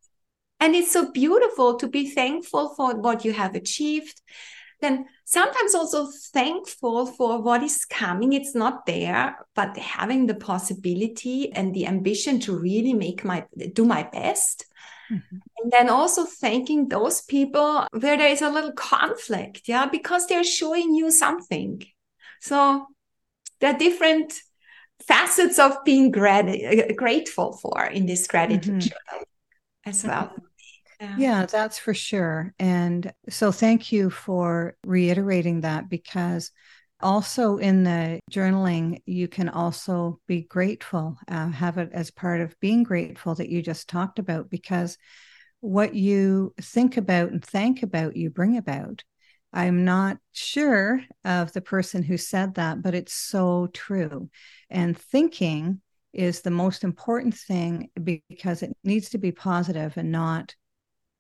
And 0.61 0.75
it's 0.75 0.93
so 0.93 1.11
beautiful 1.11 1.77
to 1.77 1.89
be 1.89 2.11
thankful 2.11 2.75
for 2.77 2.95
what 2.97 3.25
you 3.25 3.33
have 3.33 3.55
achieved. 3.55 4.21
Then 4.81 5.07
sometimes 5.25 5.75
also 5.75 6.09
thankful 6.33 7.07
for 7.07 7.43
what 7.43 7.63
is 7.63 7.85
coming. 7.85 8.33
It's 8.33 8.55
not 8.55 8.87
there, 8.87 9.39
but 9.55 9.77
having 9.77 10.27
the 10.27 10.35
possibility 10.35 11.53
and 11.53 11.75
the 11.75 11.87
ambition 11.87 12.39
to 12.41 12.57
really 12.57 12.93
make 12.93 13.25
my 13.25 13.45
do 13.73 13.85
my 13.85 14.05
best 14.05 14.66
Mm-hmm. 15.11 15.37
And 15.59 15.73
then 15.73 15.89
also 15.89 16.25
thanking 16.25 16.89
those 16.89 17.23
people 17.23 17.87
where 17.93 18.17
there 18.17 18.29
is 18.29 18.43
a 18.43 18.51
little 18.51 18.73
conflict, 18.73 19.63
yeah, 19.67 19.87
because 19.87 20.27
they're 20.27 20.45
showing 20.45 20.95
you 20.95 21.11
something. 21.11 21.83
So 22.41 22.87
there 23.61 23.75
are 23.75 23.79
different 23.79 24.35
facets 25.07 25.59
of 25.59 25.85
being 25.85 26.11
grat- 26.11 26.97
grateful 26.97 27.57
for 27.57 27.85
in 27.85 28.07
this 28.07 28.27
gratitude 28.27 28.83
mm-hmm. 28.83 29.23
as 29.85 30.05
well. 30.05 30.35
Yeah. 31.01 31.17
yeah, 31.19 31.47
that's 31.47 31.79
for 31.79 31.93
sure. 31.93 32.55
And 32.59 33.13
so 33.29 33.53
thank 33.53 33.93
you 33.93 34.09
for 34.09 34.77
reiterating 34.85 35.61
that 35.61 35.91
because 35.91 36.51
also, 37.01 37.59
in 37.59 37.85
the 37.85 38.21
journaling, 38.31 39.01
you 39.07 39.29
can 39.29 39.49
also 39.49 40.21
be 40.27 40.43
grateful, 40.43 41.17
uh, 41.29 41.49
have 41.49 41.79
it 41.79 41.91
as 41.93 42.11
part 42.11 42.41
of 42.41 42.59
being 42.61 42.83
grateful 42.83 43.35
that 43.35 43.49
you 43.49 43.63
just 43.63 43.89
talked 43.89 44.19
about, 44.19 44.49
because 44.51 44.97
what 45.61 45.95
you 45.95 46.55
think 46.61 46.97
about 46.97 47.31
and 47.31 47.45
thank 47.45 47.83
about, 47.83 48.17
you 48.17 48.31
bring 48.31 48.57
about. 48.57 49.05
I'm 49.53 49.85
not 49.85 50.19
sure 50.33 51.01
of 51.25 51.53
the 51.53 51.61
person 51.61 52.03
who 52.03 52.17
said 52.17 52.55
that, 52.55 52.83
but 52.83 52.95
it's 52.95 53.15
so 53.15 53.69
true. 53.73 54.29
And 54.71 54.97
thinking 54.99 55.81
is 56.13 56.41
the 56.41 56.51
most 56.51 56.85
important 56.85 57.35
thing 57.35 57.91
because 58.03 58.63
it 58.63 58.77
needs 58.85 59.11
to 59.11 59.19
be 59.19 59.33
positive 59.33 59.97
and 59.97 60.11
not 60.11 60.55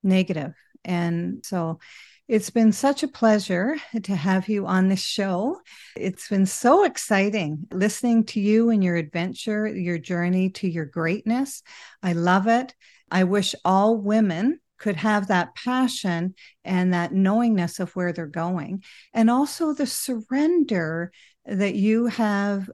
negative. 0.02 0.54
And 0.84 1.44
so 1.44 1.80
It's 2.28 2.50
been 2.50 2.72
such 2.72 3.04
a 3.04 3.08
pleasure 3.08 3.76
to 4.02 4.16
have 4.16 4.48
you 4.48 4.66
on 4.66 4.88
this 4.88 5.00
show. 5.00 5.60
It's 5.96 6.28
been 6.28 6.46
so 6.46 6.84
exciting 6.84 7.68
listening 7.70 8.24
to 8.26 8.40
you 8.40 8.70
and 8.70 8.82
your 8.82 8.96
adventure, 8.96 9.68
your 9.68 9.98
journey 9.98 10.50
to 10.50 10.68
your 10.68 10.86
greatness. 10.86 11.62
I 12.02 12.14
love 12.14 12.48
it. 12.48 12.74
I 13.12 13.22
wish 13.22 13.54
all 13.64 13.96
women 13.96 14.58
could 14.76 14.96
have 14.96 15.28
that 15.28 15.54
passion 15.54 16.34
and 16.64 16.92
that 16.92 17.12
knowingness 17.12 17.78
of 17.78 17.94
where 17.94 18.12
they're 18.12 18.26
going, 18.26 18.82
and 19.14 19.30
also 19.30 19.72
the 19.72 19.86
surrender 19.86 21.12
that 21.44 21.76
you 21.76 22.06
have 22.06 22.68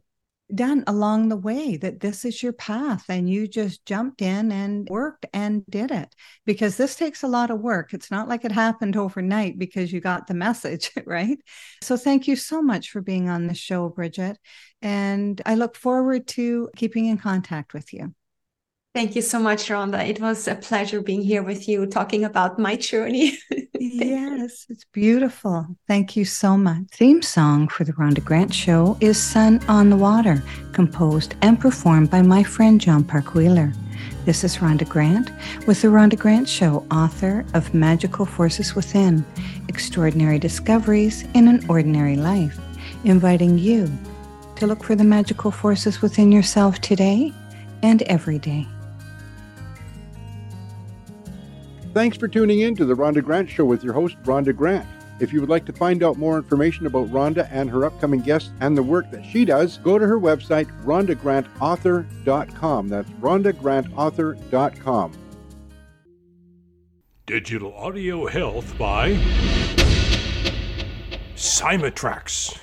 done 0.54 0.84
along 0.86 1.28
the 1.28 1.36
way 1.36 1.76
that 1.76 2.00
this 2.00 2.24
is 2.24 2.42
your 2.42 2.52
path 2.52 3.04
and 3.08 3.28
you 3.28 3.46
just 3.46 3.84
jumped 3.86 4.22
in 4.22 4.52
and 4.52 4.88
worked 4.88 5.26
and 5.32 5.64
did 5.68 5.90
it 5.90 6.14
because 6.44 6.76
this 6.76 6.96
takes 6.96 7.22
a 7.22 7.28
lot 7.28 7.50
of 7.50 7.60
work. 7.60 7.92
It's 7.92 8.10
not 8.10 8.28
like 8.28 8.44
it 8.44 8.52
happened 8.52 8.96
overnight 8.96 9.58
because 9.58 9.92
you 9.92 10.00
got 10.00 10.26
the 10.26 10.34
message, 10.34 10.90
right? 11.06 11.38
So 11.82 11.96
thank 11.96 12.28
you 12.28 12.36
so 12.36 12.62
much 12.62 12.90
for 12.90 13.00
being 13.00 13.28
on 13.28 13.46
the 13.46 13.54
show, 13.54 13.88
Bridget. 13.88 14.38
And 14.80 15.40
I 15.46 15.54
look 15.54 15.76
forward 15.76 16.26
to 16.28 16.70
keeping 16.76 17.06
in 17.06 17.18
contact 17.18 17.74
with 17.74 17.92
you. 17.92 18.14
Thank 18.94 19.16
you 19.16 19.22
so 19.22 19.38
much, 19.38 19.68
Rhonda. 19.68 20.06
It 20.06 20.20
was 20.20 20.46
a 20.46 20.54
pleasure 20.54 21.00
being 21.00 21.22
here 21.22 21.42
with 21.42 21.66
you, 21.66 21.86
talking 21.86 22.24
about 22.24 22.58
my 22.58 22.76
journey. 22.76 23.38
yes, 23.80 24.66
it's 24.68 24.84
beautiful. 24.84 25.66
Thank 25.88 26.14
you 26.14 26.26
so 26.26 26.58
much. 26.58 26.88
Theme 26.90 27.22
song 27.22 27.68
for 27.68 27.84
the 27.84 27.94
Rhonda 27.94 28.22
Grant 28.22 28.52
Show 28.52 28.98
is 29.00 29.16
Sun 29.16 29.64
on 29.66 29.88
the 29.88 29.96
Water, 29.96 30.42
composed 30.72 31.36
and 31.40 31.58
performed 31.58 32.10
by 32.10 32.20
my 32.20 32.42
friend 32.42 32.78
John 32.78 33.02
Park 33.02 33.32
Wheeler. 33.32 33.72
This 34.26 34.44
is 34.44 34.58
Rhonda 34.58 34.86
Grant 34.86 35.30
with 35.66 35.80
the 35.80 35.88
Rhonda 35.88 36.18
Grant 36.18 36.46
Show, 36.46 36.86
author 36.90 37.46
of 37.54 37.72
Magical 37.72 38.26
Forces 38.26 38.74
Within 38.74 39.24
Extraordinary 39.70 40.38
Discoveries 40.38 41.22
in 41.32 41.48
an 41.48 41.64
Ordinary 41.66 42.16
Life, 42.16 42.58
inviting 43.04 43.56
you 43.56 43.90
to 44.56 44.66
look 44.66 44.84
for 44.84 44.96
the 44.96 45.02
magical 45.02 45.50
forces 45.50 46.02
within 46.02 46.30
yourself 46.30 46.78
today 46.82 47.32
and 47.82 48.02
every 48.02 48.38
day. 48.38 48.66
Thanks 51.92 52.16
for 52.16 52.26
tuning 52.26 52.60
in 52.60 52.74
to 52.76 52.86
the 52.86 52.94
Rhonda 52.94 53.22
Grant 53.22 53.50
Show 53.50 53.66
with 53.66 53.84
your 53.84 53.92
host, 53.92 54.16
Rhonda 54.22 54.56
Grant. 54.56 54.88
If 55.20 55.30
you 55.30 55.40
would 55.40 55.50
like 55.50 55.66
to 55.66 55.74
find 55.74 56.02
out 56.02 56.16
more 56.16 56.38
information 56.38 56.86
about 56.86 57.08
Rhonda 57.08 57.46
and 57.52 57.68
her 57.68 57.84
upcoming 57.84 58.20
guests 58.20 58.50
and 58.60 58.74
the 58.76 58.82
work 58.82 59.10
that 59.10 59.24
she 59.24 59.44
does, 59.44 59.76
go 59.78 59.98
to 59.98 60.06
her 60.06 60.18
website, 60.18 60.66
rhondagrantauthor.com. 60.84 62.88
That's 62.88 63.10
rhondagrantauthor.com. 63.10 65.12
Digital 67.26 67.74
Audio 67.74 68.26
Health 68.26 68.78
by 68.78 69.12
Cymatrax. 71.36 72.58